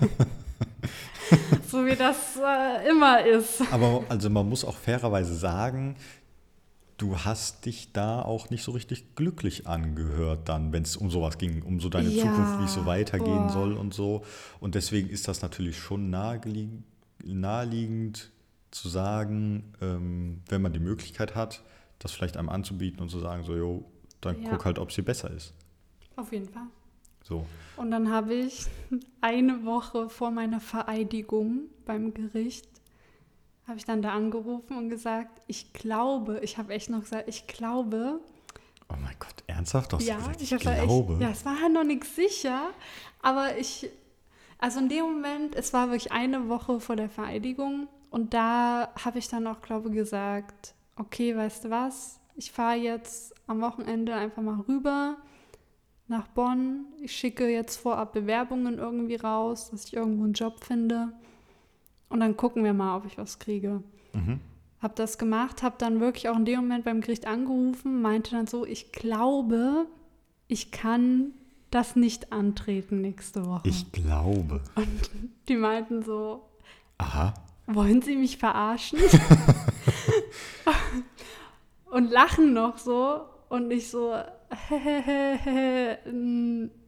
so 1.67 1.87
wie 1.87 1.97
das 1.97 2.37
äh, 2.37 2.87
immer 2.91 3.25
ist. 3.25 3.63
aber 3.73 4.05
also 4.11 4.29
man 4.29 4.47
muss 4.47 4.67
auch 4.67 4.77
fairerweise 4.77 5.35
sagen, 5.35 5.97
du 6.97 7.19
hast 7.19 7.67
dich 7.67 7.93
da 7.93 8.23
auch 8.23 8.51
nicht 8.51 8.63
so 8.63 8.73
richtig 8.73 9.15
glücklich 9.17 9.67
angehört 9.67 10.49
dann, 10.49 10.73
wenn 10.73 10.83
es 10.85 10.97
um 10.97 11.11
sowas 11.11 11.39
ging, 11.39 11.63
um 11.63 11.81
so 11.81 11.89
deine 11.89 12.11
Ja, 12.11 12.23
Zukunft, 12.23 12.59
wie 12.59 12.65
es 12.65 12.73
so 12.73 12.87
weitergehen 12.87 13.47
boah. 13.47 13.53
soll 13.53 13.73
und 13.75 13.93
so. 13.95 14.25
Und 14.61 14.75
deswegen 14.75 15.09
ist 15.09 15.27
das 15.29 15.43
natürlich 15.43 15.77
schon 15.79 16.11
naheliegend, 16.11 16.85
naheliegend 17.25 18.31
zu 18.71 18.89
sagen, 18.89 19.73
ähm, 19.81 20.41
wenn 20.49 20.63
man 20.63 20.73
die 20.73 20.79
Möglichkeit 20.81 21.35
hat, 21.35 21.63
das 21.99 22.13
vielleicht 22.13 22.37
einem 22.37 22.49
anzubieten 22.49 23.01
und 23.01 23.09
zu 23.09 23.21
sagen, 23.21 23.45
so, 23.45 23.55
jo, 23.57 23.85
dann 24.21 24.37
Ja. 24.43 24.51
guck 24.51 24.65
halt, 24.65 24.79
ob 24.79 24.93
sie 24.93 25.03
besser 25.03 25.31
ist. 25.31 25.53
Auf 26.17 26.33
jeden 26.33 26.49
Fall. 26.49 26.67
So. 27.23 27.47
Und 27.77 27.91
dann 27.91 28.11
habe 28.11 28.35
ich 28.35 28.67
eine 29.21 29.65
Woche 29.65 30.09
vor 30.09 30.31
meiner 30.31 30.61
Vereidigung 30.61 31.63
beim 31.87 32.15
Gericht, 32.15 32.67
habe 33.67 33.79
ich 33.79 33.85
dann 33.85 34.03
da 34.03 34.13
angerufen 34.13 34.77
und 34.77 34.89
gesagt, 34.89 35.41
ich 35.47 35.73
glaube, 35.73 36.41
ich 36.43 36.59
habe 36.59 36.73
echt 36.73 36.91
noch 36.91 37.01
gesagt, 37.01 37.29
ich 37.29 37.47
glaube, 37.47 38.21
Oh 38.89 38.97
mein 39.01 39.15
Gott, 39.19 39.43
ernsthaft? 39.47 39.93
Du 39.93 39.97
hast 39.97 40.07
ja, 40.07 40.17
gesagt, 40.17 40.43
ich, 40.43 40.51
da 40.51 40.57
glaube. 40.57 41.15
Echt, 41.15 41.23
ja, 41.23 41.31
es 41.31 41.45
war 41.45 41.61
halt 41.61 41.73
noch 41.73 41.85
nichts 41.85 42.15
sicher, 42.15 42.71
aber 43.23 43.57
ich, 43.57 43.89
also 44.59 44.79
in 44.81 44.89
dem 44.89 45.05
Moment, 45.05 45.55
es 45.55 45.73
war 45.73 45.89
wirklich 45.89 46.13
eine 46.13 46.49
Woche 46.49 46.81
vor 46.81 46.97
der 46.97 47.09
Vereidigung 47.09 47.89
und 48.11 48.35
da 48.35 48.93
habe 49.03 49.19
ich 49.19 49.29
dann 49.29 49.47
auch, 49.47 49.63
glaube 49.63 49.89
ich, 49.89 49.95
gesagt, 49.95 50.75
okay, 50.97 51.35
weißt 51.37 51.65
du 51.65 51.71
was, 51.71 52.21
ich 52.37 52.53
fahre 52.53 52.77
jetzt 52.77 53.35
am 53.47 53.61
Wochenende 53.61 54.15
einfach 54.15 54.43
mal 54.43 54.61
rüber 54.69 55.17
nach 56.07 56.29
Bonn. 56.29 56.87
Ich 57.01 57.13
schicke 57.17 57.49
jetzt 57.49 57.77
vorab 57.77 58.13
Bewerbungen 58.13 58.79
irgendwie 58.79 59.17
raus, 59.17 59.71
dass 59.71 59.87
ich 59.87 59.95
irgendwo 59.95 60.25
einen 60.25 60.35
Job 60.35 60.63
finde 60.63 61.13
und 62.15 62.21
dann 62.21 62.37
gucken 62.37 62.63
wir 62.63 62.73
mal, 62.73 62.97
ob 62.97 63.07
ich 63.07 63.19
was 63.19 63.41
kriege. 63.41 63.83
Mhm. 64.13 64.39
Hab 64.81 64.95
das 64.95 65.19
gemacht, 65.19 65.65
hab 65.65 65.81
dann 65.81 65.99
wirklich 65.99 66.29
auch 66.29 66.37
in 66.37 66.45
dem 66.45 66.61
Moment 66.61 66.85
beim 66.85 67.01
Gericht 67.01 67.27
angerufen, 67.27 68.03
meinte 68.03 68.31
dann 68.31 68.47
so, 68.47 68.65
ich 68.65 68.93
glaube, 68.93 69.87
ich 70.47 70.71
kann 70.71 71.33
das 71.73 71.97
nicht 71.97 72.33
antreten 72.33 73.01
nächste 73.01 73.47
Woche. 73.47 73.69
Ich 73.69 73.91
glaube. 73.91 74.61
Die 75.49 75.57
meinten 75.57 76.05
so, 76.05 76.49
Aha. 76.99 77.35
wollen 77.67 78.01
Sie 78.01 78.15
mich 78.15 78.37
verarschen? 78.37 79.01
und 81.91 82.13
lachen 82.13 82.53
noch 82.53 82.79
so 82.79 83.23
und 83.49 83.73
ich 83.73 83.91
so, 83.91 84.15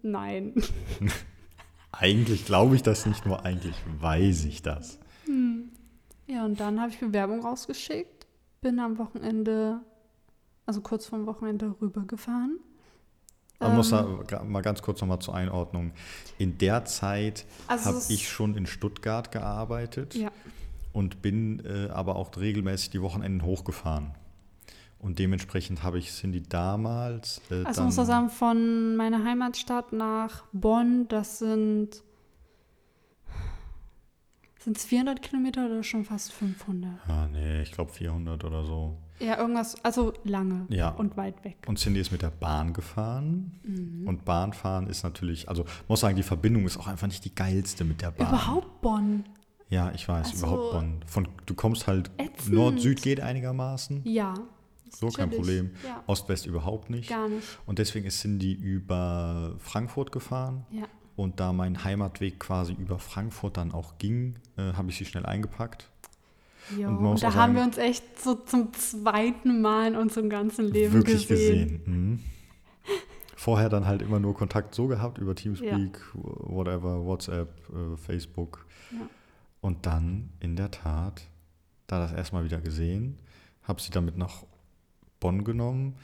nein. 0.03 0.55
Eigentlich 1.91 2.47
glaube 2.47 2.77
ich 2.77 2.85
das 2.85 3.07
nicht, 3.07 3.27
nur 3.27 3.45
eigentlich 3.45 3.75
weiß 4.01 4.45
ich 4.45 4.63
das. 4.63 5.01
Ja, 6.27 6.45
und 6.45 6.59
dann 6.61 6.81
habe 6.81 6.91
ich 6.91 6.99
Bewerbung 6.99 7.41
rausgeschickt, 7.45 8.27
bin 8.61 8.79
am 8.81 8.99
Wochenende, 8.99 9.81
also 10.67 10.81
kurz 10.81 11.07
vorm 11.07 11.27
Wochenende 11.27 11.75
rübergefahren. 11.81 12.59
Man 13.61 13.77
muss 13.77 13.91
Ähm, 13.93 13.99
da 14.29 14.39
gra- 14.39 14.45
mal 14.45 14.61
ganz 14.61 14.83
kurz 14.83 15.01
nochmal 15.01 15.21
zur 15.21 15.35
Einordnung. 15.35 15.93
In 16.37 16.59
der 16.59 16.85
Zeit 16.85 17.47
Also 17.69 17.87
habe 17.87 18.03
ich 18.09 18.29
schon 18.29 18.55
in 18.57 18.67
Stuttgart 18.67 19.31
gearbeitet 19.33 20.15
Ja. 20.15 20.31
und 20.93 21.23
bin 21.23 21.65
äh, 21.65 21.89
aber 21.89 22.17
auch 22.17 22.37
regelmäßig 22.37 22.91
die 22.91 23.01
Wochenenden 23.01 23.43
hochgefahren. 23.45 24.11
Und 24.99 25.19
dementsprechend 25.19 25.83
habe 25.83 25.99
ich 25.99 26.11
Cindy 26.11 26.43
damals. 26.43 27.41
Äh, 27.51 27.65
Also 27.65 27.83
muss 27.83 27.97
man 27.97 28.07
sagen, 28.07 28.29
von 28.31 28.97
meiner 28.97 29.25
Heimatstadt 29.25 29.93
nach 29.93 30.45
Bonn, 30.53 31.07
das 31.09 31.39
sind 31.39 32.03
sind 34.67 34.77
es 34.79 34.85
400 34.87 35.23
Kilometer 35.23 35.67
oder 35.67 35.85
schon 35.85 36.05
fast 36.05 36.33
500? 36.33 36.91
Ah, 37.07 37.29
nee, 37.33 37.63
ich 37.63 37.71
glaube 37.71 37.93
400 37.93 38.43
oder 38.43 38.65
so. 38.65 38.97
Ja, 39.21 39.39
irgendwas, 39.39 39.77
also 39.85 40.13
lange 40.25 40.67
Ja. 40.71 40.89
und 40.89 41.17
weit 41.17 41.45
weg. 41.45 41.57
Und 41.69 41.79
Cindy 41.79 42.01
ist 42.01 42.11
mit 42.11 42.21
der 42.23 42.33
Bahn 42.33 42.73
gefahren. 42.73 43.61
Mhm. 43.63 44.09
Und 44.09 44.25
Bahnfahren 44.25 44.89
ist 44.89 45.05
natürlich, 45.05 45.49
also 45.49 45.65
muss 45.87 46.01
sagen, 46.01 46.17
die 46.17 46.25
Verbindung 46.25 46.67
ist 46.67 46.79
auch 46.79 46.89
einfach 46.89 47.07
nicht 47.07 47.25
die 47.25 47.33
geilste 47.33 47.85
mit 47.85 48.03
der 48.03 48.11
Bahn. 48.11 48.27
Überhaupt 48.27 48.81
Bonn? 48.81 49.25
Ja, 49.71 49.93
ich 49.95 50.09
weiß, 50.09 50.31
Also, 50.33 50.39
überhaupt 50.47 50.73
Bonn. 50.73 51.01
Von, 51.07 51.29
du 51.47 51.55
kommst 51.55 51.87
halt. 51.87 52.11
Nord-Süd 52.49 53.03
geht 53.03 53.21
einigermaßen. 53.21 54.01
Ja. 54.05 54.35
So, 54.91 55.09
kein. 55.11 55.31
Problem. 55.31 55.71
Ja, 55.87 56.03
Ost-West 56.09 56.45
überhaupt 56.47 56.91
nicht. 56.91 57.09
gar 57.09 57.29
nicht. 57.29 57.47
Und 57.67 57.79
deswegen 57.79 58.07
ist 58.07 58.21
Cindy 58.21 58.53
über 58.53 59.55
Frankfurt 59.59 60.11
gefahren. 60.11 60.67
Ja. 60.73 60.87
Und 61.17 61.41
da 61.41 61.53
mein 61.53 61.83
Heimatweg 61.83 62.39
quasi 62.39 62.75
über 62.75 62.99
Frankfurt 62.99 63.57
dann 63.57 63.73
auch 63.73 63.97
ging, 63.99 64.35
äh, 64.59 64.75
habe 64.75 64.91
ich 64.91 64.99
sie 64.99 65.07
schnell 65.07 65.25
eingepackt. 65.27 65.89
Jo, 66.79 66.89
Und 66.89 66.99
und 66.99 67.23
da 67.23 67.29
auch 67.29 67.35
haben 67.35 67.55
sagen- 67.55 67.55
wir 67.55 67.63
uns 67.63 67.79
echt 67.79 68.21
so 68.21 68.35
zum 68.35 68.73
zweiten 68.75 69.63
Mal 69.63 69.89
in 69.89 69.97
unserem 69.97 70.29
ganzen 70.29 70.67
Leben 70.71 70.93
Wirklich 70.93 71.27
gesehen. 71.29 71.79
gesehen. 71.79 71.83
Mhm. 71.87 72.21
Vorher 73.37 73.69
dann 73.69 73.87
halt 73.87 74.03
immer 74.03 74.19
nur 74.19 74.35
Kontakt 74.35 74.75
so 74.75 74.87
gehabt 74.89 75.19
über 75.19 75.35
Teamspeak, 75.35 76.01
whatever, 76.15 77.05
WhatsApp, 77.05 77.49
äh, 77.71 77.97
Facebook. 77.97 78.67
Ja. 78.91 78.99
Und 79.61 79.87
dann 79.87 80.31
in 80.41 80.57
der 80.57 80.71
Tat, 80.71 81.23
da 81.87 81.99
das 82.01 82.13
erstmal 82.13 82.45
wieder 82.45 82.61
gesehen, 82.61 83.19
habe 83.63 83.81
sie 83.81 83.91
damit 83.91 84.17
nach 84.17 84.43
Bonn 85.21 85.45
genommen. 85.45 85.95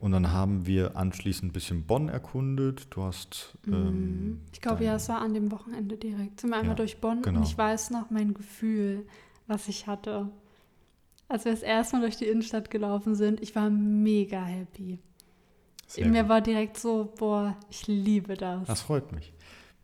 Und 0.00 0.12
dann 0.12 0.32
haben 0.32 0.66
wir 0.66 0.96
anschließend 0.96 1.50
ein 1.50 1.52
bisschen 1.52 1.84
Bonn 1.84 2.08
erkundet. 2.08 2.86
Du 2.90 3.02
hast. 3.02 3.56
Ähm, 3.66 3.72
Mhm. 3.72 4.40
Ich 4.52 4.60
glaube, 4.62 4.82
ja, 4.84 4.94
es 4.96 5.08
war 5.10 5.20
an 5.20 5.34
dem 5.34 5.50
Wochenende 5.52 5.96
direkt. 5.96 6.40
Sind 6.40 6.50
wir 6.50 6.56
einmal 6.56 6.70
Ja, 6.70 6.74
durch 6.76 7.00
Bonn 7.00 7.20
genau. 7.22 7.40
und 7.40 7.46
ich 7.46 7.56
weiß 7.56 7.90
noch 7.90 8.10
mein 8.10 8.32
Gefühl, 8.34 9.06
was 9.46 9.68
ich 9.68 9.86
hatte. 9.86 10.30
Als 11.28 11.44
wir 11.44 11.52
das 11.52 11.62
erste 11.62 11.96
Mal 11.96 12.02
durch 12.02 12.16
die 12.16 12.24
Innenstadt 12.26 12.70
gelaufen 12.70 13.14
sind, 13.14 13.40
ich 13.42 13.54
war 13.54 13.68
mega 13.70 14.42
happy. 14.42 14.98
Sehr 15.86 16.06
In 16.06 16.12
mir 16.12 16.22
gut. 16.22 16.30
war 16.30 16.40
direkt 16.40 16.78
so, 16.78 17.12
boah, 17.18 17.56
ich 17.68 17.86
liebe 17.86 18.34
das. 18.34 18.66
Das 18.66 18.80
freut 18.80 19.12
mich. 19.12 19.32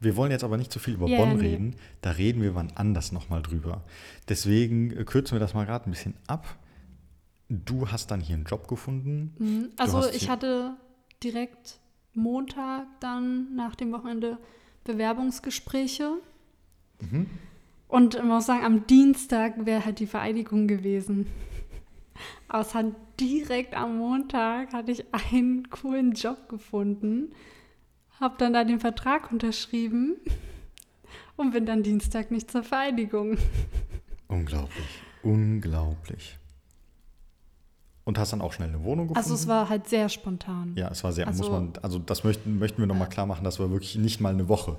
Wir 0.00 0.16
wollen 0.16 0.30
jetzt 0.30 0.44
aber 0.44 0.56
nicht 0.56 0.72
zu 0.72 0.78
viel 0.78 0.94
über 0.94 1.08
Ja, 1.08 1.18
Bonn 1.18 1.36
nee. 1.36 1.42
reden. 1.46 1.76
Da 2.00 2.10
reden 2.12 2.40
wir 2.42 2.54
wann 2.54 2.72
anders 2.74 3.12
nochmal 3.12 3.42
drüber. 3.42 3.82
Deswegen 4.28 4.90
kürzen 5.04 5.32
wir 5.36 5.40
das 5.40 5.52
mal 5.54 5.66
gerade 5.66 5.88
ein 5.88 5.92
bisschen 5.92 6.14
ab. 6.26 6.46
Du 7.48 7.88
hast 7.88 8.10
dann 8.10 8.20
hier 8.20 8.36
einen 8.36 8.44
Job 8.44 8.68
gefunden. 8.68 9.34
Mhm. 9.38 9.70
Also 9.76 10.08
ich 10.10 10.28
hatte 10.28 10.76
direkt 11.22 11.78
Montag 12.12 12.86
dann 13.00 13.54
nach 13.54 13.74
dem 13.74 13.92
Wochenende 13.92 14.38
Bewerbungsgespräche. 14.84 16.18
Mhm. 17.00 17.26
Und 17.88 18.16
ich 18.16 18.22
muss 18.22 18.46
sagen, 18.46 18.64
am 18.64 18.86
Dienstag 18.86 19.64
wäre 19.64 19.84
halt 19.84 20.00
die 20.00 20.06
Vereidigung 20.06 20.66
gewesen. 20.66 21.26
Aber 22.48 22.62
es 22.62 22.74
hat 22.74 22.86
direkt 23.20 23.74
am 23.74 23.98
Montag 23.98 24.72
hatte 24.72 24.92
ich 24.92 25.04
einen 25.12 25.70
coolen 25.70 26.12
Job 26.12 26.48
gefunden, 26.48 27.32
habe 28.18 28.36
dann 28.38 28.52
da 28.52 28.64
den 28.64 28.80
Vertrag 28.80 29.30
unterschrieben 29.30 30.16
und 31.36 31.52
bin 31.52 31.66
dann 31.66 31.82
Dienstag 31.82 32.30
nicht 32.30 32.50
zur 32.50 32.62
Vereidigung. 32.62 33.36
Unglaublich. 34.28 35.02
Unglaublich. 35.22 36.38
Und 38.06 38.18
hast 38.18 38.32
dann 38.32 38.40
auch 38.40 38.52
schnell 38.52 38.68
eine 38.68 38.82
Wohnung 38.84 39.08
gefunden? 39.08 39.18
Also 39.18 39.34
es 39.34 39.46
war 39.48 39.68
halt 39.68 39.88
sehr 39.88 40.08
spontan. 40.08 40.72
Ja, 40.76 40.88
es 40.90 41.02
war 41.04 41.12
sehr, 41.12 41.26
muss 41.26 41.40
Also- 41.40 41.50
man, 41.52 41.72
also 41.82 41.98
das 41.98 42.24
möchten, 42.24 42.58
möchten 42.58 42.78
wir 42.80 42.86
nochmal 42.86 43.08
klar 43.08 43.26
machen, 43.26 43.44
das 43.44 43.58
war 43.60 43.70
wirklich 43.70 43.96
nicht 43.96 44.20
mal 44.20 44.32
eine 44.32 44.48
Woche. 44.48 44.76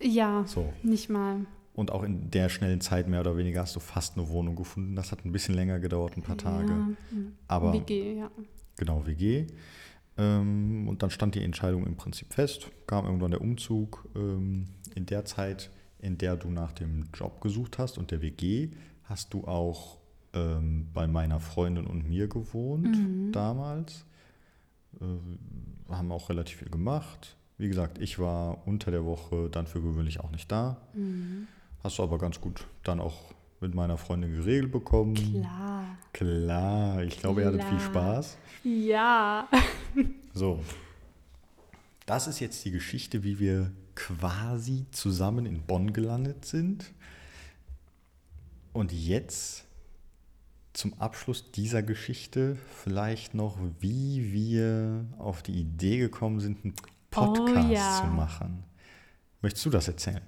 Ja, 0.00 0.44
So. 0.46 0.72
nicht 0.82 1.08
mal. 1.10 1.40
Und 1.74 1.92
auch 1.92 2.02
in 2.02 2.30
der 2.30 2.48
schnellen 2.48 2.80
Zeit 2.80 3.06
mehr 3.06 3.20
oder 3.20 3.36
weniger 3.36 3.60
hast 3.60 3.76
du 3.76 3.80
fast 3.80 4.16
eine 4.16 4.28
Wohnung 4.30 4.56
gefunden. 4.56 4.96
Das 4.96 5.12
hat 5.12 5.24
ein 5.24 5.30
bisschen 5.32 5.54
länger 5.54 5.78
gedauert, 5.78 6.16
ein 6.16 6.22
paar 6.22 6.36
Tage. 6.38 6.68
Ja. 6.72 7.18
Aber 7.48 7.72
WG, 7.74 8.18
ja. 8.18 8.30
genau, 8.76 9.06
WG. 9.06 9.46
Ähm, 10.16 10.88
und 10.88 11.02
dann 11.02 11.10
stand 11.10 11.34
die 11.34 11.44
Entscheidung 11.44 11.86
im 11.86 11.96
Prinzip 11.96 12.32
fest. 12.32 12.70
Kam 12.86 13.04
irgendwann 13.04 13.30
der 13.30 13.40
Umzug. 13.40 14.08
Ähm, 14.16 14.68
in 14.94 15.06
der 15.06 15.24
Zeit 15.26 15.70
in 16.02 16.16
der 16.16 16.36
du 16.36 16.48
nach 16.48 16.72
dem 16.72 17.08
Job 17.14 17.42
gesucht 17.42 17.78
hast 17.78 17.98
und 17.98 18.10
der 18.10 18.22
WG, 18.22 18.70
hast 19.04 19.34
du 19.34 19.44
auch 19.44 19.98
ähm, 20.32 20.88
bei 20.92 21.06
meiner 21.06 21.40
Freundin 21.40 21.86
und 21.86 22.08
mir 22.08 22.28
gewohnt 22.28 22.96
Mhm. 22.96 23.32
damals. 23.32 24.04
Äh, 25.00 25.92
haben 25.92 26.12
auch 26.12 26.28
relativ 26.28 26.58
viel 26.58 26.70
gemacht. 26.70 27.36
Wie 27.58 27.68
gesagt, 27.68 27.98
ich 27.98 28.18
war 28.18 28.66
unter 28.66 28.90
der 28.90 29.04
Woche 29.04 29.48
dann 29.50 29.66
für 29.66 29.82
gewöhnlich 29.82 30.20
auch 30.20 30.30
nicht 30.30 30.50
da. 30.50 30.76
Mhm. 30.94 31.46
Hast 31.82 31.98
du 31.98 32.02
aber 32.02 32.18
ganz 32.18 32.40
gut 32.40 32.66
dann 32.84 33.00
auch 33.00 33.32
mit 33.60 33.74
meiner 33.74 33.98
Freundin 33.98 34.32
geregelt 34.32 34.72
bekommen. 34.72 35.14
Klar. 35.14 35.84
Klar, 36.12 37.02
ich 37.02 37.18
glaube, 37.18 37.42
ihr 37.42 37.48
hattet 37.48 37.64
viel. 37.64 37.80
Spaß. 37.80 38.38
Ja. 38.64 39.48
So. 40.32 40.60
Das 42.06 42.28
ist 42.28 42.38
jetzt 42.40 42.64
die 42.64 42.70
Geschichte, 42.70 43.24
wie 43.24 43.38
wir 43.40 43.72
quasi 43.96 44.86
zusammen 44.92 45.44
in 45.44 45.60
Bonn 45.62 45.92
gelandet 45.92 46.44
sind. 46.44 46.92
Und 48.72 48.92
jetzt 48.92 49.64
zum 50.72 50.94
Abschluss 50.94 51.50
dieser 51.52 51.82
Geschichte 51.82 52.56
vielleicht 52.82 53.34
noch, 53.34 53.58
wie 53.80 54.32
wir 54.32 55.04
auf 55.18 55.42
die 55.42 55.52
Idee 55.60 55.98
gekommen 55.98 56.40
sind, 56.40 56.64
einen 56.64 56.74
Podcast 57.10 57.68
Oh 57.68 57.72
ja. 57.72 58.00
zu 58.02 58.06
machen. 58.14 58.64
Möchtest 59.42 59.66
du 59.66 59.70
das 59.70 59.88
erzählen? 59.88 60.22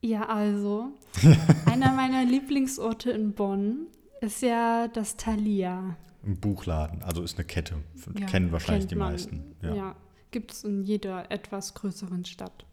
Ja, 0.00 0.28
also, 0.28 0.90
einer 1.66 1.92
meiner 1.92 2.24
Lieblingsorte 2.24 3.10
in 3.10 3.32
Bonn 3.32 3.86
ist 4.20 4.42
ja 4.42 4.88
das 4.88 5.16
Thalia. 5.16 5.96
Im 6.22 6.36
Buchladen, 6.38 7.02
also 7.02 7.22
ist 7.22 7.36
eine 7.38 7.46
Kette. 7.46 7.76
Ja, 8.18 8.26
Kennen 8.26 8.52
wahrscheinlich 8.52 8.86
die 8.88 8.94
man. 8.96 9.12
meisten. 9.12 9.54
Ja, 9.62 9.96
gibt 10.30 10.52
es 10.52 10.64
in 10.64 10.82
jeder 10.84 11.30
etwas 11.30 11.74
größeren 11.74 12.24
Stadt. 12.24 12.66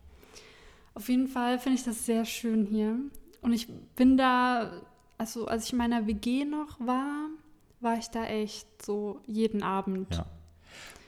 Auf 0.94 1.10
jeden 1.10 1.28
Fall 1.28 1.60
finde 1.60 1.78
ich 1.80 1.86
das 1.86 2.06
sehr 2.06 2.26
schön 2.26 2.66
hier. 2.66 2.98
Und 3.42 3.54
ich 3.54 3.68
bin 3.96 4.18
da, 4.18 4.72
also 5.18 5.48
als 5.48 5.66
ich 5.66 5.72
in 5.74 5.78
meiner 5.78 6.08
WG 6.08 6.46
noch 6.46 6.80
war, 6.80 7.30
war 7.82 7.98
ich 7.98 8.08
da 8.08 8.26
echt 8.26 8.68
so 8.84 9.20
jeden 9.26 9.64
Abend. 9.64 10.08
Ja. 10.16 10.26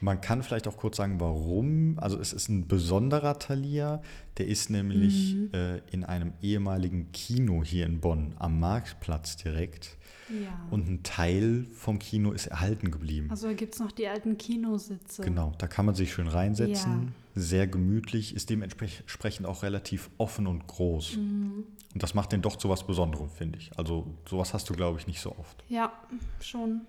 Man 0.00 0.20
kann 0.20 0.42
vielleicht 0.44 0.68
auch 0.68 0.76
kurz 0.76 0.96
sagen, 0.96 1.18
warum. 1.18 1.98
Also 1.98 2.18
es 2.20 2.32
ist 2.32 2.48
ein 2.48 2.68
besonderer 2.68 3.38
Thalia. 3.38 4.00
Der 4.38 4.46
ist 4.46 4.70
nämlich 4.70 5.34
Mhm. 5.34 5.50
äh, 5.52 5.78
in 5.90 6.04
einem 6.04 6.32
ehemaligen 6.40 7.10
Kino 7.12 7.64
hier 7.64 7.84
in 7.84 8.00
Bonn 8.00 8.34
am 8.38 8.60
Marktplatz 8.60 9.36
direkt. 9.36 9.96
Ja. 10.30 10.66
Und 10.70 10.88
ein 10.88 11.02
Teil 11.02 11.66
vom 11.74 11.98
Kino 11.98 12.30
ist 12.32 12.46
erhalten 12.46 12.90
geblieben. 12.90 13.28
also 13.30 13.48
da 13.48 13.54
gibt 13.54 13.74
es 13.74 13.80
noch 13.80 13.90
die 13.92 14.06
alten 14.06 14.38
Kinositze. 14.38 15.22
Genau, 15.22 15.52
da 15.58 15.66
kann 15.66 15.84
man 15.86 15.94
sich 15.96 16.12
schön 16.12 16.28
reinsetzen. 16.28 17.12
Sehr 17.40 17.66
gemütlich, 17.66 18.34
ist 18.34 18.50
dementsprechend 18.50 19.46
auch 19.46 19.62
relativ 19.62 20.10
offen 20.18 20.46
und 20.46 20.66
groß. 20.66 21.16
Mhm. 21.16 21.66
Und 21.94 22.02
das 22.02 22.14
macht 22.14 22.32
den 22.32 22.42
doch 22.42 22.56
zu 22.56 22.68
was 22.68 22.86
Besonderem, 22.86 23.30
finde 23.30 23.58
ich. 23.58 23.70
Also 23.78 24.14
sowas 24.28 24.54
hast 24.54 24.68
du, 24.68 24.74
glaube 24.74 24.98
ich, 24.98 25.06
nicht 25.06 25.20
so 25.20 25.32
oft. 25.38 25.62
Ja, 25.68 25.92
schon. 26.40 26.82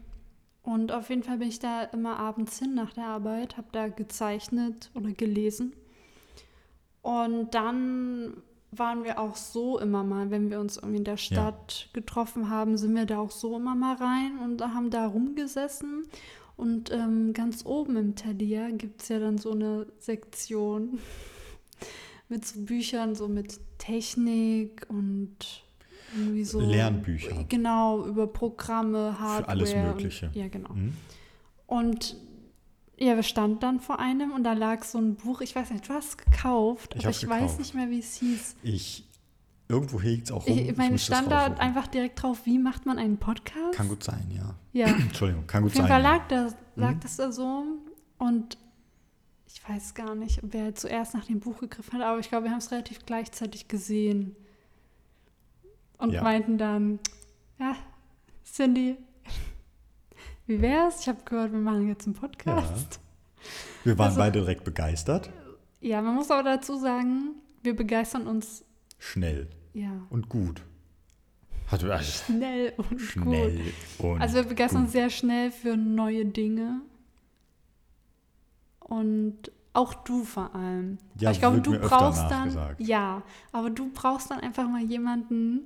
Und 0.64 0.92
auf 0.92 1.10
jeden 1.10 1.24
Fall 1.24 1.38
bin 1.38 1.48
ich 1.48 1.60
da 1.60 1.84
immer 1.84 2.18
abends 2.18 2.60
hin 2.60 2.76
nach 2.76 2.94
der 2.94 3.06
Arbeit, 3.06 3.58
habe 3.58 3.68
da 3.72 3.88
gezeichnet 3.88 4.92
oder 4.94 5.12
gelesen. 5.12 5.74
Und 7.02 7.54
dann 7.56 8.34
waren 8.72 9.04
wir 9.04 9.20
auch 9.20 9.36
so 9.36 9.80
immer 9.80 10.04
mal, 10.04 10.30
wenn 10.32 10.50
wir 10.50 10.60
uns 10.60 10.78
irgendwie 10.78 10.98
in 10.98 11.04
der 11.04 11.18
Stadt 11.18 11.90
getroffen 11.94 12.50
haben, 12.50 12.78
sind 12.78 12.96
wir 12.96 13.06
da 13.06 13.20
auch 13.20 13.32
so 13.32 13.56
immer 13.56 13.76
mal 13.76 13.96
rein 13.96 14.38
und 14.44 14.62
haben 14.62 14.90
da 14.90 15.08
rumgesessen. 15.08 16.06
Und 16.60 16.92
ähm, 16.92 17.32
ganz 17.32 17.66
oben 17.66 17.96
im 17.96 18.16
Thalia 18.16 18.70
gibt 18.72 19.02
es 19.02 19.08
ja 19.08 19.20
dann 19.20 19.38
so 19.38 19.52
eine 19.52 19.88
Sektion 20.00 21.00
mit 22.28 22.46
so 22.46 22.60
Büchern, 22.60 23.16
so 23.16 23.30
mit 23.30 23.62
Technik 23.78 24.86
und 24.90 25.38
irgendwie 26.14 26.44
so. 26.44 26.60
Lernbücher. 26.60 27.46
Genau, 27.48 28.06
über 28.06 28.28
Programme, 28.28 29.18
Hardware. 29.18 29.48
alles 29.48 29.74
Mögliche. 29.74 30.26
Und, 30.28 30.36
ja, 30.36 30.50
genau. 30.50 30.70
Hm? 30.72 30.94
Und 31.66 32.18
ja, 32.98 33.16
wir 33.16 33.24
standen 33.24 33.62
dann 33.62 33.80
vor 33.80 34.00
einem 34.00 34.32
und 34.34 34.44
da 34.44 34.52
lag 34.52 34.84
so 34.84 34.98
ein 34.98 35.16
Buch, 35.16 35.40
ich 35.40 35.56
weiß 35.56 35.72
nicht, 35.72 35.88
du 35.88 35.94
hast 35.94 36.10
es 36.10 36.18
gekauft, 36.18 36.94
Ich 36.98 37.06
aber 37.06 37.12
ich 37.12 37.26
weiß 37.30 37.40
gekauft. 37.40 37.60
nicht 37.60 37.74
mehr, 37.74 37.90
wie 37.90 38.00
es 38.00 38.16
hieß. 38.16 38.56
Ich, 38.64 39.06
irgendwo 39.70 40.02
hegt 40.02 40.26
es 40.26 40.32
auch 40.32 40.46
rum. 40.48 40.58
Ich, 40.58 40.76
meine, 40.76 40.92
müsste 40.94 41.12
es 41.14 41.18
stand 41.18 41.32
da 41.32 41.42
raussuchen. 41.46 41.60
einfach 41.62 41.88
direkt 41.88 42.22
drauf, 42.22 42.46
wie 42.46 42.58
macht 42.58 42.86
man 42.86 42.98
einen 42.98 43.18
Podcast? 43.18 43.74
Kann 43.78 43.88
gut 43.88 44.04
sein, 44.04 44.30
ja. 44.36 44.56
Ja. 44.74 44.88
Entschuldigung, 45.00 45.46
kann 45.48 45.62
gut 45.64 45.72
Auf 45.72 45.76
jeden 45.76 45.88
sein. 45.88 46.02
Fall 46.02 46.12
ja. 46.12 46.18
lag 46.18 46.28
das, 46.28 46.56
lag 46.76 46.96
Mhm. 46.96 47.00
das 47.02 47.16
da 47.18 47.32
so 47.32 47.64
und 48.18 48.58
ich 49.46 49.68
weiß 49.68 49.94
gar 49.94 50.16
nicht, 50.16 50.40
wer 50.44 50.74
zuerst 50.76 51.14
nach 51.14 51.26
dem 51.26 51.40
Buch 51.40 51.60
gegriffen 51.60 51.94
hat, 51.94 52.02
aber 52.02 52.20
ich 52.20 52.30
glaube, 52.30 52.46
wir 52.46 52.52
haben 52.52 52.58
es 52.60 52.72
relativ 52.72 53.06
gleichzeitig 53.06 53.68
gesehen 53.68 54.36
und 56.00 56.12
Ja. 56.12 56.24
meinten 56.24 56.58
dann, 56.58 57.00
ja, 57.60 57.76
Cindy, 58.44 58.98
wie 60.48 60.62
wär's? 60.62 61.02
Ich 61.02 61.08
habe 61.08 61.20
gehört, 61.26 61.52
wir 61.52 61.60
machen 61.60 61.88
jetzt 61.88 62.06
einen 62.08 62.16
Podcast. 62.16 63.00
Wir 63.84 63.98
waren 64.00 64.08
Also- 64.08 64.18
beide 64.20 64.40
direkt 64.40 64.64
begeistert. 64.64 65.30
Ja. 65.82 66.02
man 66.02 66.16
muss 66.16 66.30
aber 66.32 66.44
dazu 66.44 66.76
sagen, 66.78 67.36
wir 67.62 67.76
begeistern 67.76 68.26
uns 68.28 68.66
Schnell 69.02 69.48
ja 69.74 69.92
und 70.10 70.30
gut. 70.30 70.62
Hat, 71.68 71.84
also, 71.84 72.12
schnell 72.26 72.74
und 72.78 72.90
gut. 72.90 73.02
schnell 73.02 73.62
und 74.00 74.22
Also 74.22 74.36
wir 74.36 74.44
begeistern 74.44 74.82
uns 74.82 74.88
gut. 74.88 74.94
sehr 74.94 75.10
schnell 75.12 75.52
für 75.52 75.78
neue 75.78 76.26
Dinge. 76.26 76.82
Und 78.80 79.52
auch 79.74 79.94
du 79.94 80.24
vor 80.24 80.56
allem. 80.56 80.98
Ja, 81.20 81.30
Aber 81.30 81.34
ich 81.36 81.40
glaube, 81.40 81.62
du 81.62 81.78
brauchst 81.80 82.30
dann. 82.32 82.76
Ja, 82.80 83.22
aber 83.52 83.70
du 83.70 83.92
brauchst 83.94 84.32
dann 84.32 84.40
einfach 84.40 84.68
mal 84.68 84.82
jemanden, 84.84 85.62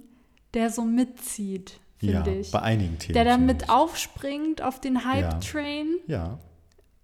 der 0.54 0.70
so 0.70 0.84
mitzieht, 0.84 1.80
Ja, 2.02 2.22
finde 2.24 2.40
ich. 2.42 2.52
bei 2.52 2.62
einigen 2.62 3.00
Themen. 3.00 3.14
Der 3.14 3.24
dann 3.24 3.46
mit 3.46 3.70
aufspringt 3.70 4.62
auf 4.62 4.82
den 4.82 5.06
Hype-Train 5.06 5.88
Ja, 6.08 6.38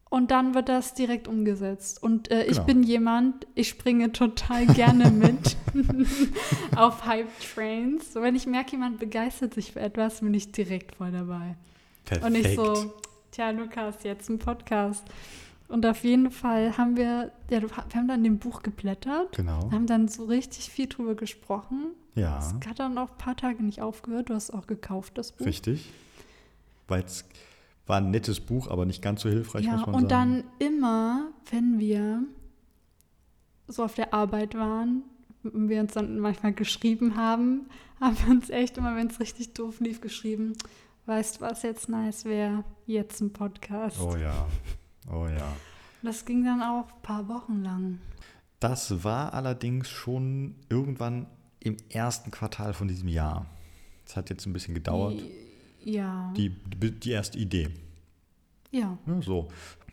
und 0.10 0.32
dann 0.32 0.54
wird 0.56 0.70
das 0.70 0.94
direkt 0.96 1.28
umgesetzt. 1.28 2.02
Und 2.02 2.32
äh, 2.32 2.44
ich 2.46 2.54
Genau. 2.54 2.66
bin 2.66 2.84
jemand, 2.84 3.46
ich 3.56 3.70
springe 3.70 4.12
total 4.12 4.66
gerne 4.68 5.12
mit 5.12 5.56
auf 6.76 7.06
Hype-Trains. 7.06 8.14
So, 8.14 8.22
wenn 8.22 8.36
ich 8.36 8.48
merke, 8.48 8.72
jemand 8.72 9.00
begeistert 9.00 9.54
sich 9.54 9.72
für 9.74 9.80
etwas, 9.80 10.22
bin 10.22 10.34
ich 10.34 10.52
direkt 10.52 10.96
voll 10.96 11.12
dabei. 11.12 11.56
perfekt. 12.06 12.26
Und 12.26 12.34
nicht 12.34 12.56
so, 12.56 12.94
tja, 13.32 13.52
Lukas, 13.52 14.04
jetzt 14.04 14.30
ein 14.30 14.40
Podcast. 14.40 15.04
Und 15.68 15.86
auf 15.86 16.04
jeden 16.04 16.32
Fall 16.32 16.76
haben 16.80 16.98
wir, 16.98 17.32
ja, 17.52 17.62
wir 17.62 17.70
haben 17.94 18.08
dann 18.08 18.20
in 18.20 18.24
dem 18.24 18.40
Buch 18.40 18.64
geblättert, 18.64 19.38
Genau. 19.38 19.70
haben 19.72 19.86
dann 19.86 20.08
so 20.08 20.26
richtig 20.26 20.70
viel 20.72 20.88
drüber 20.88 21.14
gesprochen. 21.14 21.92
Ja, 22.16 22.40
Es 22.40 22.68
hat 22.68 22.80
dann 22.80 22.98
auch 22.98 23.12
ein 23.12 23.18
paar 23.20 23.36
Tage 23.38 23.64
nicht 23.64 23.80
aufgehört. 23.80 24.30
Du 24.30 24.34
hast 24.34 24.46
es 24.46 24.52
auch 24.52 24.66
gekauft, 24.66 25.18
das 25.20 25.32
Buch. 25.32 25.46
richtig. 25.46 25.88
Weil 26.88 27.04
es 27.04 27.24
war 27.90 27.98
ein 27.98 28.12
nettes 28.12 28.40
Buch, 28.40 28.70
aber 28.70 28.86
nicht 28.86 29.02
ganz 29.02 29.22
so 29.22 29.30
hilfreich, 29.30 29.66
Ja, 29.66 29.74
muss 29.74 29.88
man 29.88 29.96
und 29.96 30.10
sagen. 30.10 30.44
dann 30.60 30.68
immer, 30.68 31.32
wenn 31.50 31.80
wir 31.80 32.24
so 33.68 33.84
auf 33.84 33.96
der 33.96 34.14
Arbeit 34.14 34.56
waren, 34.56 35.04
und 35.44 35.70
wir 35.70 35.80
uns 35.80 35.94
dann 35.94 36.20
manchmal 36.20 36.54
geschrieben 36.54 37.16
haben, 37.16 37.68
haben 38.00 38.18
wir 38.24 38.30
uns 38.30 38.50
echt 38.50 38.78
immer, 38.78 38.96
wenn 38.96 39.08
es 39.08 39.20
richtig 39.20 39.54
doof 39.54 39.80
lief, 39.80 40.02
geschrieben, 40.02 40.54
weißt 41.08 41.38
du, 41.38 41.42
was 41.42 41.64
jetzt 41.64 41.90
nice 41.90 42.26
wäre? 42.26 42.64
Jetzt 42.86 43.22
ein 43.22 43.34
Podcast. 43.34 44.00
Oh 44.00 44.16
ja, 44.16 44.48
oh 45.12 45.28
ja. 45.28 45.52
Das 46.04 46.26
ging 46.26 46.46
dann 46.46 46.62
auch 46.62 46.88
ein 46.88 47.02
paar 47.02 47.28
Wochen 47.28 47.64
lang. 47.64 48.00
Das 48.60 49.04
war 49.04 49.34
allerdings 49.34 49.90
schon 49.90 50.56
irgendwann 50.70 51.26
im 51.60 51.78
ersten 51.90 52.30
Quartal 52.32 52.74
von 52.74 52.88
diesem 52.88 53.08
Jahr. 53.08 53.46
Es 54.06 54.16
hat 54.16 54.30
jetzt 54.30 54.46
ein 54.46 54.54
bisschen 54.54 54.76
gedauert. 54.76 55.22
Ja. 55.84 56.34
Die, 56.36 56.50
die, 56.50 57.12
erste 57.12 57.38
Idee. 57.38 57.70
ja. 58.72 58.98
Ja, 59.06 59.22
so. 59.22 59.48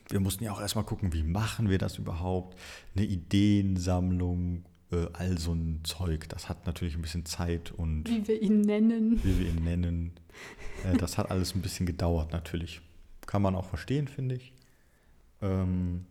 Wir 0.09 0.21
mussten 0.21 0.45
ja 0.45 0.53
auch 0.53 0.61
erstmal 0.61 0.85
gucken, 0.85 1.13
wie 1.13 1.25
machen 1.25 1.69
wir 1.69 1.79
das 1.79 1.99
überhaupt? 1.99 2.57
Eine 2.95 3.07
Ideensammlung, 3.07 4.65
äh, 4.93 5.07
all 5.15 5.37
so 5.37 5.53
ein 5.53 5.81
Zeug. 5.83 6.29
Das 6.29 6.49
hat 6.49 6.65
natürlich 6.67 6.95
ein 6.95 7.03
bisschen 7.03 7.25
Zeit 7.25 7.73
und 7.73 8.05
Wie 8.09 8.27
wir 8.29 8.41
ihn 8.41 8.61
nennen. 8.61 9.21
wie 9.25 9.39
wir 9.41 9.49
ihn 9.49 9.65
nennen. 9.65 10.13
Äh, 10.85 10.97
das 10.97 11.19
hat 11.19 11.31
alles 11.33 11.57
ein 11.57 11.63
bisschen 11.63 11.87
gedauert 11.87 12.31
natürlich. 12.33 12.81
Kann 13.27 13.43
man 13.43 13.57
auch 13.57 13.65
verstehen, 13.65 14.07
finde 14.07 14.37
ich. 14.37 14.53
Ähm, 15.43 16.05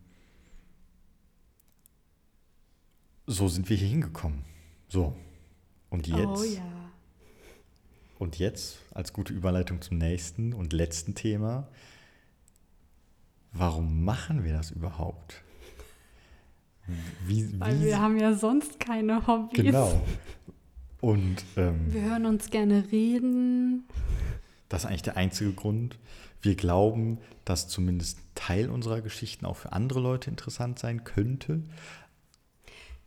so 3.26 3.48
sind 3.48 3.68
wir 3.70 3.76
hier 3.76 3.88
hingekommen. 3.88 4.44
So. 4.88 5.14
Und 5.90 6.06
jetzt, 6.06 6.18
Oh 6.20 6.44
ja. 6.44 6.85
Und 8.18 8.38
jetzt 8.38 8.78
als 8.94 9.12
gute 9.12 9.32
Überleitung 9.32 9.80
zum 9.82 9.98
nächsten 9.98 10.52
und 10.52 10.72
letzten 10.72 11.14
Thema. 11.14 11.68
Warum 13.52 14.04
machen 14.04 14.44
wir 14.44 14.52
das 14.52 14.70
überhaupt? 14.70 15.42
Wie, 17.26 17.58
Weil 17.58 17.80
wie, 17.80 17.84
wir 17.86 18.00
haben 18.00 18.18
ja 18.18 18.34
sonst 18.34 18.78
keine 18.78 19.26
Hobbys. 19.26 19.64
genau. 19.64 20.00
Und 21.00 21.44
ähm, 21.56 21.92
Wir 21.92 22.02
hören 22.02 22.26
uns 22.26 22.50
gerne 22.50 22.84
reden. 22.90 23.84
Das 24.68 24.82
ist 24.84 24.88
eigentlich 24.88 25.02
der 25.02 25.16
einzige 25.16 25.52
Grund. 25.52 25.98
Wir 26.42 26.54
glauben, 26.54 27.18
dass 27.44 27.68
zumindest 27.68 28.18
Teil 28.34 28.70
unserer 28.70 29.00
Geschichten 29.00 29.46
auch 29.46 29.56
für 29.56 29.72
andere 29.72 30.00
Leute 30.00 30.30
interessant 30.30 30.78
sein 30.78 31.04
könnte. 31.04 31.62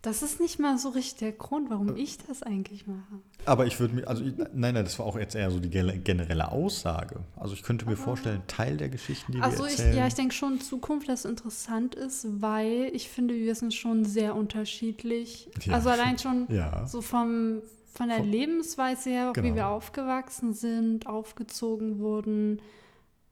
Das 0.02 0.24
ist 0.24 0.40
nicht 0.40 0.60
mal 0.60 0.78
so 0.78 0.90
richtig 0.90 1.20
der 1.20 1.32
Grund, 1.34 1.70
warum 1.70 1.98
ich 1.98 2.18
das 2.20 2.42
eigentlich 2.42 2.88
mache. 2.88 3.20
Aber 3.46 3.66
ich 3.66 3.78
würde 3.82 3.96
mir, 3.96 4.08
also 4.08 4.24
ich, 4.24 4.34
nein, 4.38 4.74
nein, 4.74 4.76
das 4.86 4.98
war 4.98 5.06
auch 5.06 5.18
jetzt 5.18 5.36
eher 5.36 5.52
so 5.52 5.60
die 5.60 5.70
generelle 5.70 6.52
Aussage. 6.54 7.20
Also 7.36 7.54
ich 7.54 7.64
könnte 7.64 7.86
mir 7.86 7.98
vorstellen, 7.98 8.42
Teil 8.48 8.78
der 8.78 8.88
Geschichten, 8.88 9.34
die 9.34 9.42
Also 9.42 9.60
wir 9.64 9.66
ich, 9.66 9.72
erzählen. 9.78 9.98
ja, 9.98 10.08
ich 10.08 10.14
denke 10.14 10.34
schon 10.34 10.62
Zukunft, 10.62 11.10
das 11.10 11.26
interessant 11.26 11.96
ist, 11.96 12.26
weil 12.42 12.92
ich 12.94 13.10
finde, 13.10 13.34
wir 13.36 13.56
sind 13.56 13.74
schon 13.74 14.06
sehr 14.06 14.36
unterschiedlich. 14.36 15.50
Ja. 15.66 15.74
Also 15.74 15.90
allein 15.90 16.18
schon 16.18 16.46
ja, 16.50 16.88
so 16.88 17.02
vom, 17.02 17.62
von 17.94 18.08
der 18.08 18.20
Vom- 18.20 18.30
Lebensweise 18.30 19.10
her, 19.10 19.32
auch 19.32 19.36
wie 19.36 19.42
Genau. 19.42 19.56
wir 19.56 19.68
aufgewachsen 19.68 20.54
sind, 20.54 21.08
aufgezogen 21.08 22.00
wurden, 22.00 22.62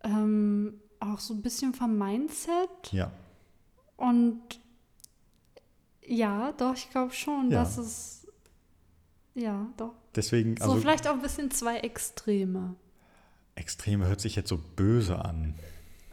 ähm, 0.03 0.73
auch 0.99 1.19
so 1.19 1.33
ein 1.33 1.41
bisschen 1.41 1.73
vom 1.73 1.97
Mindset. 1.97 2.91
ja, 2.91 3.09
Und 3.95 4.41
ja, 6.07 6.51
doch, 6.53 6.73
ich 6.75 6.89
glaube 6.89 7.13
schon, 7.13 7.51
Ja. 7.51 7.59
dass 7.59 7.77
es, 7.77 8.27
ja, 9.35 9.67
doch. 9.77 9.93
deswegen, 10.15 10.55
So 10.57 10.63
also 10.63 10.77
vielleicht 10.77 11.07
auch 11.07 11.13
ein 11.13 11.21
bisschen 11.21 11.51
zwei 11.51 11.77
Extreme. 11.79 12.75
Extreme 13.55 14.07
hört 14.07 14.21
sich 14.21 14.35
jetzt 14.35 14.49
so 14.49 14.57
böse 14.75 15.23
an. 15.23 15.55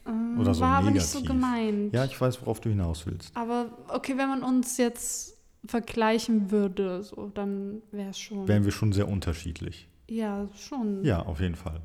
Ähm, 0.07 0.39
Oder 0.39 0.55
so 0.55 0.61
War 0.61 0.79
aber 0.79 0.91
nicht 0.91 1.07
so 1.07 1.21
negativ. 1.21 1.41
gemeint. 1.41 1.95
Ja, 1.95 2.05
ich 2.05 2.21
weiß, 2.21 2.41
worauf 2.43 2.61
du 2.61 2.69
hinaus 2.69 3.07
willst. 3.07 3.35
Aber 3.37 3.71
okay, 3.89 4.17
wenn 4.19 4.29
man 4.29 4.43
uns 4.43 4.77
jetzt 4.77 5.37
vergleichen 5.67 6.51
würde, 6.51 7.03
so, 7.03 7.31
dann 7.35 7.81
wäre 7.91 8.11
es 8.11 8.19
schon. 8.19 8.47
Wären 8.49 8.65
wir 8.65 8.73
schon 8.73 8.93
sehr 8.93 9.09
unterschiedlich. 9.09 9.89
ja, 10.09 10.47
schon. 10.57 11.03
Ja, 11.05 11.21
auf 11.25 11.41
jeden 11.41 11.55
Fall. 11.55 11.81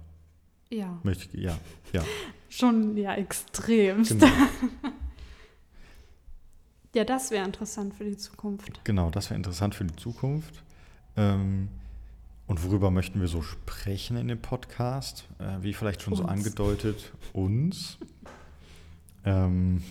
Ja. 0.70 0.99
Möchte 1.03 1.38
ja, 1.39 1.57
ja, 1.93 2.03
Schon, 2.49 2.95
ja, 2.97 3.16
extrem. 3.16 4.03
genau. 4.03 4.28
Ja, 6.93 7.03
das 7.03 7.29
wäre 7.29 7.45
interessant 7.45 7.93
für 7.93 8.03
die 8.03 8.17
Zukunft. 8.17 8.83
Genau, 8.83 9.11
das 9.11 9.29
wäre 9.29 9.37
interessant 9.37 9.75
für 9.75 9.85
die 9.85 9.95
Zukunft. 9.95 10.63
Ähm, 11.15 11.69
und 12.47 12.63
worüber 12.63 12.89
möchten 12.89 13.21
wir 13.21 13.27
so 13.27 13.43
sprechen 13.43 14.17
in 14.17 14.27
dem 14.27 14.41
Podcast? 14.41 15.27
Äh, 15.37 15.61
wie 15.61 15.73
vielleicht 15.73 16.01
schon 16.01 16.15
so 16.15 16.23
Uns. 16.23 16.31
angedeutet, 16.31 17.11
uns. 17.31 17.99
Ähm, 19.23 19.83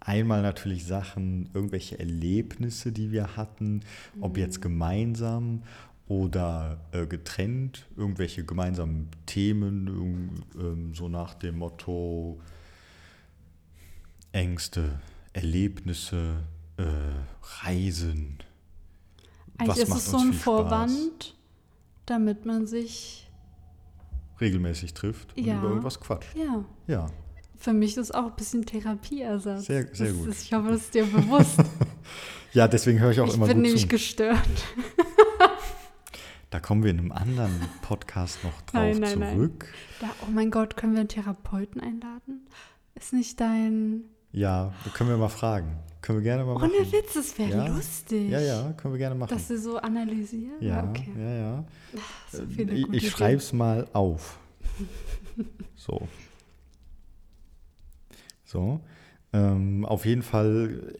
einmal 0.00 0.42
natürlich 0.42 0.84
Sachen, 0.84 1.48
irgendwelche 1.54 1.98
Erlebnisse, 1.98 2.92
die 2.92 3.10
wir 3.10 3.36
hatten, 3.36 3.80
ob 4.20 4.36
jetzt 4.36 4.60
gemeinsam 4.60 5.62
oder 6.08 6.80
äh, 6.92 7.06
getrennt, 7.06 7.86
irgendwelche 7.96 8.44
gemeinsamen 8.44 9.08
Themen, 9.24 10.42
ähm, 10.58 10.92
so 10.92 11.08
nach 11.08 11.34
dem 11.34 11.58
Motto 11.58 12.38
Ängste, 14.32 15.00
Erlebnisse, 15.32 16.44
äh, 16.76 16.84
Reisen. 17.64 18.38
Eigentlich 19.58 19.78
ist 19.84 19.88
macht 19.90 19.98
es 20.00 20.06
so 20.10 20.18
ein 20.18 20.32
Spaß? 20.32 20.42
Vorwand, 20.42 21.36
damit 22.06 22.46
man 22.46 22.66
sich, 22.66 23.30
regelmäßig 24.40 24.94
trifft 24.94 25.36
und 25.36 25.44
Ja. 25.46 25.58
über 25.58 25.68
irgendwas 25.68 26.00
quatscht. 26.00 26.34
ja, 26.34 26.64
Ja, 26.86 27.06
für 27.56 27.72
mich 27.74 27.90
ist 27.92 27.98
es 27.98 28.10
auch 28.10 28.26
ein 28.26 28.36
bisschen 28.36 28.64
Therapieersatz. 28.64 29.66
Sehr- 29.66 29.94
sehr 29.94 30.08
das 30.08 30.16
gut. 30.16 30.28
Ist, 30.28 30.42
ich 30.44 30.52
hoffe, 30.54 30.68
das 30.70 30.80
ist 30.80 30.94
dir 30.94 31.04
bewusst. 31.04 31.58
ja 32.54 32.66
deswegen 32.66 32.98
höre 33.00 33.10
ich 33.10 33.20
auch 33.20 33.28
ich 33.28 33.34
immer 33.34 33.46
bin 33.46 33.56
gut 33.56 33.62
nämlich 33.64 33.82
zu. 33.82 33.88
gestört. 33.88 34.38
Da 36.48 36.58
kommen 36.58 36.82
wir 36.82 36.90
in 36.90 36.98
einem 36.98 37.12
anderen 37.12 37.54
Podcast 37.82 38.42
noch 38.42 38.60
drauf 38.62 38.72
Nein, 38.72 38.98
nein, 38.98 39.18
nein. 39.20 39.36
zurück. 39.36 39.72
Da, 40.00 40.08
oh 40.26 40.30
mein 40.32 40.50
Gott, 40.50 40.76
können 40.76 40.94
wir 40.94 41.00
einen 41.00 41.08
Therapeuten 41.08 41.80
einladen? 41.80 42.46
Ist 42.96 43.12
nicht 43.12 43.38
dein. 43.40 44.04
Ja, 44.32 44.72
können 44.94 45.10
wir 45.10 45.16
mal 45.16 45.28
fragen. 45.28 45.76
Können 46.02 46.18
wir 46.18 46.22
gerne 46.22 46.44
mal 46.44 46.54
machen. 46.54 46.70
Ohne 46.70 46.92
Witz, 46.92 47.14
das 47.14 47.36
wäre 47.38 47.50
Ja. 47.50 47.66
lustig. 47.66 48.30
Ja, 48.30 48.40
ja, 48.40 48.72
können 48.72 48.94
wir 48.94 48.98
gerne 48.98 49.14
machen. 49.14 49.30
Dass 49.30 49.48
sie 49.48 49.58
so 49.58 49.76
analysieren? 49.78 50.54
ja, 50.60 50.88
okay. 50.88 51.08
ja, 51.18 51.34
ja. 51.34 51.64
So 52.32 52.46
viele 52.46 52.72
ich 52.72 52.88
ich 52.92 53.10
schreibe 53.10 53.36
es 53.38 53.52
mal 53.52 53.86
auf. 53.92 54.38
So. 55.76 56.06
So. 58.44 58.80
Ähm, 59.32 59.84
auf 59.86 60.04
jeden 60.04 60.22
Fall 60.22 60.94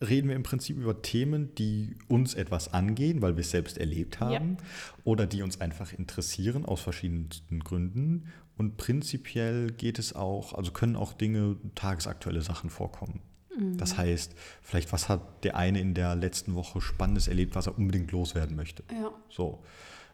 reden 0.00 0.28
wir 0.28 0.36
im 0.36 0.42
Prinzip 0.42 0.76
über 0.78 1.02
Themen, 1.02 1.54
die 1.56 1.96
uns 2.08 2.34
etwas 2.34 2.72
angehen, 2.72 3.20
weil 3.22 3.36
wir 3.36 3.40
es 3.42 3.50
selbst 3.50 3.78
erlebt 3.78 4.16
Ja. 4.20 4.30
haben 4.30 4.56
oder 5.04 5.26
die 5.26 5.42
uns 5.42 5.60
einfach 5.60 5.92
interessieren 5.92 6.64
aus 6.64 6.80
verschiedensten 6.80 7.60
Gründen. 7.60 8.28
Und 8.56 8.76
prinzipiell 8.76 9.70
geht 9.72 9.98
es 9.98 10.14
auch, 10.14 10.52
also 10.54 10.70
können 10.72 10.96
auch 10.96 11.12
Dinge, 11.12 11.56
tagesaktuelle 11.74 12.40
Sachen 12.40 12.70
vorkommen. 12.70 13.20
Mhm. 13.56 13.76
Das 13.78 13.96
heißt, 13.96 14.34
vielleicht 14.62 14.92
was 14.92 15.08
hat 15.08 15.44
der 15.44 15.56
eine 15.56 15.80
in 15.80 15.94
der 15.94 16.14
letzten 16.14 16.54
Woche 16.54 16.80
Spannendes 16.80 17.28
erlebt, 17.28 17.54
was 17.56 17.66
er 17.66 17.76
unbedingt 17.76 18.12
loswerden 18.12 18.56
möchte. 18.56 18.84
Ja. 18.92 19.10
So. 19.28 19.62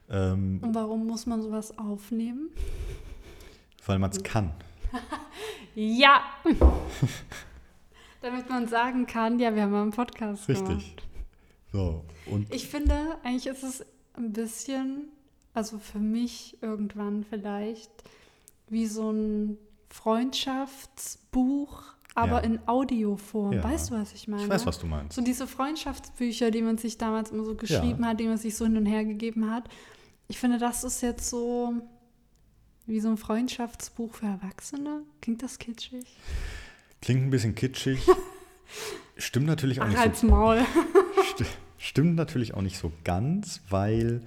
Ähm, 0.08 0.60
Und 0.62 0.74
warum 0.74 1.06
muss 1.06 1.26
man 1.26 1.42
sowas 1.42 1.76
aufnehmen? 1.78 2.50
weil 3.86 3.98
man 3.98 4.10
es 4.10 4.22
kann. 4.22 4.52
Ja! 5.74 6.22
Damit 8.22 8.50
man 8.50 8.66
sagen 8.68 9.06
kann, 9.06 9.38
ja, 9.38 9.54
wir 9.54 9.62
haben 9.62 9.74
einen 9.74 9.92
Podcast 9.92 10.48
Richtig. 10.48 10.66
gemacht. 10.66 11.02
So. 11.72 12.04
Und 12.26 12.52
Ich 12.52 12.68
finde, 12.68 13.16
eigentlich 13.22 13.46
ist 13.46 13.62
es 13.62 13.86
ein 14.14 14.32
bisschen, 14.32 15.08
also 15.54 15.78
für 15.78 16.00
mich 16.00 16.58
irgendwann 16.60 17.24
vielleicht, 17.24 17.90
wie 18.70 18.86
so 18.86 19.10
ein 19.12 19.58
Freundschaftsbuch, 19.90 21.82
aber 22.14 22.38
Ja. 22.38 22.38
in 22.38 22.60
Audioform. 22.68 23.52
Ja. 23.54 23.64
Weißt 23.64 23.90
du, 23.90 23.94
was 23.94 24.12
ich 24.12 24.28
meine? 24.28 24.42
ich 24.44 24.48
weiß, 24.48 24.66
was 24.66 24.78
du 24.78 24.86
meinst. 24.86 25.14
So 25.14 25.22
diese 25.22 25.46
Freundschaftsbücher, 25.46 26.50
die 26.50 26.62
man 26.62 26.78
sich 26.78 26.98
damals 26.98 27.30
immer 27.30 27.44
so 27.44 27.54
geschrieben 27.54 28.04
hat, 28.06 28.18
die 28.20 28.26
man 28.26 28.36
sich 28.38 28.56
so 28.56 28.64
hin 28.64 28.76
und 28.76 28.86
her 28.86 29.04
gegeben 29.04 29.50
hat. 29.50 29.68
Ich 30.28 30.38
finde, 30.38 30.58
das 30.58 30.84
ist 30.84 31.00
jetzt 31.02 31.28
so 31.28 31.72
wie 32.86 33.00
so 33.00 33.08
ein 33.08 33.16
Freundschaftsbuch 33.16 34.14
für 34.14 34.26
Erwachsene. 34.26 35.02
Klingt 35.20 35.42
das 35.42 35.58
kitschig? 35.58 36.04
Klingt 37.00 37.22
ein 37.22 37.30
bisschen 37.30 37.54
kitschig. 37.54 38.00
Stimmt 39.16 39.46
natürlich 39.46 39.80
auch 39.80 39.84
Ach, 39.84 39.90
nicht 39.90 39.98
als 39.98 40.20
so, 40.20 40.26
Maul. 40.28 40.58
sti- 41.34 41.44
stimmt 41.78 42.16
natürlich 42.16 42.54
auch 42.54 42.62
nicht 42.62 42.78
so 42.78 42.90
ganz, 43.04 43.60
weil 43.68 44.22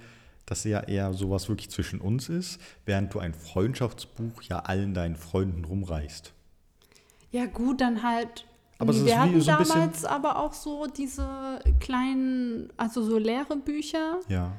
das 0.46 0.64
ja 0.64 0.80
eher 0.80 1.12
sowas 1.12 1.48
wirklich 1.48 1.70
zwischen 1.70 2.00
uns 2.00 2.28
ist, 2.28 2.60
während 2.84 3.14
du 3.14 3.18
ein 3.18 3.34
Freundschaftsbuch 3.34 4.42
ja 4.42 4.60
allen 4.60 4.94
deinen 4.94 5.16
Freunden 5.16 5.64
rumreichst. 5.64 6.32
Ja, 7.30 7.46
gut, 7.46 7.80
dann 7.80 8.02
halt. 8.02 8.46
Aber 8.78 8.92
wir 8.92 9.20
hatten 9.20 9.40
so 9.40 9.46
damals 9.46 10.04
aber 10.04 10.38
auch 10.38 10.52
so 10.52 10.86
diese 10.86 11.60
kleinen, 11.80 12.72
also 12.76 13.02
so 13.02 13.18
leere 13.18 13.56
Bücher, 13.56 14.20
Ja. 14.28 14.52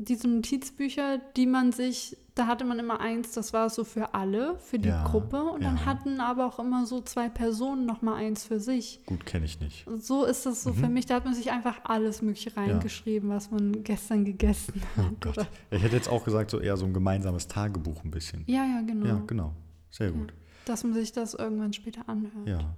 Diese 0.00 0.28
Notizbücher, 0.28 1.18
die 1.36 1.46
man 1.46 1.72
sich, 1.72 2.16
da 2.34 2.46
hatte 2.46 2.64
man 2.64 2.78
immer 2.78 3.00
eins, 3.00 3.32
das 3.32 3.52
war 3.52 3.68
so 3.70 3.84
für 3.84 4.14
alle, 4.14 4.58
für 4.58 4.78
die 4.78 4.88
Ja, 4.88 5.04
Gruppe. 5.04 5.42
Und 5.42 5.62
dann 5.62 5.76
ja. 5.76 5.84
hatten 5.84 6.20
aber 6.20 6.46
auch 6.46 6.58
immer 6.58 6.86
so 6.86 7.00
zwei 7.02 7.28
Personen 7.28 7.86
nochmal 7.86 8.14
eins 8.24 8.44
für 8.44 8.60
sich. 8.60 9.00
Gut, 9.06 9.26
kenne 9.26 9.44
ich 9.44 9.60
nicht. 9.60 9.86
So 9.98 10.24
ist 10.24 10.46
das 10.46 10.62
so 10.62 10.72
für 10.72 10.86
Mhm. 10.88 10.94
mich. 10.94 11.06
Da 11.06 11.16
hat 11.16 11.24
man 11.24 11.34
sich 11.34 11.50
einfach 11.50 11.80
alles 11.84 12.22
Mögliche 12.22 12.56
reingeschrieben, 12.56 13.28
was 13.30 13.50
man 13.50 13.84
gestern 13.84 14.24
gegessen 14.24 14.80
hat. 14.96 15.04
Oh 15.10 15.16
Gott. 15.20 15.46
Ich 15.70 15.82
hätte 15.82 15.96
jetzt 15.96 16.08
auch 16.08 16.24
gesagt, 16.24 16.50
so 16.50 16.60
eher 16.60 16.76
so 16.76 16.86
ein 16.86 16.94
gemeinsames 16.94 17.46
Tagebuch 17.48 18.02
ein 18.04 18.10
bisschen. 18.10 18.44
Ja, 18.46 18.64
ja, 18.64 18.80
genau. 18.86 19.06
Ja, 19.06 19.22
genau. 19.26 19.52
Sehr 19.90 20.10
gut. 20.12 20.32
Dass 20.64 20.82
man 20.84 20.94
sich 20.94 21.12
das 21.12 21.34
irgendwann 21.34 21.72
später 21.72 22.08
anhört 22.08 22.46
Ja. 22.46 22.74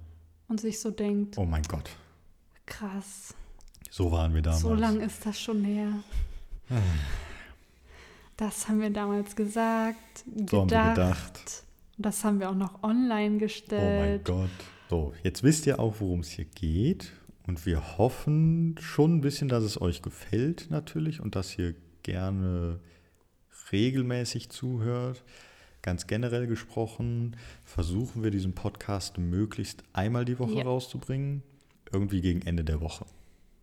und 0.47 0.59
sich 0.59 0.79
so 0.79 0.91
denkt, 0.91 1.37
Oh 1.37 1.45
mein 1.45 1.63
Gott. 1.63 1.89
krass, 2.65 3.33
So 3.91 4.11
waren 4.11 4.33
wir 4.33 4.41
damals. 4.41 4.61
so 4.61 4.73
lang 4.73 4.99
ist 4.99 5.25
das 5.25 5.39
schon 5.39 5.63
her. 5.63 5.87
Das 8.37 8.67
haben 8.67 8.81
wir 8.81 8.89
damals 8.89 9.35
gesagt, 9.35 10.23
So 10.47 10.61
haben 10.61 10.71
wir 10.71 10.89
gedacht. 10.89 10.95
gedacht. 10.95 11.63
Das 11.97 12.23
haben 12.23 12.39
wir 12.39 12.49
auch 12.49 12.55
noch 12.55 12.81
online 12.83 13.25
Oh 13.27 13.29
mein 13.29 13.39
gestellt. 13.39 14.25
Gott. 14.25 14.49
So, 14.89 15.13
jetzt 15.23 15.43
wisst 15.43 15.67
ihr 15.67 15.79
auch, 15.79 15.95
worum 15.99 16.21
es 16.21 16.29
hier 16.29 16.45
geht. 16.45 17.11
Und 17.45 17.65
wir 17.65 17.97
hoffen 17.97 18.75
schon 18.79 19.15
ein 19.17 19.21
bisschen, 19.21 19.49
dass 19.49 19.63
es 19.63 19.79
euch 19.79 20.01
gefällt 20.01 20.67
natürlich 20.69 21.19
und 21.21 21.35
dass 21.35 21.57
ihr 21.57 21.75
gerne 22.01 22.79
regelmäßig 23.71 24.49
zuhört. 24.49 25.23
Ganz 25.81 26.07
generell 26.07 26.47
gesprochen 26.47 27.35
versuchen 27.65 28.23
wir 28.23 28.31
diesen 28.31 28.53
Podcast 28.55 29.17
möglichst 29.17 29.83
einmal 29.93 30.23
die 30.25 30.39
Woche 30.39 30.53
Ja. 30.59 30.63
rauszubringen, 30.63 31.43
irgendwie 31.91 32.21
gegen 32.21 32.41
Ende 32.43 32.63
der 32.63 32.79
Woche. 32.81 33.05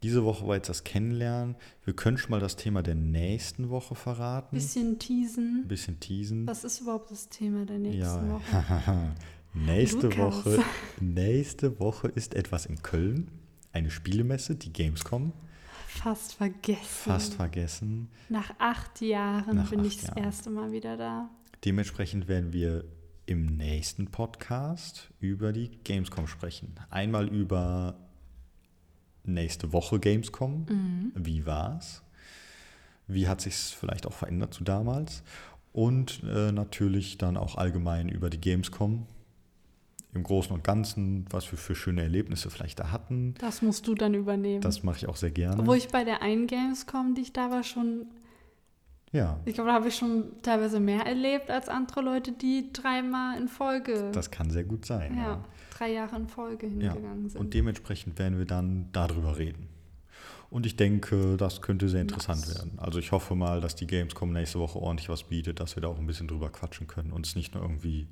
Diese 0.02 0.24
Woche 0.24 0.46
war 0.46 0.56
jetzt 0.56 0.68
das 0.68 0.84
Kennenlernen. 0.84 1.56
Wir 1.84 1.94
können 1.94 2.16
schon 2.16 2.30
mal 2.30 2.40
das 2.40 2.56
Thema 2.56 2.82
der 2.82 2.94
nächsten 2.94 3.68
Woche 3.68 3.94
verraten. 3.94 4.56
Bisschen 4.56 4.98
teasen. 4.98 5.62
Ein 5.64 5.68
bisschen 5.68 6.00
teasen. 6.00 6.46
Was 6.46 6.64
ist 6.64 6.80
überhaupt 6.80 7.10
das 7.10 7.28
Thema 7.28 7.66
der 7.66 7.78
nächsten 7.78 8.00
Ja, 8.00 8.28
Woche? 8.32 9.12
nächste 9.52 10.08
Lukas. 10.08 10.46
Woche, 10.46 10.64
nächste 11.00 11.78
Woche 11.80 12.08
ist 12.08 12.34
etwas 12.34 12.64
in 12.66 12.82
Köln, 12.82 13.30
eine 13.72 13.90
Spielemesse, 13.90 14.54
die 14.56 14.72
Gamescom. 14.72 15.32
Fast 15.86 16.34
vergessen. 16.34 16.80
Fast 16.86 17.34
vergessen. 17.34 18.08
Nach 18.30 18.54
acht 18.58 19.00
Jahren 19.02 19.56
Nach 19.56 19.68
bin 19.70 19.80
acht 19.80 19.86
ich 19.86 19.96
das 19.98 20.06
Jahren. 20.08 20.24
erste 20.24 20.48
Mal 20.50 20.72
wieder 20.72 20.96
da. 20.96 21.28
Dementsprechend 21.64 22.26
werden 22.26 22.52
wir 22.54 22.84
im 23.26 23.44
nächsten 23.44 24.06
Podcast 24.06 25.10
über 25.20 25.52
die 25.52 25.68
Gamescom 25.84 26.26
sprechen. 26.26 26.74
Einmal 26.88 27.28
über 27.28 27.98
nächste 29.24 29.72
Woche 29.72 29.98
Gamescom. 29.98 31.12
Wie 31.14 31.46
war's? 31.46 32.02
Wie 33.06 33.28
hat 33.28 33.40
sich 33.40 33.54
vielleicht 33.54 34.06
auch 34.06 34.12
verändert 34.12 34.54
zu 34.54 34.64
damals? 34.64 35.22
Und 35.72 36.22
äh, 36.24 36.52
natürlich 36.52 37.18
dann 37.18 37.36
auch 37.36 37.56
allgemein 37.56 38.08
über 38.08 38.30
die 38.30 38.40
Gamescom. 38.40 39.06
Im 40.12 40.24
Großen 40.24 40.52
und 40.52 40.64
Ganzen, 40.64 41.24
was 41.30 41.52
wir 41.52 41.58
für 41.58 41.76
schöne 41.76 42.02
Erlebnisse 42.02 42.50
vielleicht 42.50 42.80
da 42.80 42.90
hatten. 42.90 43.34
Das 43.38 43.62
musst 43.62 43.86
du 43.86 43.94
dann 43.94 44.14
übernehmen. 44.14 44.60
Das 44.60 44.82
mache 44.82 44.96
ich 44.96 45.08
auch 45.08 45.14
sehr 45.14 45.30
gerne. 45.30 45.60
Obwohl 45.60 45.76
ich 45.76 45.86
bei 45.86 46.02
der 46.02 46.20
einen 46.20 46.48
Gamescom, 46.48 47.14
die 47.14 47.20
ich 47.20 47.32
da 47.32 47.52
war, 47.52 47.62
schon, 47.62 48.06
ja, 49.12 49.38
ich 49.44 49.54
glaube, 49.54 49.68
da 49.68 49.74
habe 49.74 49.86
ich 49.86 49.94
schon 49.94 50.42
teilweise 50.42 50.80
mehr 50.80 51.06
erlebt 51.06 51.48
als 51.48 51.68
andere 51.68 52.00
Leute, 52.00 52.32
die 52.32 52.72
dreimal 52.72 53.38
in 53.38 53.46
Folge, 53.46 54.10
das 54.12 54.32
kann 54.32 54.50
sehr 54.50 54.64
gut 54.64 54.84
sein. 54.84 55.16
ja, 55.16 55.44
drei 55.80 55.92
Jahre 55.92 56.16
in 56.16 56.28
Folge 56.28 56.66
Ja, 56.66 56.92
hingegangen 56.92 57.28
sind. 57.30 57.40
und 57.40 57.54
dementsprechend 57.54 58.18
werden 58.18 58.38
wir 58.38 58.44
dann 58.44 58.90
darüber 58.92 59.38
reden. 59.38 59.68
Und 60.50 60.66
ich 60.66 60.76
denke, 60.76 61.36
das 61.36 61.62
könnte 61.62 61.88
sehr 61.88 62.00
interessant 62.02 62.40
Nice. 62.40 62.56
werden. 62.56 62.78
Also 62.78 62.98
ich 62.98 63.12
hoffe 63.12 63.34
mal, 63.36 63.60
dass 63.60 63.76
die 63.76 63.86
Gamescom 63.86 64.32
nächste 64.32 64.58
Woche 64.58 64.78
ordentlich 64.80 65.08
was 65.08 65.22
bietet, 65.24 65.60
dass 65.60 65.76
wir 65.76 65.80
da 65.82 65.88
auch 65.88 65.98
ein 65.98 66.06
bisschen 66.06 66.26
drüber 66.28 66.50
quatschen 66.50 66.86
können 66.88 67.12
und 67.12 67.24
es 67.26 67.36
nicht 67.36 67.54
nur 67.54 67.62
irgendwie 67.62 68.08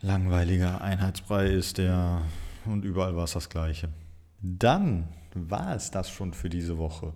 langweiliger 0.00 0.80
Einheitsbrei 0.80 1.46
ist, 1.46 1.78
der 1.78 2.22
und 2.66 2.84
überall 2.84 3.14
war 3.16 3.24
es 3.24 3.32
das 3.32 3.48
Gleiche. 3.48 3.88
Dann 4.42 5.08
war 5.34 5.74
es 5.76 5.90
das 5.90 6.10
schon 6.10 6.34
für 6.34 6.48
diese 6.50 6.76
Woche. 6.76 7.14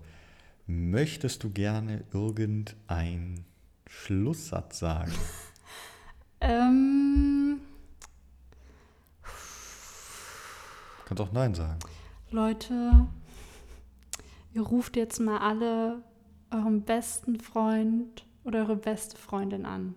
Möchtest 0.67 1.43
du 1.43 1.51
gerne 1.51 2.05
irgendeinen 2.13 3.45
Schlusssatz 3.87 4.79
sagen? 4.79 5.13
ähm, 6.41 7.48
Kannst 11.09 11.23
auch 11.23 11.33
Nein 11.33 11.55
sagen. 11.55 11.79
Leute, 12.31 13.07
ihr 14.53 14.61
ruft 14.61 14.95
jetzt 14.95 15.21
mal 15.21 15.39
alle 15.39 16.03
euren 16.51 16.83
besten 16.83 17.41
Freund 17.41 18.27
oder 18.45 18.59
eure 18.59 18.77
beste 18.77 19.17
Freundin 19.17 19.65
an, 19.65 19.95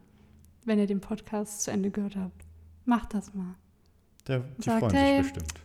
wenn 0.63 0.79
ihr 0.79 0.87
den 0.87 1.01
Podcast 1.01 1.63
zu 1.63 1.71
Ende 1.71 1.91
gehört 1.91 2.15
habt. 2.15 2.45
Macht 2.85 3.13
das 3.13 3.33
mal. 3.33 3.55
Der, 4.25 4.39
die 4.39 4.61
Sagt, 4.63 4.79
freuen 4.79 4.95
hey, 4.95 5.21
sich 5.23 5.33
bestimmt. 5.33 5.61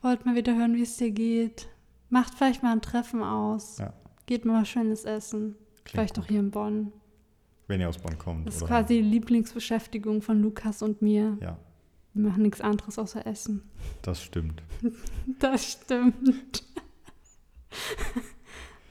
Wollt 0.00 0.24
mal 0.24 0.36
wieder 0.36 0.56
hören, 0.56 0.74
wie 0.74 0.82
es 0.84 0.96
dir 0.96 1.10
geht. 1.10 1.68
Macht 2.08 2.32
vielleicht 2.32 2.62
mal 2.62 2.72
ein 2.72 2.80
Treffen 2.80 3.22
aus. 3.22 3.76
Ja. 3.76 3.92
Geht 4.24 4.46
mal 4.46 4.62
was 4.62 4.68
Schönes 4.70 5.04
essen. 5.04 5.54
Klingt 5.84 5.90
vielleicht 5.90 6.14
gut. 6.14 6.24
auch 6.24 6.28
hier 6.28 6.40
in 6.40 6.50
Bonn. 6.50 6.92
Wenn 7.66 7.82
ihr 7.82 7.90
aus 7.90 7.98
Bonn 7.98 8.16
kommt. 8.16 8.46
Das 8.46 8.56
ist 8.56 8.62
oder- 8.62 8.68
quasi 8.80 9.02
die 9.02 9.02
Lieblingsbeschäftigung 9.02 10.22
von 10.22 10.40
Lukas 10.40 10.80
und 10.80 11.02
mir. 11.02 11.36
Ja, 11.42 11.58
wir 12.14 12.28
machen 12.28 12.42
nichts 12.42 12.60
anderes 12.60 12.98
außer 12.98 13.26
Essen. 13.26 13.62
Das 14.02 14.22
stimmt. 14.22 14.62
Das 15.38 15.72
stimmt. 15.72 16.64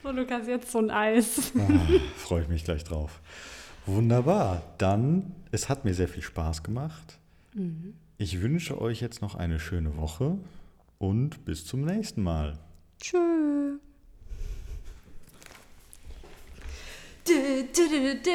So, 0.02 0.10
Lukas, 0.10 0.48
jetzt 0.48 0.72
so 0.72 0.78
ein 0.78 0.90
Eis. 0.90 1.52
Ah, 1.56 1.68
Freue 2.16 2.42
ich 2.42 2.48
mich 2.48 2.64
gleich 2.64 2.82
drauf. 2.82 3.20
Wunderbar. 3.86 4.62
Dann, 4.78 5.34
es 5.52 5.68
hat 5.68 5.84
mir 5.84 5.94
sehr 5.94 6.08
viel 6.08 6.22
Spaß 6.22 6.62
gemacht. 6.62 7.18
Mhm. 7.54 7.94
Ich 8.18 8.40
wünsche 8.40 8.80
euch 8.80 9.00
jetzt 9.00 9.22
noch 9.22 9.34
eine 9.34 9.60
schöne 9.60 9.96
Woche 9.96 10.38
und 10.98 11.44
bis 11.44 11.66
zum 11.66 11.82
nächsten 11.84 12.22
Mal. 12.22 12.58
Tschö. 13.00 13.78
Du, 17.24 17.32
du, 17.74 18.20
du, 18.22 18.32